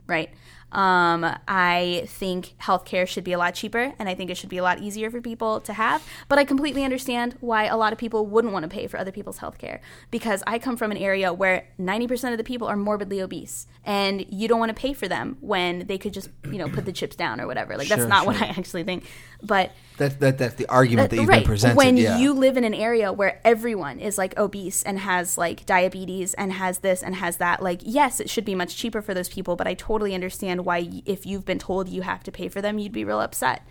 [0.07, 0.31] Right.
[0.75, 4.59] Um, I think healthcare should be a lot cheaper, and I think it should be
[4.59, 6.03] a lot easier for people to have.
[6.29, 9.13] But I completely understand why a lot of people wouldn't want to pay for other
[9.13, 9.79] people's healthcare
[10.11, 14.25] because I come from an area where 90% of the people are morbidly obese, and
[14.29, 16.93] you don't want to pay for them when they could just, you know, put the
[16.93, 17.77] chips down or whatever.
[17.77, 18.35] Like that's Sure, not what.
[18.43, 19.05] I actually think.
[19.43, 21.43] But That, that that's the argument that you've right.
[21.43, 21.77] been presented.
[21.77, 22.19] When yeah.
[22.19, 26.53] you live in an area where everyone is like obese and has like diabetes and
[26.53, 29.55] has this and has that, like, yes, it should be much cheaper for those people,
[29.55, 32.79] but I totally understand why, if you've been told you have to pay for them,
[32.79, 33.65] you'd be real upset.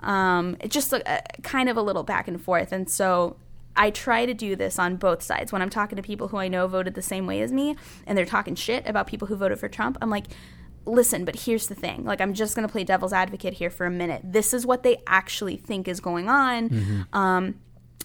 [0.00, 2.72] Um, it's just a- kind of a little back and forth.
[2.72, 3.36] And so
[3.74, 5.50] I try to do this on both sides.
[5.50, 7.76] When I'm talking to people who I know voted the same way as me
[8.06, 10.26] and they're talking shit about people who voted for Trump, I'm like,
[10.86, 12.04] listen, but here's the thing.
[12.04, 14.22] Like, I'm just going to play devil's advocate here for a minute.
[14.24, 17.06] This is what they actually think is going on.
[17.12, 17.54] Um,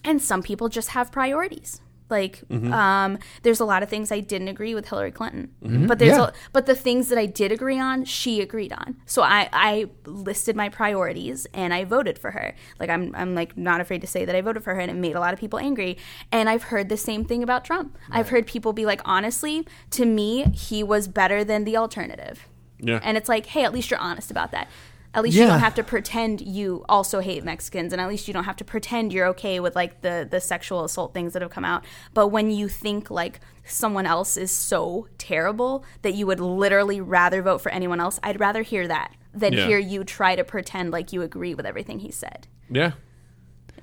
[0.03, 1.81] and some people just have priorities.
[2.07, 5.49] Like, um, there's a lot of things I didn't agree with Hillary Clinton,
[5.87, 6.25] but there's Yeah.
[6.27, 8.97] a, but the things that I did agree on, she agreed on.
[9.07, 12.53] So I, I listed my priorities and I voted for her.
[12.79, 14.93] Like I'm, I'm like not afraid to say that I voted for her, and it
[14.93, 15.97] made a lot of people angry.
[16.31, 17.97] And I've heard the same thing about Trump.
[18.11, 22.47] I've heard people be like, honestly, to me, he was better than the alternative.
[22.79, 22.99] Yeah.
[23.03, 24.69] And it's like, hey, at least you're honest about that.
[25.13, 25.51] At least you Yeah.
[25.51, 28.65] don't have to pretend you also hate Mexicans, and at least you don't have to
[28.65, 31.85] pretend you're okay with like the the sexual assault things that have come out.
[32.13, 37.41] But when you think like someone else is so terrible that you would literally rather
[37.41, 39.67] vote for anyone else, I'd rather hear that than Yeah.
[39.67, 42.47] hear you try to pretend like you agree with everything he said.
[42.69, 42.91] Yeah.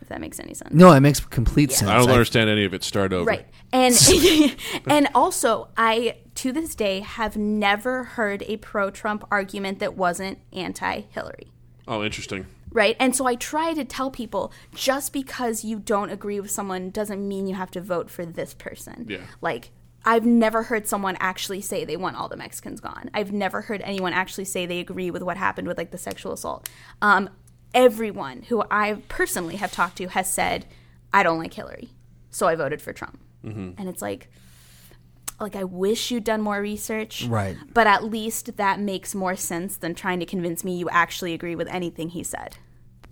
[0.00, 0.74] If that makes any sense.
[0.74, 1.90] no, it makes complete sense.
[1.90, 2.84] I don't I- understand any of it.
[2.84, 3.24] Start over.
[3.24, 3.46] Right.
[3.72, 3.94] And
[4.86, 10.38] and also I to this day have never heard a pro Trump argument that wasn't
[10.52, 11.52] anti Hillary.
[11.86, 12.46] Oh, interesting.
[12.72, 12.96] Right?
[12.98, 17.28] And so I try to tell people just because you don't agree with someone doesn't
[17.28, 19.06] mean you have to vote for this person.
[19.08, 19.20] Yeah.
[19.40, 19.70] Like
[20.04, 23.08] I've never heard someone actually say they want all the Mexicans gone.
[23.14, 26.32] I've never heard anyone actually say they agree with what happened with like the sexual
[26.32, 26.68] assault.
[27.00, 27.30] Um,
[27.72, 30.66] everyone who I personally have talked to has said,
[31.14, 31.90] I don't like Hillary.
[32.30, 33.20] So I voted for Trump.
[33.44, 34.28] And it's like
[35.42, 37.24] like I wish you'd done more research.
[37.24, 37.56] Right.
[37.74, 41.56] But at least that makes more sense than trying to convince me you actually agree
[41.56, 42.56] with anything he said.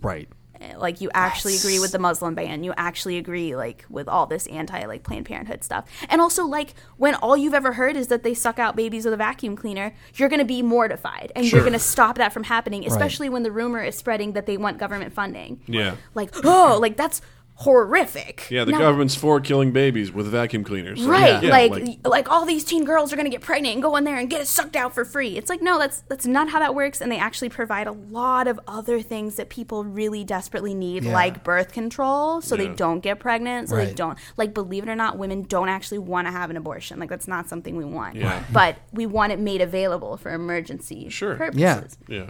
[0.01, 0.29] Right.
[0.59, 2.63] Eh, Like you actually agree with the Muslim ban.
[2.63, 5.89] You actually agree like with all this anti like Planned Parenthood stuff.
[6.09, 9.13] And also like when all you've ever heard is that they suck out babies with
[9.13, 12.43] a vacuum cleaner, you're going to be mortified and you're going to stop that from
[12.43, 15.61] happening, especially when the rumor is spreading that they want government funding.
[15.67, 15.95] Yeah.
[16.13, 17.21] Like, oh, like that's
[17.61, 18.47] horrific.
[18.49, 21.01] Yeah, the Now- government's for killing babies with vacuum cleaners.
[21.01, 23.95] So, Right, yeah, like, like all these teen girls are gonna get pregnant and go
[23.95, 25.37] in there and get it sucked out for free.
[25.37, 27.01] It's like no, that's that's not how that works.
[27.01, 31.13] And they actually provide a lot of other things that people really desperately need, Yeah.
[31.13, 32.67] like birth control, so Yeah.
[32.69, 33.69] they don't get pregnant.
[33.69, 36.57] So they don't like believe it or not, women don't actually want to have an
[36.57, 36.99] abortion.
[36.99, 38.15] Like that's not something we want.
[38.15, 38.43] Yeah.
[38.51, 41.35] But we want it made available for emergency Sure.
[41.35, 41.97] purposes.
[42.07, 42.15] Yeah.
[42.17, 42.29] yeah.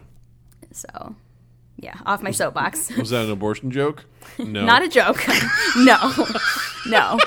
[0.74, 1.16] So,
[1.78, 2.92] yeah, off my soapbox.
[2.98, 4.06] Was that an abortion joke?
[4.38, 4.66] No.
[4.66, 5.24] Not a joke.
[5.78, 6.28] no,
[6.88, 7.20] no.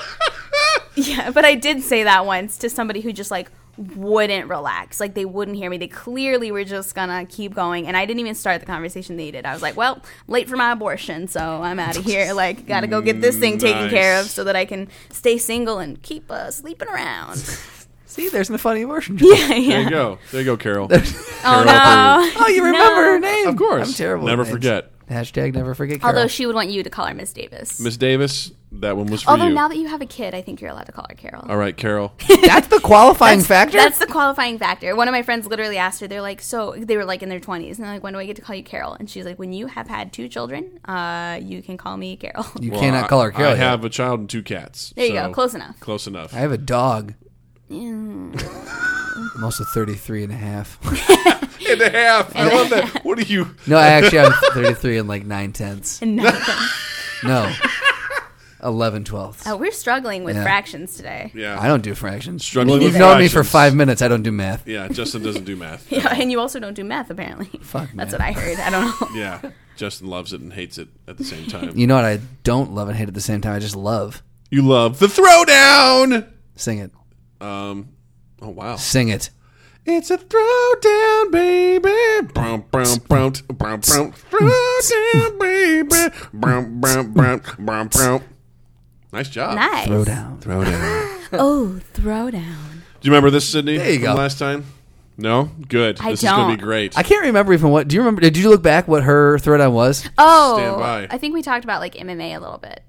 [0.95, 4.99] Yeah, but I did say that once to somebody who just like wouldn't relax.
[5.01, 5.77] Like they wouldn't hear me.
[5.77, 9.17] They clearly were just gonna keep going, and I didn't even start the conversation.
[9.17, 9.45] They did.
[9.45, 12.33] I was like, "Well, late for my abortion, so I'm out of here.
[12.33, 15.79] Like, gotta go get this thing taken care of so that I can stay single
[15.79, 17.39] and keep uh, sleeping around."
[18.05, 19.29] See, there's a funny abortion joke.
[19.37, 19.69] yeah, yeah.
[19.69, 20.19] There you go.
[20.31, 20.89] There you go, Carol.
[21.47, 22.31] Oh no!
[22.43, 23.11] Oh, you remember No.
[23.13, 23.47] her name?
[23.47, 23.87] Of course.
[23.87, 24.25] I'm terrible.
[24.25, 24.55] Never with names.
[24.55, 24.91] forget.
[25.07, 26.01] Hashtag never forget.
[26.01, 26.15] Carol.
[26.15, 27.79] Although she would want you to call her Miss Davis.
[27.79, 29.53] Miss Davis, that one was for Although you.
[29.53, 31.45] now that you have a kid, I think you're allowed to call her Carol.
[31.47, 32.13] All right, Carol.
[32.43, 33.77] that's the qualifying factor.
[33.77, 34.95] That's the qualifying factor.
[34.95, 37.39] One of my friends literally asked her, they're like, so they were like in their
[37.39, 38.93] 20s, and they're like, when do I get to call you Carol?
[38.93, 42.47] And she's like, when you have had two children, uh, you can call me Carol.
[42.59, 43.49] you Well, cannot call her Carol.
[43.51, 43.59] I yet.
[43.59, 44.91] have a child and two cats.
[44.95, 45.33] There you so go.
[45.33, 45.79] Close enough.
[45.79, 46.33] Close enough.
[46.33, 47.13] I have a dog.
[47.69, 49.33] Mm.
[49.37, 50.79] I'm also 33 and a half.
[51.69, 52.35] and a half.
[52.35, 53.01] I love that.
[53.03, 53.55] What are you?
[53.67, 56.01] No, I actually am 33 and like nine tenths.
[56.01, 56.55] And nothing.
[57.23, 57.51] No.
[58.63, 59.47] 11 twelfths.
[59.47, 60.43] Oh, we're struggling with Yeah.
[60.43, 61.31] fractions today.
[61.33, 61.59] Yeah.
[61.59, 62.43] I don't do fractions.
[62.45, 63.51] Struggling You've with known me for fractions.
[63.51, 64.01] five minutes.
[64.01, 64.67] I don't do math.
[64.67, 65.91] Yeah, Justin doesn't do math.
[65.91, 67.47] Yeah, and you also don't do math apparently.
[67.61, 68.19] Fuck That's math.
[68.19, 68.59] what I heard.
[68.59, 69.07] I don't know.
[69.19, 69.41] Yeah,
[69.75, 71.75] Justin loves it and hates it at the same time.
[71.77, 73.53] You know what I don't love and hate at the same time?
[73.55, 74.21] I just love.
[74.51, 76.27] You love the throwdown.
[76.55, 76.91] Sing it.
[77.45, 77.89] Um.
[78.41, 78.75] Oh wow.
[78.75, 79.29] Sing it.
[79.85, 82.27] It's a throwdown, baby.
[82.33, 84.11] Brown, brown, brown, brown, brown.
[84.31, 86.15] Throwdown, baby.
[86.33, 88.23] Brown, brown, brown, brown, brown.
[89.13, 89.55] Nice job.
[89.55, 89.87] Nice.
[89.87, 90.39] Throwdown.
[90.39, 91.11] Throwdown.
[91.37, 92.71] Oh, throwdown.
[93.01, 93.77] Do you remember this, Sydney?
[93.77, 94.13] There you from go.
[94.13, 94.63] Last time.
[95.17, 95.49] No.
[95.67, 95.99] Good.
[95.99, 96.97] I this is gonna be great.
[96.97, 97.87] I can't remember even what.
[97.87, 98.21] Do you remember?
[98.21, 100.07] Did you look back what her throwdown was?
[100.17, 101.07] Oh, Stand by.
[101.13, 102.83] I think we talked about like MMA a little bit.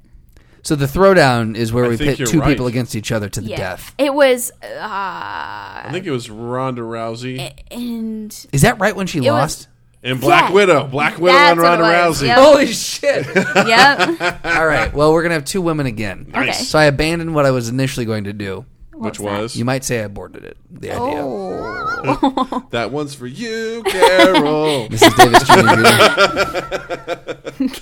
[0.66, 2.48] So the throwdown is where I we think pit you're two right.
[2.48, 3.94] people against each other to the Yeah, death.
[3.98, 9.20] it was, uh, I think it was Ronda Rousey and Is that right when she
[9.20, 9.68] was- lost?
[10.02, 10.54] and Black Yeah.
[10.54, 10.84] Widow.
[10.88, 12.20] Black Widow That's and what it Ronda was.
[12.22, 12.26] Rousey.
[12.26, 12.38] Yep.
[12.38, 13.26] Holy shit!
[13.68, 14.44] yep.
[14.56, 14.92] All right.
[14.92, 16.32] Well, we're gonna have two women again.
[16.34, 16.50] Okay.
[16.52, 18.64] So I abandoned what I was initially going to do.
[18.98, 19.58] Which was that?
[19.58, 20.56] You might say I aborted it.
[20.70, 21.20] The idea.
[21.20, 24.88] Oh, that one's for you, Carol.
[24.90, 25.16] Mrs.
[25.16, 25.42] Davis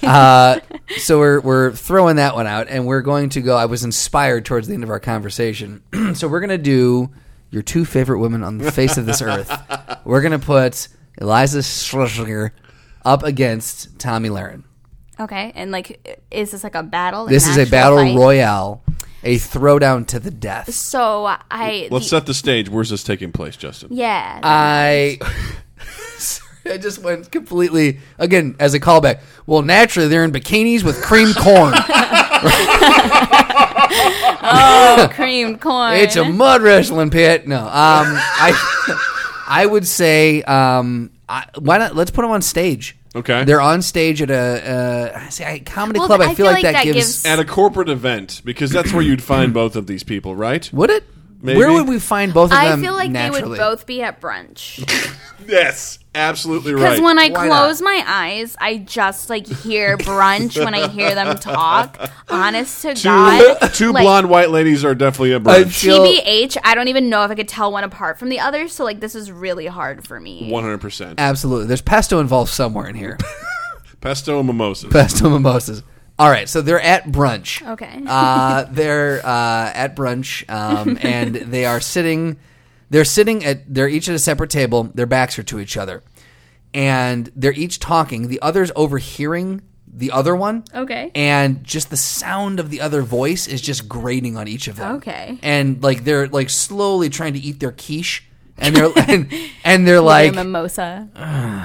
[0.00, 0.06] Jr.
[0.06, 0.60] uh,
[0.98, 3.56] so we're we're throwing that one out, and we're going to go.
[3.56, 5.82] I was inspired towards the end of our conversation,
[6.14, 7.10] so we're gonna do
[7.50, 9.50] your two favorite women on the face of this earth.
[10.04, 10.88] We're gonna put
[11.20, 12.50] Iliza Shlesinger
[13.04, 14.64] up against Tomi Lahren.
[15.20, 15.52] okay.
[15.54, 17.26] And like, is this like a battle?
[17.26, 18.16] This is a battle fight?
[18.16, 18.82] royale,
[19.24, 20.72] a throwdown to the death.
[20.74, 22.68] So I, Let's the- set the stage.
[22.68, 23.88] Where's this taking place, Justin?
[23.92, 24.38] yeah.
[24.42, 25.18] I.
[26.18, 29.20] Sorry, I just went completely again as a callback.
[29.46, 31.74] Well, naturally they're in bikinis with cream corn.
[34.46, 35.94] oh, creamed corn.
[35.94, 37.46] It's a mud wrestling pit.
[37.46, 41.94] No, um, I, I would say, um, I, why not?
[41.96, 42.96] Let's put them on stage.
[43.16, 43.44] Okay.
[43.44, 46.20] They're on stage at a uh, say, a comedy Well, club.
[46.20, 48.70] I, I feel feel like, like that, that gives, gives- At a corporate event, because
[48.70, 50.68] that's where you'd find both of these people, right?
[50.72, 51.04] Would it?
[51.44, 51.58] Maybe.
[51.58, 52.80] Where would we find both of them?
[52.80, 53.42] I feel like naturally?
[53.42, 54.82] they would both be at brunch.
[55.46, 57.04] Yes, absolutely Because right.
[57.04, 61.36] when I Why close my eyes, I just like hear brunch when I hear them
[61.36, 61.98] talk.
[62.30, 65.82] Honest to two God, two like, blonde white ladies are definitely a I brunch.
[65.82, 68.68] feel TBH, I don't even know if I could tell one apart from the other.
[68.68, 70.48] So like, this is really hard for me.
[70.50, 71.20] One hundred percent.
[71.20, 71.66] absolutely.
[71.66, 73.18] There's pesto involved somewhere in here.
[74.00, 74.90] Pesto and mimosas.
[74.90, 75.82] pesto mimosas.
[76.18, 77.66] All right, so they're at brunch.
[77.72, 78.02] Okay.
[78.06, 82.38] uh, they're uh, at brunch, um, and they are sitting.
[82.90, 83.72] They're sitting at.
[83.72, 84.84] They're each at a separate table.
[84.94, 86.02] Their backs are to each other,
[86.72, 88.28] and they're each talking.
[88.28, 89.62] The other's overhearing
[89.94, 90.64] the other one.
[90.74, 91.10] Okay.
[91.14, 94.96] And just the sound of the other voice is just grating on each of them.
[94.96, 95.38] Okay.
[95.42, 98.24] And like they're like slowly trying to eat their quiche,
[98.58, 99.32] and they're and,
[99.64, 101.08] and they're like mimosa.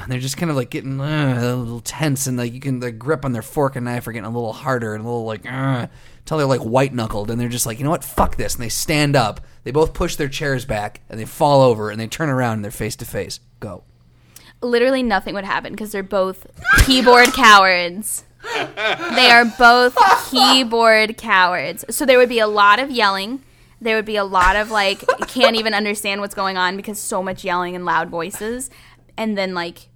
[0.07, 2.91] they're just kind of like getting uh, a little tense, and like you can the
[2.91, 5.45] grip on their fork and knife are getting a little harder and a little like
[5.45, 5.87] uh,
[6.19, 8.63] until they're like white knuckled, and they're just like, you know what, fuck this, and
[8.63, 9.41] they stand up.
[9.63, 12.63] They both push their chairs back, and they fall over, and they turn around, and
[12.63, 13.39] they're face to face.
[13.59, 13.83] Go.
[14.61, 16.47] Literally nothing would happen because they're both
[16.85, 18.25] keyboard cowards.
[18.43, 19.97] They are both
[20.31, 21.85] keyboard cowards.
[21.89, 23.43] So there would be a lot of yelling.
[23.81, 27.23] There would be a lot of like can't even understand what's going on because so
[27.23, 28.69] much yelling and loud voices.
[29.17, 29.89] And then like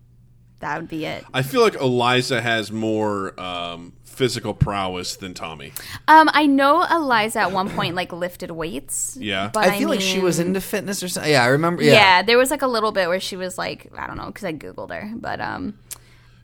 [0.59, 1.25] that would be it.
[1.33, 5.73] I feel like Iliza has more um, physical prowess than Tomi.
[6.07, 9.17] Um, I know Iliza at one point like lifted weights.
[9.19, 9.49] Yeah.
[9.53, 11.31] but I feel like she was into fitness or something.
[11.31, 11.83] Yeah, I remember.
[11.83, 11.93] Yeah.
[11.93, 12.21] Yeah.
[12.23, 14.53] there was like a little bit where she was like, I don't know, because I
[14.53, 15.77] googled her, but um,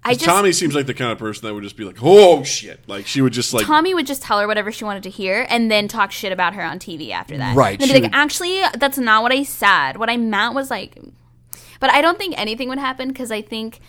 [0.03, 2.43] I just Tomi seems like the kind of person that would just be like, "Oh
[2.43, 5.09] shit!" Like she would just like Tomi would just tell her whatever she wanted to
[5.09, 7.55] hear and then talk shit about her on TV after that.
[7.55, 9.97] Right, And be like, would- actually, that's not what I said.
[9.97, 10.97] What I meant was like,
[11.79, 13.79] but I don't think anything would happen because I think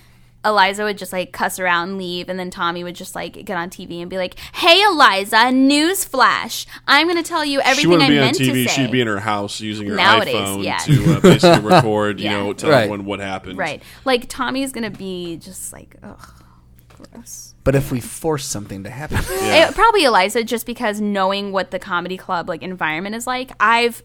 [0.44, 3.56] Iliza would just like cuss around and leave, and then Tomi would just like get
[3.56, 6.66] on TV and be like, "Hey, Iliza, news flash!
[6.88, 8.64] I'm going to tell you she everything wouldn't I be on meant TV.
[8.64, 10.78] to say." She'd be in her house using her Nowadays, iPhone yeah.
[10.78, 12.20] to uh, basically record.
[12.20, 12.30] Yeah.
[12.32, 12.78] You know, tell Right.
[12.84, 13.58] everyone what happened.
[13.58, 16.42] right, like Tomi's going to be just like, ugh,
[16.88, 17.54] gross.
[17.62, 21.78] But if we force something to happen, It, probably Iliza, just because knowing what the
[21.78, 24.02] comedy club like environment is like, I've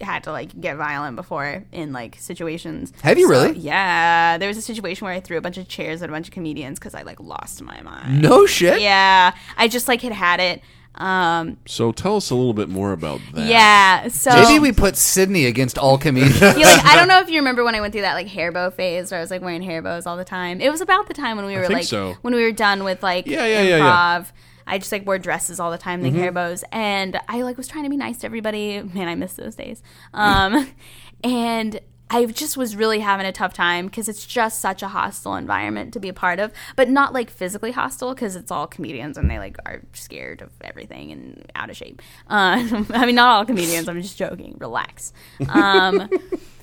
[0.00, 2.92] had to like get violent before in like situations.
[3.02, 3.58] Have you So, really?
[3.58, 6.28] Yeah, there was a situation where I threw a bunch of chairs at a bunch
[6.28, 8.22] of comedians because I like lost my mind.
[8.22, 8.80] no shit.
[8.80, 10.62] Yeah, I just like had had it.
[10.94, 13.46] Um, So tell us a little bit more about that.
[13.46, 16.40] yeah, so Maybe we put Sydney against all comedians.
[16.40, 18.50] Yeah, like I don't know if you remember when I went through that like hair
[18.50, 20.60] bow phase where I was like wearing hair bows all the time.
[20.60, 22.16] It was about the time when we were like so.
[22.22, 24.24] when we were done with like Yeah, yeah, yeah, improv.
[24.24, 24.24] yeah.
[24.68, 27.68] I just like wore dresses all the time, like hair bows, and I like was
[27.68, 28.82] trying to be nice to everybody.
[28.82, 29.82] Man, I miss those days.
[30.14, 30.68] Um,
[31.24, 31.80] and
[32.10, 35.92] I just was really having a tough time because it's just such a hostile environment
[35.92, 39.30] to be a part of, but not like physically hostile because it's all comedians and
[39.30, 42.00] they like are scared of everything and out of shape.
[42.28, 43.88] Uh, I mean, not all comedians.
[43.88, 44.56] I'm just joking.
[44.58, 45.12] Relax.
[45.48, 46.08] Um,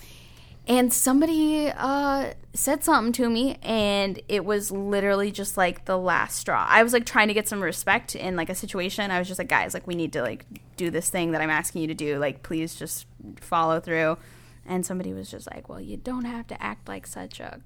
[0.67, 6.37] and somebody uh, said something to me and it was literally just like the last
[6.39, 9.27] straw i was like trying to get some respect in like a situation i was
[9.27, 10.45] just like guys like we need to like
[10.77, 13.05] do this thing that i'm asking you to do like please just
[13.39, 14.17] follow through
[14.65, 17.59] and somebody was just like well you don't have to act like such a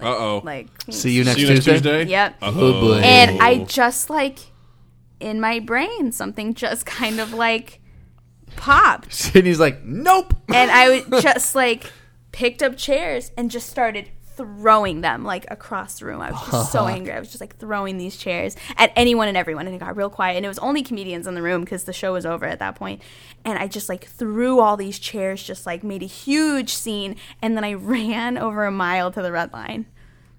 [0.00, 0.40] Uh oh.
[0.44, 2.04] like See you next See you next Tuesday.
[2.04, 2.10] Tuesday.
[2.10, 2.36] Yep.
[2.42, 2.98] Oh boy.
[2.98, 4.38] and i just like
[5.20, 7.80] in my brain something just kind of like
[8.56, 10.34] popped Sydney's like, nope.
[10.48, 11.90] and I would just like
[12.32, 16.20] picked up chairs and just started throwing them like across the room.
[16.20, 17.12] I was just so angry.
[17.12, 20.10] I was just like throwing these chairs at anyone and everyone, and it got real
[20.10, 20.36] quiet.
[20.36, 22.74] And it was only comedians in the room because the show was over at that
[22.74, 23.02] point.
[23.44, 27.56] And I just like threw all these chairs, just like made a huge scene, and
[27.56, 29.86] then I ran over a mile to the red line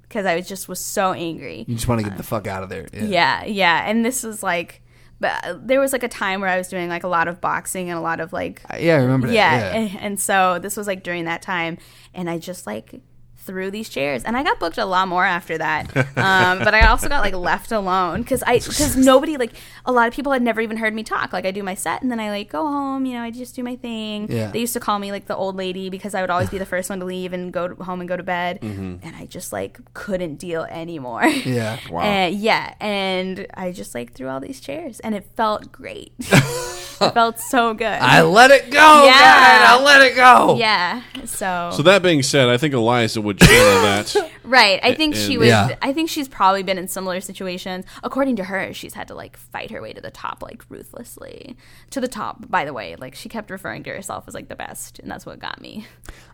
[0.04, 1.66] because I was just was so angry.
[1.68, 2.88] You just want to get um, the fuck out of there.
[2.92, 3.04] Yeah.
[3.04, 3.90] Yeah, yeah.
[3.90, 4.81] And this was like,
[5.22, 7.40] but uh, there was like a time where I was doing like a lot of
[7.40, 9.34] boxing and a lot of like uh, Yeah, I remember that.
[9.34, 9.80] yeah, Yeah.
[9.80, 11.78] And, and so this was like during that time
[12.14, 13.00] and i just like
[13.42, 15.86] threw these chairs and i got booked a lot more after that
[16.18, 19.52] um, but i also got like left alone because i because nobody like
[19.86, 22.02] a lot of people had never even heard me talk like i do my set
[22.02, 24.52] and then i like go home you know i just do my thing Yeah.
[24.52, 26.66] they used to call me like the old lady because i would always be the
[26.66, 28.98] first one to leave and go to, home and go to bed Mm-hmm.
[29.06, 31.78] and i just like couldn't deal anymore Yeah.
[31.90, 32.02] Wow.
[32.02, 37.14] and, yeah and i just like threw all these chairs and it felt great it
[37.14, 39.06] felt so good I let it go.
[39.06, 39.12] Yeah.
[39.20, 40.56] God, I let it go.
[40.58, 44.32] yeah so So that being said, I think Iliza would channel that.
[44.44, 44.80] Right.
[44.84, 45.50] I think she was.
[45.50, 45.78] Yeah.
[45.82, 47.86] I think she's probably been in similar situations.
[48.04, 51.56] According to her, she's had to like fight her way to the top, like ruthlessly
[51.92, 52.50] to the top.
[52.50, 55.26] By the way, like she kept referring to herself as like the best, and that's
[55.26, 55.86] what got me.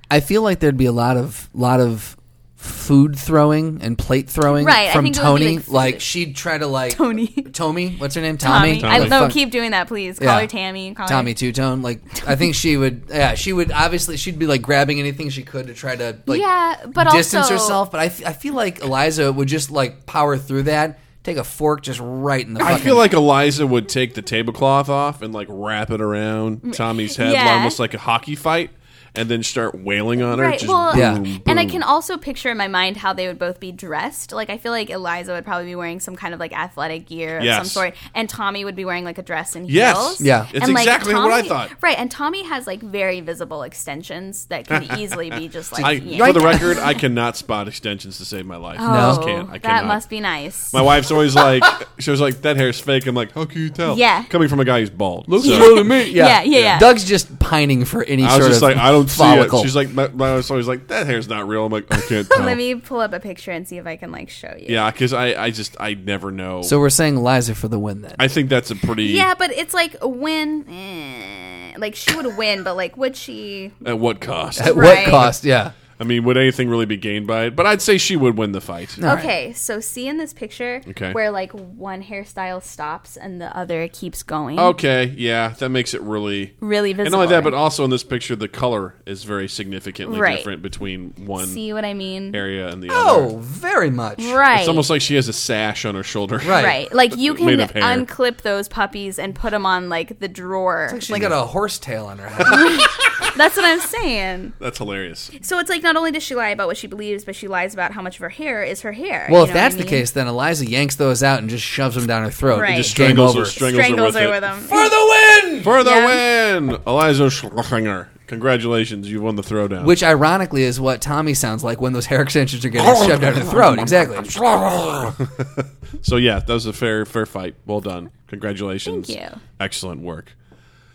[0.09, 2.16] I feel like there'd be a lot of lot of
[2.57, 5.55] food throwing and plate throwing Right, I from think be, Tony.
[5.57, 7.27] like, Like, she'd try to like Tony.
[7.27, 8.37] Tomi, what's her name?
[8.37, 8.83] Tomi, Tomi.
[8.93, 10.17] I no, fuck- keep doing that, please.
[10.19, 10.41] Call Yeah.
[10.41, 10.93] her Tammy.
[10.95, 11.33] Call Tomi.
[11.35, 11.81] Two Tone.
[11.83, 13.03] Like I think she would.
[13.09, 13.71] Yeah, she would.
[13.71, 17.43] Obviously, she'd be like grabbing anything she could to try to like Yeah, but distance
[17.43, 17.91] also- herself.
[17.91, 20.99] But I, f- I feel like Iliza would just like power through that.
[21.23, 22.63] Take a fork just right in the.
[22.63, 26.73] I feel like Iliza would take the tablecloth off and like wrap it around mm,
[26.73, 27.53] Tomi's head, Yeah.
[27.55, 28.69] almost like a hockey fight,
[29.17, 30.45] and then start wailing on her.
[30.45, 30.59] Right.
[30.59, 31.15] Just Well, Yeah.
[31.15, 34.31] boom, and I can also picture in my mind how they would both be dressed.
[34.31, 37.39] Like I feel like Iliza would probably be wearing some kind of like athletic gear
[37.39, 37.57] of Yes.
[37.57, 39.95] some sort, and Tomi would be wearing like a dress and Yes.
[39.97, 40.21] heels.
[40.21, 40.45] Yeah.
[40.53, 41.69] It's And, like, exactly what I Tomi- thought.
[41.81, 45.91] Right, and Tomi has like very visible extensions that could easily be just like I,
[45.93, 46.25] yeah.
[46.25, 48.77] for the record, I cannot spot extensions to save my life.
[48.79, 49.49] Oh, I Oh, just can't.
[49.49, 49.85] I that cannot.
[49.85, 50.73] must be nice.
[50.73, 51.63] My wife's always like,
[51.99, 54.23] she was like, "That hair's fake." I'm like, "How can you tell?" Yeah.
[54.29, 55.27] coming from a guy who's bald.
[55.27, 56.09] Looks So- blue to me.
[56.11, 56.27] Yeah.
[56.27, 56.79] Yeah, yeah, yeah.
[56.79, 59.59] Doug's just pining for any I sort was just of like, I don't see follicle.
[59.59, 59.63] it.
[59.63, 61.65] She's like, my, my wife's always like, that hair's not real.
[61.65, 62.45] I'm like, I can't tell.
[62.45, 64.65] Let me pull up a picture and see if I can like show you.
[64.69, 66.61] yeah, because I, I just, I never know.
[66.61, 68.15] so we're saying Iliza for the win then.
[68.19, 69.05] I think that's a pretty.
[69.05, 70.65] Yeah, but it's like a win.
[70.69, 73.71] Eh, like she would win, but like would she?
[73.85, 74.59] At what cost?
[74.61, 75.05] At Right.
[75.05, 75.43] what cost?
[75.43, 75.71] Yeah.
[75.99, 77.55] I mean, would anything really be gained by it?
[77.55, 78.97] But I'd say she would win the fight.
[79.01, 79.19] All right.
[79.19, 81.11] Okay, so see in this picture Okay.
[81.11, 84.59] where like one hairstyle stops and the other keeps going.
[84.59, 86.53] Okay, yeah, that makes it really.
[86.59, 87.05] Really visible.
[87.05, 90.37] And not only that, but also in this picture, the color is very significantly Right.
[90.37, 92.35] different between one see what I mean?
[92.35, 93.37] area and the Oh, other.
[93.39, 94.23] very much.
[94.23, 94.59] Right.
[94.59, 96.37] It's almost like she has a sash on her shoulder.
[96.37, 96.63] Right.
[96.63, 96.93] Right.
[96.93, 97.81] Like you can Made of hair.
[97.83, 100.89] unclip those puppies and put them on like the drawer.
[100.93, 102.79] She's Like, got a horse tail on her head.
[103.37, 104.53] that's what I'm saying.
[104.59, 105.31] That's hilarious.
[105.41, 107.73] So it's like not only does she lie about what she believes, but she lies
[107.73, 109.27] about how much of her hair is her hair.
[109.29, 110.01] well, You if know that's what I the mean?
[110.01, 112.59] case, then Iliza yanks those out and just shoves them down her throat.
[112.61, 112.75] Right.
[112.77, 113.39] Just strangles over.
[113.41, 114.59] her, strangles, strangles her her with, with them.
[114.59, 115.63] For the win!
[115.63, 116.55] For the Yeah.
[116.59, 116.69] win!
[116.85, 118.07] Iliza Shlesinger.
[118.27, 119.85] Congratulations, you won the throwdown.
[119.85, 123.35] Which ironically is what Tomi sounds like when those hair extensions are getting shoved down
[123.35, 123.79] her throat.
[123.79, 124.17] Exactly.
[126.01, 127.55] So yeah, that was a fair fair fight.
[127.65, 128.11] Well done.
[128.27, 129.07] Congratulations.
[129.07, 129.39] Thank you.
[129.59, 130.33] Excellent work.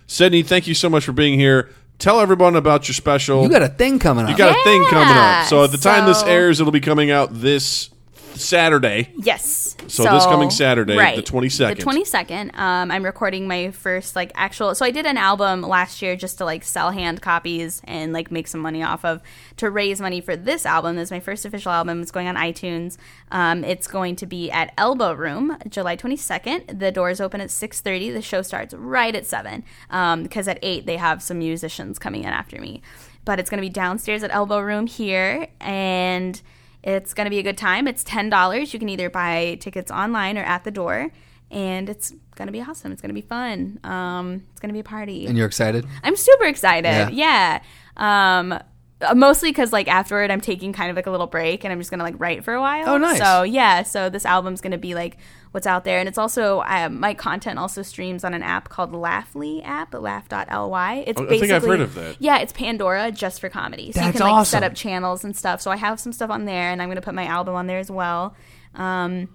[0.06, 1.70] Sydney, thank you so much for being here.
[2.02, 3.44] Tell everyone about your special.
[3.44, 4.30] You got a thing coming up.
[4.32, 5.46] You got a thing coming up.
[5.46, 7.90] So at the time this so- airs, it'll be coming out this
[8.34, 9.12] Saturday.
[9.16, 9.76] Yes.
[9.88, 11.76] So this coming Saturday, the 22nd.
[11.76, 12.56] The 22nd.
[12.58, 14.74] Um, I'm recording my first like actual.
[14.74, 18.30] So I did an album last year just to like sell hand copies and like
[18.30, 19.22] make some money off of
[19.56, 20.96] to raise money for this album.
[20.96, 22.00] This is my first official album.
[22.00, 22.96] It's going on iTunes.
[23.30, 26.78] Um, it's going to be at Elbow Room, July 22nd.
[26.78, 28.12] The doors open at 6:30.
[28.12, 29.64] The show starts right at seven.
[29.90, 32.82] Um, because at eight they have some musicians coming in after me.
[33.24, 36.40] But it's going to be downstairs at Elbow Room here and.
[36.82, 37.86] It's going to be a good time.
[37.86, 38.72] It's $10.
[38.72, 41.12] You can either buy tickets online or at the door.
[41.50, 42.92] And it's going to be awesome.
[42.92, 43.78] It's going to be fun.
[43.84, 45.26] Um, it's going to be a party.
[45.26, 45.86] and you're excited?
[46.02, 47.14] I'm super excited.
[47.14, 47.60] Yeah.
[47.96, 48.38] Yeah.
[48.40, 48.58] Um,
[49.02, 51.80] Uh, mostly because like afterward i'm taking kind of like a little break and i'm
[51.80, 53.18] just gonna like write for a while Oh, nice.
[53.18, 55.18] so yeah so this album's gonna be like
[55.52, 55.98] what's out there.
[55.98, 61.04] And it's also um, my content also streams on an app called laughly app laugh.ly
[61.06, 62.16] it's Oh, I basically think I've heard of that.
[62.18, 63.92] yeah it's pandora just for comedy.
[63.92, 65.60] So you can like set up channels and stuff.
[65.60, 67.78] So i have some stuff on there and i'm gonna put my album on there
[67.78, 68.34] as well.
[68.74, 69.28] Um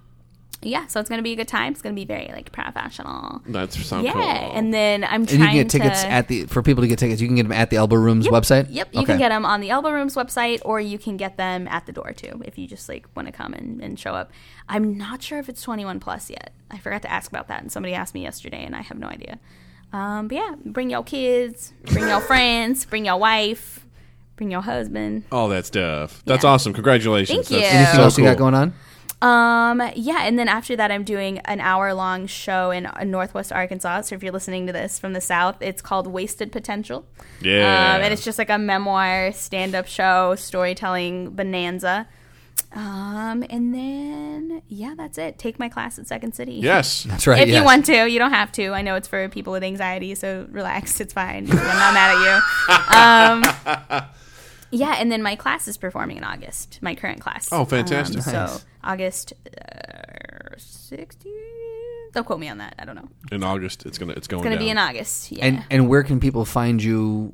[0.63, 3.77] yeah so it's gonna be a good time it's gonna be very like professional That's
[3.85, 4.21] sound yeah cool.
[4.57, 6.87] and then i'm And trying you can get tickets to at the for people to
[6.87, 7.21] get tickets.
[7.21, 8.67] You can get them at the Elbow Rooms website.
[8.69, 9.05] Yep, you Okay.
[9.13, 11.91] can get them on the Elbow Rooms website, or you can get them at the
[11.91, 14.31] door too if you just like want to come and, and show up.
[14.67, 16.53] I'm not sure if it's 21 plus yet.
[16.71, 19.07] I forgot to ask about that, and somebody asked me yesterday, and I have no
[19.07, 19.39] idea.
[19.93, 23.85] Um, but yeah, bring your kids, bring your friends, bring your wife,
[24.35, 25.23] bring your husband.
[25.31, 26.23] all that stuff.
[26.25, 26.49] That's Yeah.
[26.51, 26.73] awesome.
[26.73, 27.47] Congratulations.
[27.47, 27.77] Thank That's you.
[27.79, 28.73] Anything so else you got going on?
[29.21, 34.01] Um, yeah, and then after that, I'm doing an hour long show in Northwest Arkansas.
[34.01, 37.05] So if you're listening to this from the South, it's called Wasted Potential.
[37.41, 37.95] Yeah.
[37.95, 42.07] Um, and it's just like a memoir, stand up show, storytelling bonanza.
[42.73, 45.39] Um, and then, yeah, that's it.
[45.39, 46.55] Take my class at Second City.
[46.55, 47.03] Yes.
[47.09, 47.41] That's right.
[47.41, 47.59] If yes.
[47.59, 48.73] you want to, you don't have to.
[48.73, 50.99] I know it's for people with anxiety, so relax.
[50.99, 51.49] It's fine.
[51.49, 53.93] I'm not mad at you.
[53.97, 54.03] Um,
[54.71, 56.79] yeah, and then my class is performing in August.
[56.81, 57.49] My current class.
[57.51, 58.17] Oh, fantastic.
[58.17, 58.65] Um, so Nice.
[58.83, 61.25] August uh, 16th.
[62.13, 62.73] Don't quote me on that.
[62.79, 63.09] I don't know.
[63.31, 64.65] In August, it's gonna it's going It's going to down.
[64.65, 65.31] be in August.
[65.31, 65.45] Yeah.
[65.45, 67.33] And and where can people find you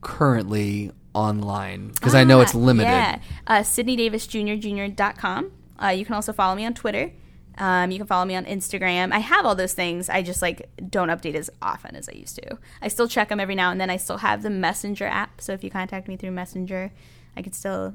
[0.00, 1.88] currently online?
[1.88, 2.88] Because I know it's Ah, limited.
[2.90, 3.18] Yeah.
[3.46, 5.52] Uh, SydneyDavisJr.Jr.com.
[5.82, 7.12] Uh, you can also follow me on Twitter.
[7.60, 9.12] Um, you can follow me on Instagram.
[9.12, 10.08] I have all those things.
[10.08, 12.58] I just like don't update as often as I used to.
[12.80, 13.90] I still check them every now and then.
[13.90, 16.90] I still have the Messenger app, so if you contact me through Messenger,
[17.36, 17.94] I can still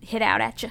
[0.00, 0.70] hit out at you.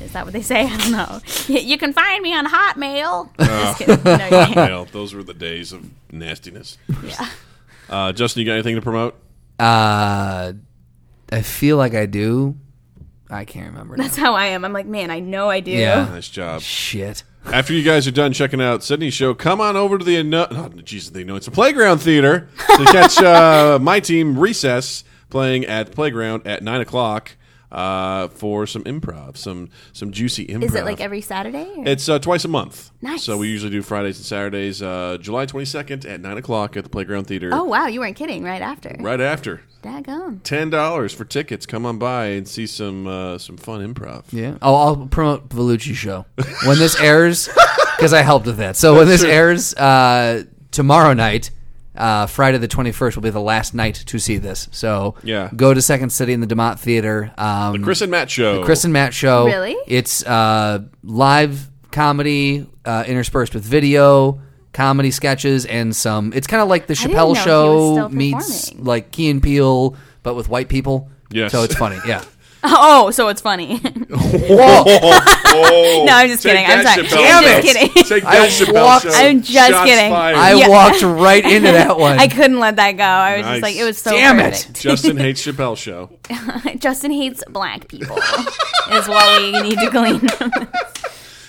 [0.00, 0.64] Is that what they say?
[0.70, 1.20] I don't know.
[1.48, 3.30] You can find me on Hotmail.
[3.40, 4.04] Just kidding.
[4.04, 4.54] No, you.
[4.54, 6.78] Well, those were the days of nastiness.
[7.04, 7.28] Yeah.
[7.88, 9.16] Uh, Justin, you got anything to promote?
[9.58, 10.52] Uh,
[11.32, 12.56] I feel like I do.
[13.28, 13.96] I can't remember.
[13.96, 14.04] now.
[14.04, 14.64] That's how I am.
[14.64, 15.72] I'm like, man, I know I do.
[15.72, 16.04] Yeah.
[16.04, 16.60] Nice job.
[16.60, 17.24] Shit.
[17.46, 20.46] After you guys are done checking out Sydney's show, come on over to the no,
[20.50, 22.48] oh, Jesus, they know it's a playground theater.
[22.76, 27.36] To catch uh, my team Recess playing at the playground at nine o'clock
[27.72, 30.64] uh, for some improv, some some juicy improv.
[30.64, 31.72] Is it like every Saturday?
[31.76, 32.90] or- It's uh, twice a month.
[33.02, 33.22] Nice.
[33.24, 34.82] So we usually do Fridays and Saturdays.
[34.82, 37.50] Uh, July twenty second at nine o'clock at the Playground Theater.
[37.52, 38.42] oh wow, you weren't kidding.
[38.42, 38.96] Right after.
[39.00, 39.62] Right after.
[39.82, 40.42] Daggone.
[40.42, 41.64] Ten dollars for tickets.
[41.64, 44.24] Come on by and see some uh, some fun improv.
[44.30, 44.58] Yeah.
[44.60, 46.26] Oh, I'll promote Vellucci show
[46.66, 47.48] when this airs
[47.96, 48.76] because I helped with that.
[48.76, 51.50] So when this airs uh, tomorrow night,
[52.00, 54.68] uh, Friday the twenty first will be the last night to see this.
[54.72, 55.50] So Yeah.
[55.54, 57.30] go to Second City in the de Maat Theater.
[57.38, 58.60] Um, Chris and Matt show.
[58.60, 59.46] The Chris and Matt show.
[59.46, 59.76] Really?
[59.86, 64.40] It's uh, live comedy uh, interspersed with video,
[64.72, 66.32] comedy sketches, and some.
[66.32, 69.96] It's kind of like the Chappelle know he was show meets like Key and Peele,
[70.22, 71.10] but with white people.
[71.30, 71.52] Yes.
[71.52, 71.98] So it's funny.
[72.06, 72.24] Yeah.
[72.72, 73.78] Oh, so it's funny.
[74.60, 76.04] Whoa!
[76.04, 76.66] No, I'm just take kidding.
[76.66, 77.06] I'm that, sorry.
[77.06, 77.48] Chappelle I'm show.
[77.50, 78.04] just kidding.
[78.04, 79.10] Take I that, Chappelle walked- show.
[79.12, 80.10] I'm just Shots kidding.
[80.12, 80.36] fired.
[80.36, 80.68] I Yeah.
[80.68, 82.18] walked right into that one.
[82.20, 83.02] I couldn't let that go.
[83.04, 84.52] I was just like, it was so Damn it.
[84.52, 84.80] perfect.
[84.80, 86.10] Justin hates Chappelle show.
[86.78, 88.16] Justin hates black people.
[88.18, 90.20] is what we need to glean.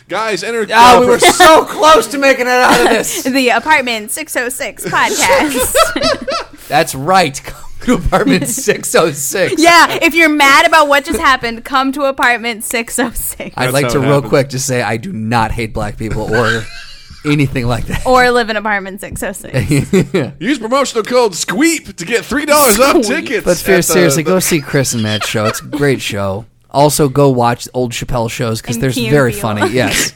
[0.07, 0.65] Guys, enter.
[0.73, 3.23] Ah, we were so close to making it out of this.
[3.23, 6.67] the apartment 606 podcast.
[6.67, 7.41] That's right.
[7.81, 9.61] Come to apartment 606.
[9.61, 13.85] yeah, if you're mad about what just happened, come to apartment 606 I'd That's like
[13.85, 14.29] how to it real happens.
[14.29, 16.63] quick just say I do not hate black people or
[17.25, 18.05] anything like that.
[18.05, 19.91] or live in apartment 606.
[20.39, 23.45] Use promotional code SQUEEP to get three dollars off tickets.
[23.45, 25.45] But at fair, the- seriously, the- go see Chris and Matt's show.
[25.45, 26.45] It's a great show.
[26.69, 29.41] Also, go watch old Chappelle shows because And they're Key and very Peele.
[29.41, 29.71] funny.
[29.73, 30.13] Yes.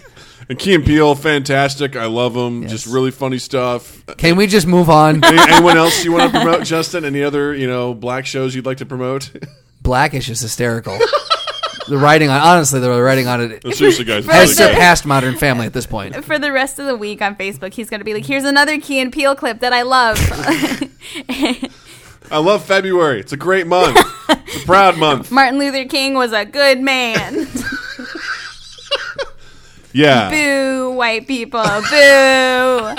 [0.47, 1.95] And Key and Peele, fantastic.
[1.95, 2.61] I love them.
[2.63, 2.72] Yes.
[2.72, 4.05] Just really funny stuff.
[4.17, 5.23] Can we just move on?
[5.23, 7.03] Anyone else you want to promote, Justin?
[7.03, 9.31] Any other you know black shows you'd like to promote?
[9.81, 10.97] Blackish is hysterical.
[11.88, 14.73] The writing on honestly, the writing on it Seriously, guys, it's has really good.
[14.76, 16.15] surpassed Modern Family at this point.
[16.26, 18.80] For the rest of the week on Facebook, he's going to be like, here's another
[18.80, 20.17] Key and Peele clip that I love.
[22.31, 23.19] I love February.
[23.19, 23.99] It's a great month.
[24.30, 25.31] It's a proud month.
[25.31, 27.47] Martin Luther King was a good man.
[29.95, 30.30] Yeah.
[30.30, 31.63] Boo, white people.
[31.63, 32.95] Boo.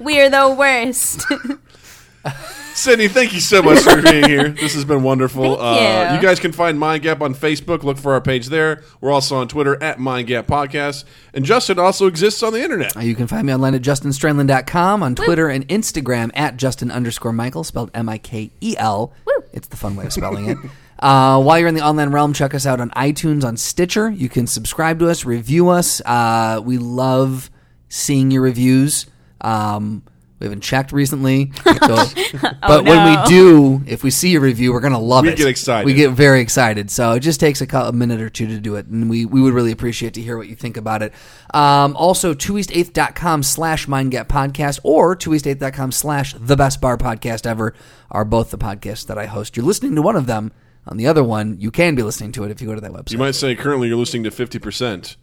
[0.04, 1.24] We're the worst.
[2.74, 4.48] Sydney, thank you so much for being here.
[4.60, 5.56] This has been wonderful.
[5.56, 6.16] Thank Uh, you.
[6.16, 7.84] you guys can find Mind Gap on Facebook.
[7.84, 8.82] Look for our page there.
[9.00, 11.04] We're also on Twitter at Mind Gap Podcast.
[11.32, 12.96] And Justin also exists on the internet.
[12.96, 17.32] Uh, You can find me online at justinstrandland.com, on Twitter and Instagram at Justin underscore
[17.32, 19.12] Michael, spelled M I K E L.
[19.52, 20.58] It's the fun way of spelling it.
[21.04, 24.10] Uh, while you're in the online realm, check us out on iTunes, on Stitcher.
[24.10, 26.00] You can subscribe to us, review us.
[26.00, 27.50] Uh, we love
[27.90, 29.04] seeing your reviews.
[29.42, 30.02] Um,
[30.40, 32.06] We haven't checked recently, so-
[32.42, 35.36] but Oh, when we do, if we see a review, we're gonna love We it.
[35.36, 35.84] get excited.
[35.86, 36.90] We get very excited.
[36.90, 39.26] So it just takes a, cou- a minute or two to do it, and we,
[39.26, 41.12] we would really appreciate to hear what you think about it.
[41.54, 47.72] Um, also, twoeast8th.com slash mindgap podcast or twoeast8th.com slash the best bar podcast ever
[48.10, 49.56] are both the podcasts that I host.
[49.56, 50.50] You're listening to one of them.
[50.86, 52.92] On the other one, you can be listening to it if you go to that
[52.92, 53.12] website.
[53.12, 55.16] You might say currently you're listening to 50%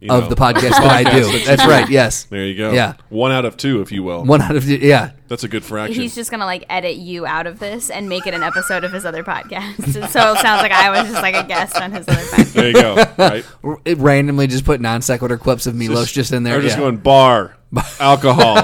[0.00, 1.24] you of the podcast that I do.
[1.24, 1.88] that That's right.
[1.88, 2.24] Yes.
[2.24, 2.72] There you go.
[2.72, 2.94] Yeah.
[3.08, 4.24] One out of two, if you will.
[4.24, 5.12] One out of the, yeah.
[5.32, 5.98] That's a good fraction.
[6.02, 8.92] He's just gonna like edit you out of this and make it an episode of
[8.92, 9.90] his other podcast.
[9.92, 12.52] so it sounds like I was just like a guest on his other podcast.
[12.52, 13.02] there you go.
[13.16, 13.44] Right.
[13.86, 16.58] It randomly just put non sequitur clips of Milos just, in there.
[16.58, 16.80] Or just yeah.
[16.82, 17.56] going bar,
[17.98, 18.56] alcohol,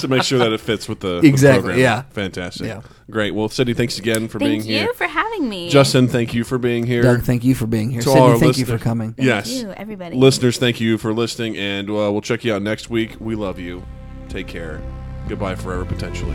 [0.00, 1.78] to make sure that it fits with the the Exactly, program.
[1.78, 2.02] yeah.
[2.10, 2.66] Fantastic.
[2.66, 2.80] Yeah.
[3.08, 3.32] Great.
[3.32, 4.78] Well, Sydney, thanks again for Thank being here.
[4.86, 5.70] Thank you for having me.
[5.70, 7.02] Justin, thank you for being here.
[7.02, 8.02] Doug, thank you for being here.
[8.02, 9.14] To Sydney, our thank you for listeners- coming.
[9.18, 9.52] yes.
[9.52, 10.16] you, everybody.
[10.16, 13.14] Listeners, thank you for listening, and uh, we'll check you out next week.
[13.20, 13.84] We love you.
[14.28, 14.82] Take care.
[15.28, 16.34] Goodbye forever, potentially.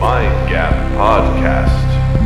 [0.00, 2.21] Mind Gap Podcast.